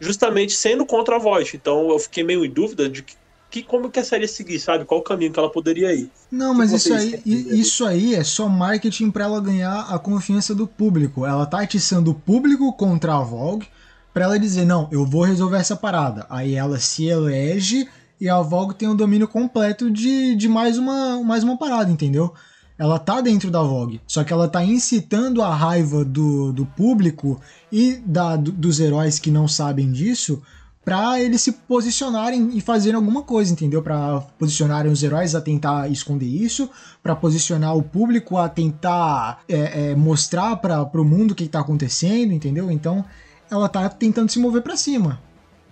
justamente 0.00 0.54
sendo 0.54 0.86
contra 0.86 1.16
a 1.16 1.18
Voight. 1.18 1.54
Então 1.54 1.90
eu 1.90 1.98
fiquei 1.98 2.24
meio 2.24 2.42
em 2.42 2.50
dúvida 2.50 2.88
de 2.88 3.02
que, 3.02 3.14
que 3.50 3.62
como 3.62 3.90
que 3.90 4.00
a 4.00 4.04
série 4.04 4.26
seguir, 4.26 4.58
sabe? 4.58 4.86
Qual 4.86 5.00
o 5.00 5.04
caminho 5.04 5.30
que 5.30 5.38
ela 5.38 5.50
poderia 5.50 5.92
ir. 5.92 6.10
Não, 6.30 6.54
mas 6.54 6.70
que 6.70 6.76
isso 6.76 6.94
aí, 6.94 7.22
isso 7.26 7.84
aí 7.84 8.14
é 8.14 8.24
só 8.24 8.48
marketing 8.48 9.10
pra 9.10 9.24
ela 9.24 9.40
ganhar 9.42 9.88
a 9.90 9.98
confiança 9.98 10.54
do 10.54 10.66
público. 10.66 11.26
Ela 11.26 11.44
tá 11.44 11.60
atiçando 11.60 12.12
o 12.12 12.14
público 12.14 12.72
contra 12.72 13.14
a 13.16 13.20
Vogue 13.20 13.68
pra 14.14 14.24
ela 14.24 14.38
dizer, 14.38 14.64
não, 14.64 14.88
eu 14.90 15.04
vou 15.04 15.22
resolver 15.22 15.58
essa 15.58 15.76
parada. 15.76 16.24
Aí 16.30 16.54
ela 16.54 16.78
se 16.78 17.06
elege 17.06 17.86
e 18.24 18.28
a 18.28 18.40
Vogue 18.40 18.74
tem 18.74 18.88
o 18.88 18.94
domínio 18.94 19.28
completo 19.28 19.90
de, 19.90 20.34
de 20.34 20.48
mais, 20.48 20.78
uma, 20.78 21.22
mais 21.22 21.44
uma 21.44 21.58
parada, 21.58 21.90
entendeu? 21.90 22.32
Ela 22.78 22.98
tá 22.98 23.20
dentro 23.20 23.50
da 23.50 23.62
Vogue, 23.62 24.00
só 24.06 24.24
que 24.24 24.32
ela 24.32 24.48
tá 24.48 24.64
incitando 24.64 25.42
a 25.42 25.54
raiva 25.54 26.04
do, 26.04 26.52
do 26.52 26.64
público 26.64 27.38
e 27.70 28.00
da, 28.04 28.34
do- 28.34 28.50
dos 28.50 28.80
heróis 28.80 29.18
que 29.18 29.30
não 29.30 29.46
sabem 29.46 29.92
disso 29.92 30.42
pra 30.84 31.20
eles 31.20 31.40
se 31.40 31.52
posicionarem 31.52 32.50
e 32.54 32.60
fazerem 32.60 32.96
alguma 32.96 33.22
coisa, 33.22 33.52
entendeu? 33.52 33.82
Pra 33.82 34.20
posicionarem 34.38 34.90
os 34.90 35.02
heróis 35.02 35.34
a 35.34 35.40
tentar 35.40 35.90
esconder 35.90 36.26
isso, 36.26 36.68
pra 37.02 37.14
posicionar 37.16 37.76
o 37.76 37.82
público 37.82 38.36
a 38.38 38.48
tentar 38.48 39.40
é, 39.48 39.90
é, 39.90 39.94
mostrar 39.94 40.56
para 40.56 40.84
pro 40.84 41.04
mundo 41.04 41.30
o 41.30 41.34
que 41.34 41.46
tá 41.48 41.60
acontecendo, 41.60 42.32
entendeu? 42.32 42.70
Então 42.70 43.04
ela 43.50 43.68
tá 43.68 43.88
tentando 43.88 44.30
se 44.30 44.38
mover 44.38 44.62
pra 44.62 44.76
cima. 44.76 45.20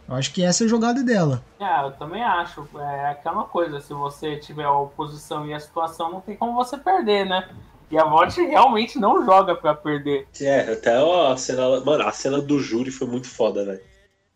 Eu 0.09 0.15
acho 0.15 0.33
que 0.33 0.43
essa 0.43 0.65
é 0.65 0.67
a 0.67 0.69
jogada 0.69 1.03
dela. 1.03 1.43
É, 1.59 1.85
eu 1.85 1.93
também 1.93 2.23
acho. 2.23 2.67
É 2.79 3.11
aquela 3.11 3.45
coisa, 3.45 3.81
se 3.81 3.95
você 3.95 4.37
tiver 4.37 4.65
a 4.65 4.73
oposição 4.73 5.47
e 5.47 5.55
a 5.55 5.61
situação, 5.61 6.11
não 6.11 6.21
tem 6.21 6.37
como 6.37 6.55
você 6.55 6.77
perder, 6.77 7.25
né? 7.25 7.49
E 7.91 7.99
a 7.99 8.05
Vote 8.05 8.41
realmente 8.41 8.99
não 8.99 9.23
joga 9.25 9.55
pra 9.55 9.75
perder. 9.75 10.27
É, 10.41 10.73
até 10.73 10.97
a 10.97 11.37
cena. 11.37 11.81
Mano, 11.81 12.05
a 12.05 12.11
cena 12.11 12.41
do 12.41 12.59
júri 12.59 12.91
foi 12.91 13.07
muito 13.07 13.29
foda, 13.29 13.67
velho. 13.67 13.81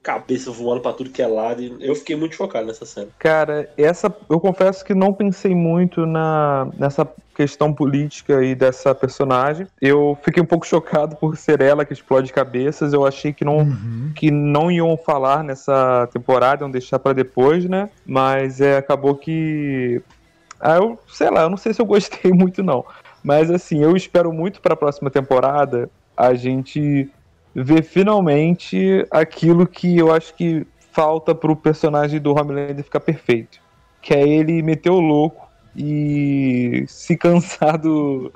Cabeça 0.03 0.51
voando 0.51 0.83
pra 0.83 0.93
tudo 0.93 1.11
que 1.11 1.23
é 1.23 1.27
lado. 1.27 1.63
e 1.63 1.77
Eu 1.81 1.95
fiquei 1.95 2.15
muito 2.17 2.37
chocado 2.37 2.67
nessa 2.67 2.85
cena. 2.85 3.09
Cara, 3.19 3.73
essa 3.77 4.15
eu 4.29 4.39
confesso 4.39 4.85
que 4.85 4.95
não 4.95 5.13
pensei 5.13 5.55
muito 5.55 6.05
na, 6.05 6.69
nessa 6.79 7.09
questão 7.37 7.73
política 7.73 8.43
e 8.43 8.55
dessa 8.55 8.95
personagem. 8.95 9.67
Eu 9.81 10.17
fiquei 10.23 10.43
um 10.43 10.47
pouco 10.47 10.67
chocado 10.67 11.15
por 11.17 11.37
ser 11.37 11.61
ela 11.61 11.85
que 11.85 11.93
explode 11.93 12.33
cabeças. 12.33 12.93
Eu 12.95 13.07
achei 13.07 13.33
que 13.33 13.45
não, 13.45 13.59
Uhum. 13.59 14.13
que 14.15 14.31
não 14.31 14.71
iam 14.71 14.97
falar 14.97 15.45
nessa 15.45 16.09
temporada, 16.13 16.65
iam 16.65 16.71
deixar 16.71 16.99
pra 16.99 17.13
depois, 17.13 17.67
né? 17.67 17.91
Mas 18.07 18.61
é, 18.61 18.79
acabou 18.79 19.15
que. 19.15 20.01
Ah, 20.59 20.77
eu 20.77 20.99
sei 21.09 21.31
lá, 21.31 21.43
eu 21.43 21.51
não 21.51 21.59
sei 21.59 21.75
se 21.75 21.83
eu 21.83 21.87
gostei 21.87 22.33
muito, 22.33 22.63
não. 22.63 22.85
Mas 23.23 23.51
assim, 23.51 23.83
eu 23.83 23.95
espero 23.95 24.33
muito 24.33 24.61
pra 24.61 24.75
próxima 24.75 25.11
temporada 25.11 25.91
a 26.17 26.33
gente 26.35 27.11
ver 27.55 27.83
finalmente 27.83 29.07
aquilo 29.11 29.67
que 29.67 29.99
eu 29.99 30.13
acho 30.13 30.35
que 30.35 30.67
falta 30.93 31.35
pro 31.35 31.55
personagem 31.55 32.19
do 32.21 32.33
Homelander 32.33 32.83
ficar 32.85 33.01
perfeito. 33.01 33.59
Que 34.01 34.15
é 34.15 34.27
ele 34.27 34.63
meter 34.63 34.91
o 34.91 35.01
louco 35.01 35.46
e 35.77 36.85
se 36.89 37.17
cansar 37.17 37.77
do. 37.77 38.33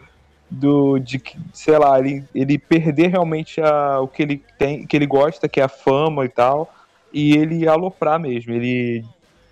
do 0.51 0.99
de 0.99 1.23
sei 1.53 1.79
lá, 1.79 1.99
ele, 1.99 2.25
ele 2.35 2.59
perder 2.59 3.09
realmente 3.09 3.61
a, 3.61 4.01
o 4.01 4.09
que 4.09 4.23
ele 4.23 4.45
tem, 4.59 4.87
que 4.87 4.97
ele 4.97 5.07
gosta, 5.07 5.49
que 5.49 5.61
é 5.61 5.65
a 5.65 5.69
fama 5.69 6.25
e 6.25 6.29
tal, 6.29 6.73
e 7.13 7.37
ele 7.37 7.67
aloprar 7.67 8.21
mesmo, 8.21 8.53
ele 8.53 9.05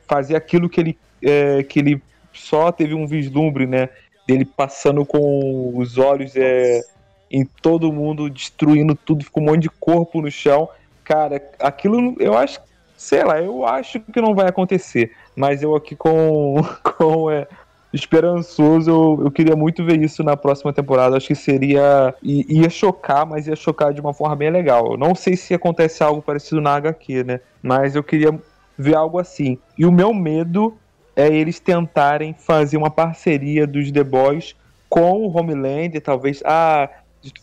fazer 0.07 0.37
aquilo 0.37 0.69
que 0.69 0.81
ele, 0.81 0.99
é, 1.23 1.63
que 1.63 1.79
ele 1.79 2.03
só 2.33 2.71
teve 2.71 2.95
um 2.95 3.07
vislumbre, 3.07 3.67
né? 3.67 3.89
Dele 4.27 4.45
passando 4.45 5.05
com 5.07 5.77
os 5.77 5.97
olhos 5.97 6.37
é, 6.37 6.83
em 7.31 7.45
todo 7.45 7.93
mundo, 7.93 8.29
destruindo 8.29 8.95
tudo, 8.95 9.25
ficou 9.25 9.43
um 9.43 9.47
monte 9.47 9.63
de 9.63 9.71
corpo 9.71 10.21
no 10.21 10.31
chão. 10.31 10.69
Cara, 11.05 11.43
aquilo 11.61 12.15
eu 12.21 12.37
acho, 12.37 12.61
sei 12.97 13.25
lá, 13.25 13.41
eu 13.41 13.65
acho 13.65 14.01
que 14.01 14.21
não 14.21 14.35
vai 14.35 14.49
acontecer. 14.49 15.13
Mas 15.35 15.63
eu 15.63 15.75
aqui 15.75 15.97
com, 15.97 16.57
com 16.97 17.31
é, 17.31 17.47
esperançoso, 17.93 18.91
eu, 18.91 19.25
eu 19.25 19.31
queria 19.31 19.57
muito 19.57 19.85
ver 19.85 20.01
isso 20.03 20.23
na 20.23 20.37
próxima 20.37 20.73
temporada. 20.73 21.17
Acho 21.17 21.29
que 21.29 21.35
seria. 21.35 22.15
ia 22.23 22.71
chocar, 22.71 23.27
mas 23.27 23.47
ia 23.47 23.57
chocar 23.57 23.93
de 23.93 24.01
uma 24.01 24.13
forma 24.13 24.37
bem 24.37 24.51
legal. 24.51 24.97
Não 24.97 25.15
sei 25.15 25.37
se 25.37 25.55
acontece 25.55 26.03
algo 26.03 26.21
parecido 26.21 26.61
na 26.61 26.75
HQ, 26.75 27.25
né? 27.25 27.41
Mas 27.63 27.97
eu 27.97 28.03
queria 28.03 28.39
ver 28.77 28.95
algo 28.95 29.19
assim. 29.19 29.59
E 29.77 29.85
o 29.87 29.93
meu 29.93 30.13
medo 30.13 30.77
é 31.17 31.27
eles 31.27 31.59
tentarem 31.59 32.35
fazer 32.35 32.77
uma 32.77 32.91
parceria 32.91 33.67
dos 33.67 33.91
The 33.91 34.05
Boys 34.05 34.55
com 34.89 35.27
o 35.27 35.37
Homelander, 35.37 36.01
talvez. 36.01 36.43
Ah, 36.45 36.89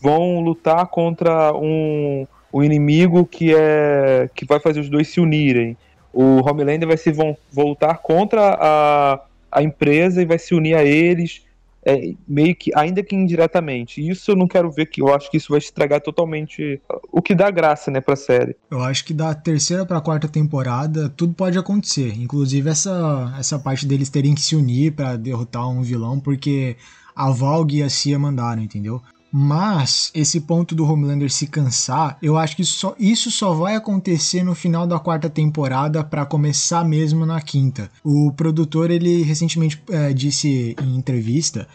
vão 0.00 0.40
lutar 0.40 0.86
contra 0.86 1.52
um, 1.54 2.26
um 2.52 2.62
inimigo 2.62 3.26
que 3.26 3.54
é 3.54 4.30
que 4.34 4.46
vai 4.46 4.60
fazer 4.60 4.80
os 4.80 4.88
dois 4.88 5.08
se 5.08 5.20
unirem. 5.20 5.76
O 6.12 6.40
Homelander 6.48 6.88
vai 6.88 6.96
se 6.96 7.12
voltar 7.52 7.98
contra 7.98 8.56
a, 8.58 9.20
a 9.56 9.62
empresa 9.62 10.20
e 10.20 10.26
vai 10.26 10.38
se 10.38 10.54
unir 10.54 10.74
a 10.74 10.84
eles. 10.84 11.44
é, 11.86 12.14
meio 12.26 12.54
que, 12.56 12.72
ainda 12.74 13.00
que 13.00 13.14
indiretamente. 13.14 14.06
Isso 14.06 14.32
eu 14.32 14.36
não 14.36 14.48
quero 14.48 14.68
ver 14.72 14.86
que 14.86 15.00
eu 15.00 15.14
acho 15.14 15.30
que 15.30 15.36
isso 15.36 15.50
vai 15.50 15.58
estragar 15.58 16.00
totalmente 16.00 16.82
o 17.12 17.22
que 17.22 17.32
dá 17.32 17.48
graça, 17.48 17.92
né, 17.92 18.00
pra 18.00 18.16
série. 18.16 18.56
Eu 18.68 18.82
acho 18.82 19.04
que 19.04 19.14
da 19.14 19.32
terceira 19.32 19.86
pra 19.86 20.00
quarta 20.00 20.26
temporada 20.26 21.08
tudo 21.08 21.32
pode 21.32 21.56
acontecer. 21.56 22.12
Inclusive 22.20 22.68
essa, 22.68 23.32
essa 23.38 23.56
parte 23.56 23.86
deles 23.86 24.10
terem 24.10 24.34
que 24.34 24.40
se 24.40 24.56
unir 24.56 24.92
para 24.94 25.16
derrotar 25.16 25.68
um 25.68 25.80
vilão, 25.80 26.18
porque 26.18 26.76
a 27.14 27.30
Valg 27.30 27.76
e 27.76 27.84
a 27.84 27.88
Cia 27.88 28.18
mandaram, 28.18 28.62
entendeu? 28.62 29.00
Mas 29.38 30.10
esse 30.14 30.40
ponto 30.40 30.74
do 30.74 30.90
Homelander 30.90 31.30
se 31.30 31.46
cansar, 31.46 32.16
eu 32.22 32.38
acho 32.38 32.56
que 32.56 32.64
só, 32.64 32.96
isso 32.98 33.30
só 33.30 33.52
vai 33.52 33.76
acontecer 33.76 34.42
no 34.42 34.54
final 34.54 34.86
da 34.86 34.98
quarta 34.98 35.28
temporada 35.28 36.02
para 36.02 36.24
começar 36.24 36.82
mesmo 36.82 37.26
na 37.26 37.38
quinta. 37.42 37.90
O 38.02 38.32
produtor 38.32 38.90
ele 38.90 39.22
recentemente 39.22 39.82
é, 39.90 40.10
disse 40.14 40.74
em 40.82 40.96
entrevista 40.96 41.68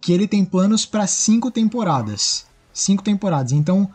que 0.00 0.12
ele 0.12 0.28
tem 0.28 0.44
planos 0.44 0.86
para 0.86 1.04
cinco 1.08 1.50
temporadas, 1.50 2.46
cinco 2.72 3.02
temporadas. 3.02 3.50
Então, 3.50 3.90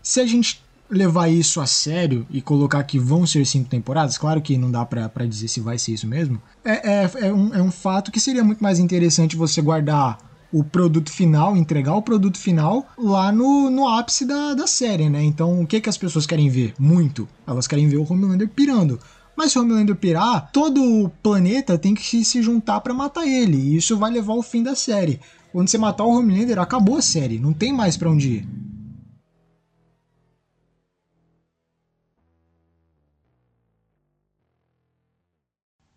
se 0.00 0.20
a 0.20 0.26
gente 0.26 0.62
levar 0.88 1.26
isso 1.26 1.60
a 1.60 1.66
sério 1.66 2.24
e 2.30 2.40
colocar 2.40 2.84
que 2.84 3.00
vão 3.00 3.26
ser 3.26 3.44
cinco 3.46 3.68
temporadas, 3.68 4.16
claro 4.16 4.40
que 4.40 4.56
não 4.56 4.70
dá 4.70 4.86
para 4.86 5.26
dizer 5.26 5.48
se 5.48 5.58
vai 5.58 5.76
ser 5.76 5.94
isso 5.94 6.06
mesmo, 6.06 6.40
é, 6.64 7.02
é, 7.02 7.10
é, 7.22 7.32
um, 7.32 7.52
é 7.52 7.60
um 7.60 7.72
fato 7.72 8.12
que 8.12 8.20
seria 8.20 8.44
muito 8.44 8.62
mais 8.62 8.78
interessante 8.78 9.34
você 9.34 9.60
guardar 9.60 10.33
o 10.54 10.62
produto 10.62 11.10
final, 11.10 11.56
entregar 11.56 11.96
o 11.96 12.02
produto 12.02 12.38
final 12.38 12.86
lá 12.96 13.32
no, 13.32 13.68
no 13.68 13.88
ápice 13.88 14.24
da, 14.24 14.54
da 14.54 14.68
série, 14.68 15.10
né? 15.10 15.20
Então, 15.20 15.60
o 15.60 15.66
que, 15.66 15.80
que 15.80 15.88
as 15.88 15.98
pessoas 15.98 16.26
querem 16.26 16.48
ver? 16.48 16.74
Muito. 16.78 17.28
Elas 17.44 17.66
querem 17.66 17.88
ver 17.88 17.96
o 17.96 18.06
Homelander 18.08 18.48
pirando. 18.48 19.00
Mas 19.36 19.50
se 19.50 19.58
o 19.58 19.62
Homelander 19.62 19.96
pirar, 19.96 20.52
todo 20.52 20.80
o 20.80 21.08
planeta 21.08 21.76
tem 21.76 21.92
que 21.92 22.24
se 22.24 22.40
juntar 22.40 22.80
para 22.82 22.94
matar 22.94 23.26
ele. 23.26 23.56
E 23.56 23.76
isso 23.76 23.98
vai 23.98 24.12
levar 24.12 24.34
ao 24.34 24.42
fim 24.42 24.62
da 24.62 24.76
série. 24.76 25.18
Quando 25.50 25.66
você 25.66 25.76
matar 25.76 26.04
o 26.04 26.16
Homelander, 26.16 26.60
acabou 26.60 26.98
a 26.98 27.02
série. 27.02 27.40
Não 27.40 27.52
tem 27.52 27.72
mais 27.72 27.96
para 27.96 28.10
onde 28.10 28.28
ir. 28.28 28.48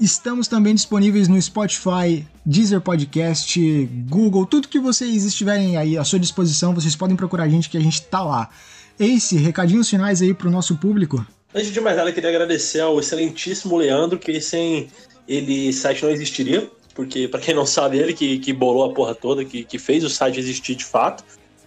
Estamos 0.00 0.46
também 0.46 0.76
disponíveis 0.76 1.26
no 1.26 1.40
Spotify, 1.42 2.24
Deezer 2.46 2.80
Podcast, 2.80 3.60
Google, 4.08 4.46
tudo 4.46 4.68
que 4.68 4.78
vocês 4.78 5.24
estiverem 5.24 5.76
aí 5.76 5.98
à 5.98 6.04
sua 6.04 6.20
disposição, 6.20 6.72
vocês 6.72 6.94
podem 6.94 7.16
procurar 7.16 7.44
a 7.44 7.48
gente 7.48 7.68
que 7.68 7.76
a 7.76 7.80
gente 7.80 8.02
tá 8.02 8.22
lá. 8.22 8.48
Ace, 8.96 9.36
recadinhos 9.36 9.90
finais 9.90 10.22
aí 10.22 10.32
pro 10.32 10.52
nosso 10.52 10.76
público. 10.76 11.26
Antes 11.52 11.72
de 11.72 11.80
mais 11.80 11.96
nada, 11.96 12.10
eu 12.10 12.14
queria 12.14 12.30
agradecer 12.30 12.78
ao 12.78 13.00
excelentíssimo 13.00 13.76
Leandro, 13.76 14.20
que 14.20 14.40
sem 14.40 14.88
ele 15.26 15.72
site 15.72 16.04
não 16.04 16.10
existiria, 16.10 16.70
porque 16.94 17.26
para 17.26 17.40
quem 17.40 17.52
não 17.52 17.66
sabe, 17.66 17.98
ele 17.98 18.14
que, 18.14 18.38
que 18.38 18.52
bolou 18.52 18.84
a 18.84 18.94
porra 18.94 19.16
toda, 19.16 19.44
que, 19.44 19.64
que 19.64 19.80
fez 19.80 20.04
o 20.04 20.08
site 20.08 20.38
existir 20.38 20.76
de 20.76 20.84
fato, 20.84 21.24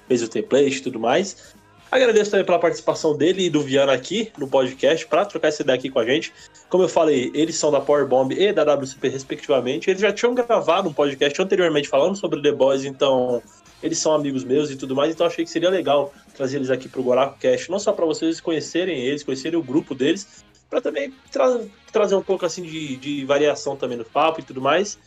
fez 0.07 0.23
o 0.23 0.27
template 0.29 0.77
e 0.77 0.81
tudo 0.81 1.01
mais. 1.01 1.53
Agradeço 1.91 2.31
também 2.31 2.45
pela 2.45 2.57
participação 2.57 3.17
dele 3.17 3.47
e 3.47 3.49
do 3.49 3.61
Viana 3.61 3.91
aqui 3.91 4.31
no 4.37 4.47
podcast 4.47 5.05
para 5.07 5.25
trocar 5.25 5.49
essa 5.49 5.61
ideia 5.61 5.77
aqui 5.77 5.89
com 5.89 5.99
a 5.99 6.05
gente. 6.05 6.33
Como 6.69 6.85
eu 6.85 6.87
falei, 6.87 7.29
eles 7.33 7.57
são 7.57 7.69
da 7.69 7.81
Power 7.81 8.07
Bomb 8.07 8.31
e 8.31 8.53
da 8.53 8.63
WCP, 8.63 9.09
respectivamente. 9.09 9.89
Eles 9.89 10.01
já 10.01 10.13
tinham 10.13 10.33
gravado 10.33 10.87
um 10.87 10.93
podcast 10.93 11.41
anteriormente 11.41 11.89
falando 11.89 12.15
sobre 12.15 12.41
The 12.41 12.53
Boys, 12.53 12.85
então 12.85 13.43
eles 13.83 13.97
são 13.97 14.13
amigos 14.13 14.45
meus 14.45 14.71
e 14.71 14.77
tudo 14.77 14.95
mais. 14.95 15.13
Então 15.13 15.27
achei 15.27 15.43
que 15.43 15.51
seria 15.51 15.69
legal 15.69 16.13
trazer 16.33 16.57
eles 16.57 16.69
aqui 16.69 16.87
para 16.87 17.01
o 17.01 17.03
Goraco 17.03 17.37
Cast, 17.37 17.69
não 17.69 17.77
só 17.77 17.91
para 17.91 18.05
vocês 18.05 18.39
conhecerem 18.39 18.97
eles, 18.97 19.21
conhecerem 19.21 19.59
o 19.59 19.63
grupo 19.63 19.93
deles, 19.93 20.45
para 20.69 20.79
também 20.79 21.13
tra 21.29 21.59
trazer 21.91 22.15
um 22.15 22.23
pouco 22.23 22.45
assim 22.45 22.61
de, 22.61 22.95
de 22.95 23.25
variação 23.25 23.75
também 23.75 23.97
no 23.97 24.05
papo 24.05 24.39
e 24.39 24.43
tudo 24.43 24.61
mais. 24.61 24.97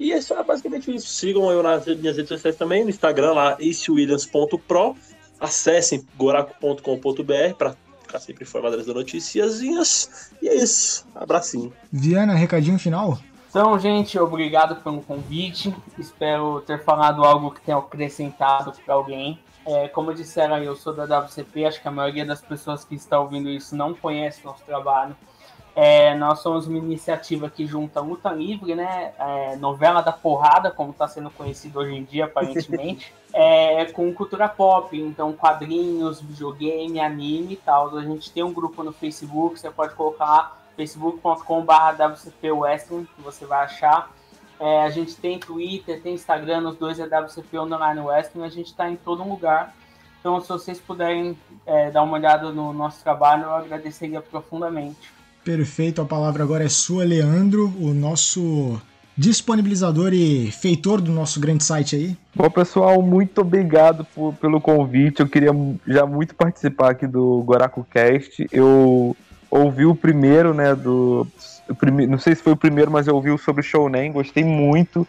E 0.00 0.12
é 0.12 0.20
só 0.20 0.42
basicamente 0.42 0.92
isso. 0.92 1.06
Sigam 1.06 1.52
eu 1.52 1.62
nas 1.62 1.86
minhas 1.86 2.16
redes 2.16 2.30
sociais 2.30 2.56
também, 2.56 2.82
no 2.82 2.90
Instagram 2.90 3.32
lá, 3.32 3.52
acewilliams.pro 3.60 4.96
Acessem 5.42 6.06
goraco.com.br 6.16 7.54
para 7.58 7.74
ficar 8.02 8.20
sempre 8.20 8.44
informado 8.44 8.76
das 8.76 8.86
notícias. 8.86 9.60
E 9.60 10.48
é 10.48 10.54
isso. 10.54 11.04
Abracinho. 11.14 11.72
Viana, 11.92 12.34
recadinho 12.34 12.78
final? 12.78 13.18
Então, 13.50 13.78
gente, 13.78 14.18
obrigado 14.18 14.76
pelo 14.76 15.02
convite. 15.02 15.74
Espero 15.98 16.62
ter 16.62 16.82
falado 16.82 17.22
algo 17.22 17.50
que 17.50 17.60
tenha 17.60 17.76
acrescentado 17.76 18.72
para 18.84 18.94
alguém. 18.94 19.38
É, 19.66 19.88
como 19.88 20.14
disseram 20.14 20.54
aí, 20.54 20.64
eu 20.64 20.74
sou 20.74 20.94
da 20.94 21.04
WCP, 21.04 21.66
acho 21.66 21.82
que 21.82 21.86
a 21.86 21.90
maioria 21.90 22.24
das 22.24 22.40
pessoas 22.40 22.84
que 22.84 22.94
estão 22.94 23.22
ouvindo 23.22 23.50
isso 23.50 23.76
não 23.76 23.94
conhece 23.94 24.44
nosso 24.44 24.64
trabalho. 24.64 25.14
É, 25.74 26.14
nós 26.16 26.40
somos 26.40 26.66
uma 26.66 26.76
iniciativa 26.76 27.48
que 27.48 27.66
junta 27.66 28.00
luta 28.00 28.30
livre, 28.30 28.74
né? 28.74 29.12
É, 29.18 29.56
novela 29.56 30.02
da 30.02 30.12
porrada, 30.12 30.70
como 30.70 30.90
está 30.90 31.08
sendo 31.08 31.30
conhecido 31.30 31.78
hoje 31.78 31.94
em 31.94 32.04
dia, 32.04 32.26
aparentemente, 32.26 33.12
é, 33.32 33.86
com 33.86 34.12
cultura 34.12 34.48
pop, 34.48 34.94
então 35.00 35.32
quadrinhos, 35.32 36.20
videogame, 36.20 37.00
anime 37.00 37.54
e 37.54 37.56
tal. 37.56 37.96
A 37.96 38.02
gente 38.02 38.30
tem 38.30 38.42
um 38.42 38.52
grupo 38.52 38.82
no 38.82 38.92
Facebook, 38.92 39.58
você 39.58 39.70
pode 39.70 39.94
colocar 39.94 40.60
facebook.com.br 40.76 41.72
WCP 41.98 42.48
que 43.16 43.22
você 43.22 43.46
vai 43.46 43.64
achar. 43.64 44.10
É, 44.60 44.82
a 44.82 44.90
gente 44.90 45.16
tem 45.16 45.38
Twitter, 45.38 46.02
tem 46.02 46.14
Instagram, 46.14 46.68
os 46.68 46.76
dois 46.76 47.00
é 47.00 47.04
WCP 47.04 47.58
Online 47.58 48.00
Western, 48.00 48.46
a 48.46 48.50
gente 48.50 48.66
está 48.66 48.90
em 48.90 48.96
todo 48.96 49.26
lugar. 49.26 49.74
Então, 50.20 50.40
se 50.40 50.48
vocês 50.48 50.78
puderem 50.78 51.36
é, 51.66 51.90
dar 51.90 52.02
uma 52.02 52.16
olhada 52.16 52.52
no 52.52 52.72
nosso 52.72 53.02
trabalho, 53.02 53.44
eu 53.44 53.54
agradeceria 53.54 54.20
profundamente. 54.20 55.21
Perfeito, 55.44 56.00
a 56.00 56.04
palavra 56.04 56.42
agora 56.42 56.64
é 56.64 56.68
sua, 56.68 57.04
Leandro, 57.04 57.72
o 57.80 57.92
nosso 57.92 58.80
disponibilizador 59.16 60.14
e 60.14 60.50
feitor 60.50 61.00
do 61.00 61.12
nosso 61.12 61.38
grande 61.38 61.64
site 61.64 61.96
aí. 61.96 62.16
Bom, 62.34 62.48
pessoal, 62.48 63.02
muito 63.02 63.40
obrigado 63.40 64.06
por, 64.14 64.32
pelo 64.34 64.60
convite. 64.60 65.20
Eu 65.20 65.28
queria 65.28 65.50
já 65.86 66.06
muito 66.06 66.34
participar 66.34 66.92
aqui 66.92 67.06
do 67.06 67.42
Goraku 67.42 67.84
Cast. 67.90 68.46
Eu 68.50 69.16
ouvi 69.50 69.84
o 69.84 69.94
primeiro, 69.94 70.54
né, 70.54 70.74
do 70.74 71.26
não 72.08 72.18
sei 72.18 72.34
se 72.34 72.42
foi 72.42 72.52
o 72.52 72.56
primeiro, 72.56 72.90
mas 72.90 73.06
eu 73.06 73.14
ouvi 73.14 73.30
o 73.30 73.38
sobre 73.38 73.62
Shounen, 73.62 74.12
gostei 74.12 74.44
muito 74.44 75.06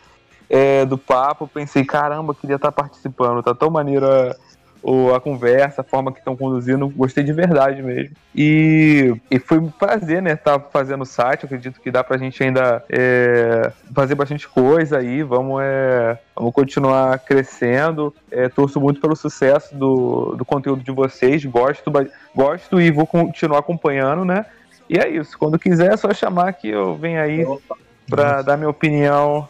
é, 0.50 0.86
do 0.86 0.98
papo, 0.98 1.48
pensei, 1.48 1.84
caramba, 1.84 2.36
queria 2.36 2.58
estar 2.58 2.72
participando, 2.72 3.42
tá 3.42 3.56
tão 3.56 3.70
maneira 3.70 4.36
ou 4.84 5.16
a 5.16 5.22
conversa, 5.22 5.80
a 5.80 5.84
forma 5.84 6.12
que 6.12 6.20
estão 6.20 6.36
conduzindo, 6.36 6.90
gostei 6.90 7.24
de 7.24 7.32
verdade 7.32 7.82
mesmo. 7.82 8.16
E, 8.36 9.16
e 9.32 9.40
foi 9.40 9.58
um 9.58 9.70
prazer, 9.70 10.22
né, 10.22 10.34
estar 10.34 10.60
tá 10.60 10.70
fazendo 10.70 11.04
o 11.04 11.06
site. 11.06 11.46
acredito 11.46 11.80
que 11.80 11.90
dá 11.90 12.04
pra 12.04 12.18
gente 12.18 12.44
ainda 12.44 12.84
é, 12.90 13.72
fazer 13.96 14.14
bastante 14.16 14.48
coisa 14.48 14.98
aí. 14.98 15.24
Vamos, 15.24 15.62
é, 15.64 16.20
vamos 16.36 16.54
continuar 16.54 17.18
crescendo. 17.20 18.14
É, 18.30 18.50
torço 18.50 18.82
muito 18.82 19.00
pelo 19.00 19.16
sucesso 19.16 19.74
do, 19.74 20.36
do 20.36 20.44
conteúdo 20.44 20.84
de 20.84 20.92
vocês. 20.92 21.46
Gosto, 21.46 21.90
gosto 22.36 22.82
e 22.82 22.92
vou 22.92 23.08
continuar 23.08 23.60
acompanhando, 23.60 24.26
né? 24.26 24.46
E 24.90 24.98
é 24.98 25.08
isso. 25.08 25.38
Quando 25.40 25.58
quiser, 25.58 25.94
é 25.94 25.98
só 25.98 26.14
chamar 26.14 26.52
que 26.54 26.68
eu 26.68 26.96
venho 26.96 27.22
aí 27.22 27.46
para 28.10 28.42
dar 28.42 28.58
minha 28.58 28.70
opinião. 28.70 29.48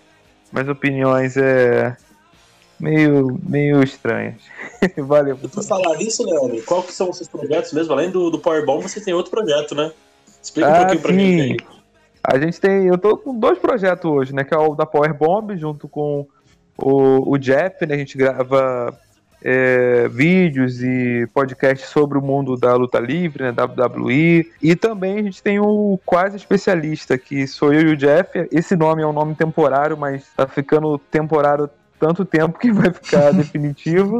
Minhas 0.51 0.69
opiniões 0.69 1.36
é 1.36 1.97
meio, 2.84 3.39
meio 3.41 3.81
estranhas. 3.81 4.41
Valeu. 4.97 5.38
Por 5.38 5.63
falar 5.63 5.97
nisso, 5.97 6.25
Leandro, 6.25 6.61
qual 6.63 6.84
que 6.84 6.91
são 6.91 7.09
os 7.09 7.15
seus 7.15 7.29
projetos 7.29 7.71
mesmo? 7.71 7.93
Além 7.93 8.11
do, 8.11 8.29
do 8.29 8.38
Powerbomb, 8.38 8.84
você 8.84 8.99
tem 8.99 9.13
outro 9.13 9.31
projeto, 9.31 9.73
né? 9.73 9.91
Explica 10.41 10.69
um 10.69 10.73
ah, 10.73 10.77
pouquinho 10.79 11.01
pra 11.01 11.11
sim. 11.11 11.17
mim 11.17 11.41
aí. 11.41 11.57
A 12.21 12.38
gente 12.38 12.59
tem. 12.59 12.88
Eu 12.88 12.97
tô 12.97 13.15
com 13.15 13.39
dois 13.39 13.57
projetos 13.57 14.11
hoje, 14.11 14.36
né? 14.36 14.43
Que 14.43 14.53
é 14.53 14.57
o 14.57 14.75
da 14.75 14.86
Powerbomb, 14.86 15.57
junto 15.57 15.88
com 15.88 16.27
o, 16.77 17.31
o 17.31 17.38
Jeff, 17.38 17.86
né? 17.86 17.95
A 17.95 17.97
gente 17.97 18.17
grava 18.17 18.97
é, 19.41 20.09
vídeos 20.09 20.84
e 20.84 21.25
podcasts 21.34 21.89
sobre 21.89 22.17
o 22.17 22.21
mundo 22.21 22.57
da 22.57 22.75
luta 22.75 22.99
livre, 22.99 23.43
né, 23.43 23.51
WWE. 23.51 24.51
E 24.61 24.75
também 24.75 25.19
a 25.19 25.23
gente 25.23 25.41
tem 25.41 25.59
o 25.59 25.99
Quase 26.05 26.36
Especialista, 26.36 27.17
que 27.17 27.47
sou 27.47 27.73
eu 27.73 27.81
e 27.81 27.93
o 27.93 27.97
Jeff. 27.97 28.47
Esse 28.51 28.75
nome 28.75 29.01
é 29.01 29.07
um 29.07 29.13
nome 29.13 29.36
temporário, 29.36 29.97
mas 29.97 30.25
tá 30.36 30.47
ficando 30.47 30.97
temporário 30.97 31.69
tanto 32.03 32.25
tempo 32.25 32.59
que 32.59 32.69
vai 32.69 32.91
ficar 32.91 33.31
definitivo. 33.33 34.19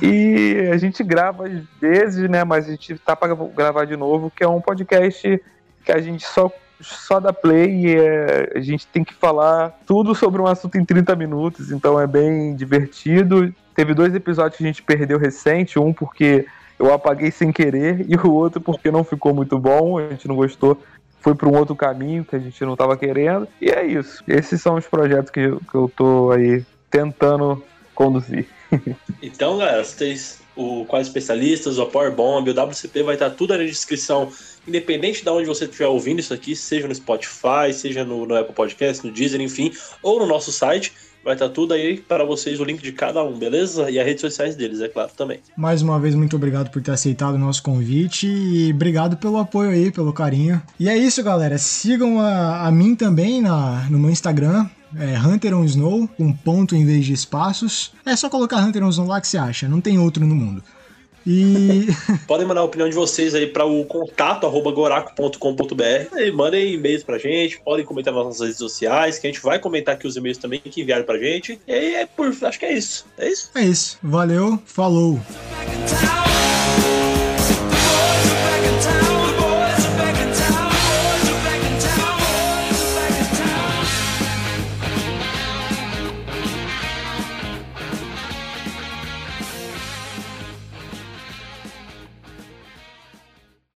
E 0.00 0.70
a 0.72 0.78
gente 0.78 1.04
grava 1.04 1.46
às 1.46 1.60
vezes, 1.78 2.28
né? 2.30 2.42
Mas 2.42 2.66
a 2.66 2.70
gente 2.70 2.94
tá 2.98 3.14
para 3.14 3.34
gravar 3.34 3.84
de 3.84 3.96
novo, 3.98 4.32
que 4.34 4.42
é 4.42 4.48
um 4.48 4.62
podcast 4.62 5.38
que 5.84 5.92
a 5.92 6.00
gente 6.00 6.24
só 6.24 6.50
só 6.80 7.18
dá 7.18 7.32
play 7.32 7.86
e 7.86 7.96
é, 7.96 8.52
a 8.54 8.60
gente 8.60 8.86
tem 8.86 9.02
que 9.02 9.12
falar 9.12 9.76
tudo 9.84 10.14
sobre 10.14 10.40
um 10.40 10.46
assunto 10.46 10.78
em 10.78 10.84
30 10.84 11.16
minutos, 11.16 11.72
então 11.72 12.00
é 12.00 12.06
bem 12.06 12.54
divertido. 12.54 13.52
Teve 13.74 13.94
dois 13.94 14.14
episódios 14.14 14.56
que 14.56 14.62
a 14.62 14.66
gente 14.68 14.82
perdeu 14.84 15.18
recente, 15.18 15.76
um 15.76 15.92
porque 15.92 16.46
eu 16.78 16.94
apaguei 16.94 17.32
sem 17.32 17.50
querer 17.50 18.06
e 18.08 18.14
o 18.14 18.32
outro 18.32 18.60
porque 18.60 18.92
não 18.92 19.02
ficou 19.02 19.34
muito 19.34 19.58
bom, 19.58 19.98
a 19.98 20.08
gente 20.08 20.28
não 20.28 20.36
gostou 20.36 20.80
foi 21.20 21.34
para 21.34 21.48
um 21.48 21.56
outro 21.56 21.74
caminho 21.74 22.24
que 22.24 22.36
a 22.36 22.38
gente 22.38 22.64
não 22.64 22.74
estava 22.74 22.96
querendo. 22.96 23.48
E 23.60 23.70
é 23.70 23.84
isso. 23.84 24.22
Esses 24.28 24.62
são 24.62 24.76
os 24.76 24.86
projetos 24.86 25.32
que, 25.32 25.40
eu, 25.40 25.60
que 25.68 25.74
eu 25.74 25.90
tô 25.96 26.30
aí 26.30 26.64
tentando 26.90 27.62
conduzir. 27.94 28.46
então, 29.22 29.58
galera, 29.58 29.84
vocês, 29.84 30.40
o 30.54 30.84
Quais 30.86 31.06
Especialistas, 31.06 31.78
o 31.78 31.86
Power 31.86 32.12
Bomb, 32.12 32.48
o 32.48 32.52
WCP 32.52 33.02
vai 33.02 33.14
estar 33.14 33.30
tudo 33.30 33.56
na 33.56 33.64
descrição, 33.64 34.30
independente 34.66 35.22
de 35.22 35.30
onde 35.30 35.46
você 35.46 35.64
estiver 35.64 35.86
ouvindo 35.86 36.20
isso 36.20 36.34
aqui, 36.34 36.54
seja 36.54 36.86
no 36.86 36.94
Spotify, 36.94 37.72
seja 37.72 38.04
no, 38.04 38.26
no 38.26 38.36
Apple 38.36 38.54
Podcast, 38.54 39.06
no 39.06 39.12
Deezer, 39.12 39.40
enfim, 39.40 39.72
ou 40.02 40.18
no 40.20 40.26
nosso 40.26 40.52
site. 40.52 40.92
Vai 41.28 41.34
estar 41.34 41.50
tudo 41.50 41.74
aí 41.74 41.98
para 41.98 42.24
vocês, 42.24 42.58
o 42.58 42.64
link 42.64 42.80
de 42.80 42.90
cada 42.90 43.22
um, 43.22 43.38
beleza? 43.38 43.90
E 43.90 44.00
as 44.00 44.06
redes 44.06 44.22
sociais 44.22 44.56
deles, 44.56 44.80
é 44.80 44.88
claro, 44.88 45.10
também. 45.14 45.40
Mais 45.58 45.82
uma 45.82 46.00
vez, 46.00 46.14
muito 46.14 46.34
obrigado 46.34 46.70
por 46.70 46.80
ter 46.80 46.90
aceitado 46.90 47.34
o 47.34 47.38
nosso 47.38 47.62
convite 47.62 48.26
e 48.26 48.72
obrigado 48.72 49.14
pelo 49.18 49.36
apoio 49.36 49.68
aí, 49.68 49.92
pelo 49.92 50.10
carinho. 50.10 50.62
E 50.80 50.88
é 50.88 50.96
isso, 50.96 51.22
galera. 51.22 51.58
Sigam 51.58 52.18
a, 52.18 52.66
a 52.66 52.70
mim 52.70 52.94
também 52.94 53.42
na, 53.42 53.86
no 53.90 53.98
meu 53.98 54.08
Instagram, 54.08 54.66
é 54.96 55.18
Hunter 55.18 55.54
on 55.54 55.66
Snow, 55.66 56.08
com 56.16 56.32
ponto 56.32 56.74
em 56.74 56.86
vez 56.86 57.04
de 57.04 57.12
espaços. 57.12 57.92
É 58.06 58.16
só 58.16 58.30
colocar 58.30 58.64
Hunter 58.64 58.82
on 58.82 58.88
Snow 58.88 59.08
lá 59.08 59.20
que 59.20 59.28
você 59.28 59.36
acha, 59.36 59.68
não 59.68 59.82
tem 59.82 59.98
outro 59.98 60.24
no 60.24 60.34
mundo. 60.34 60.62
E. 61.28 61.86
Podem 62.26 62.46
mandar 62.46 62.62
a 62.62 62.64
opinião 62.64 62.88
de 62.88 62.94
vocês 62.94 63.34
aí 63.34 63.46
para 63.46 63.66
o 63.66 63.84
contato 63.84 64.46
arroba 64.46 64.72
goraco.com.br. 64.72 65.82
Né? 66.12 66.30
Mandem 66.32 66.72
e-mails 66.72 67.04
pra 67.04 67.18
gente, 67.18 67.60
podem 67.60 67.84
comentar 67.84 68.14
nas 68.14 68.24
nossas 68.24 68.40
redes 68.40 68.56
sociais, 68.56 69.18
que 69.18 69.26
a 69.26 69.30
gente 69.30 69.42
vai 69.42 69.58
comentar 69.58 69.94
aqui 69.94 70.06
os 70.06 70.16
e-mails 70.16 70.38
também 70.38 70.58
que 70.58 70.80
enviaram 70.80 71.04
pra 71.04 71.18
gente. 71.18 71.60
E 71.68 71.72
aí 71.72 71.94
é 71.96 72.06
por. 72.06 72.34
Acho 72.42 72.58
que 72.58 72.64
é 72.64 72.72
isso. 72.72 73.04
É 73.18 73.28
isso? 73.28 73.50
É 73.54 73.62
isso. 73.62 73.98
Valeu, 74.02 74.58
falou. 74.64 75.20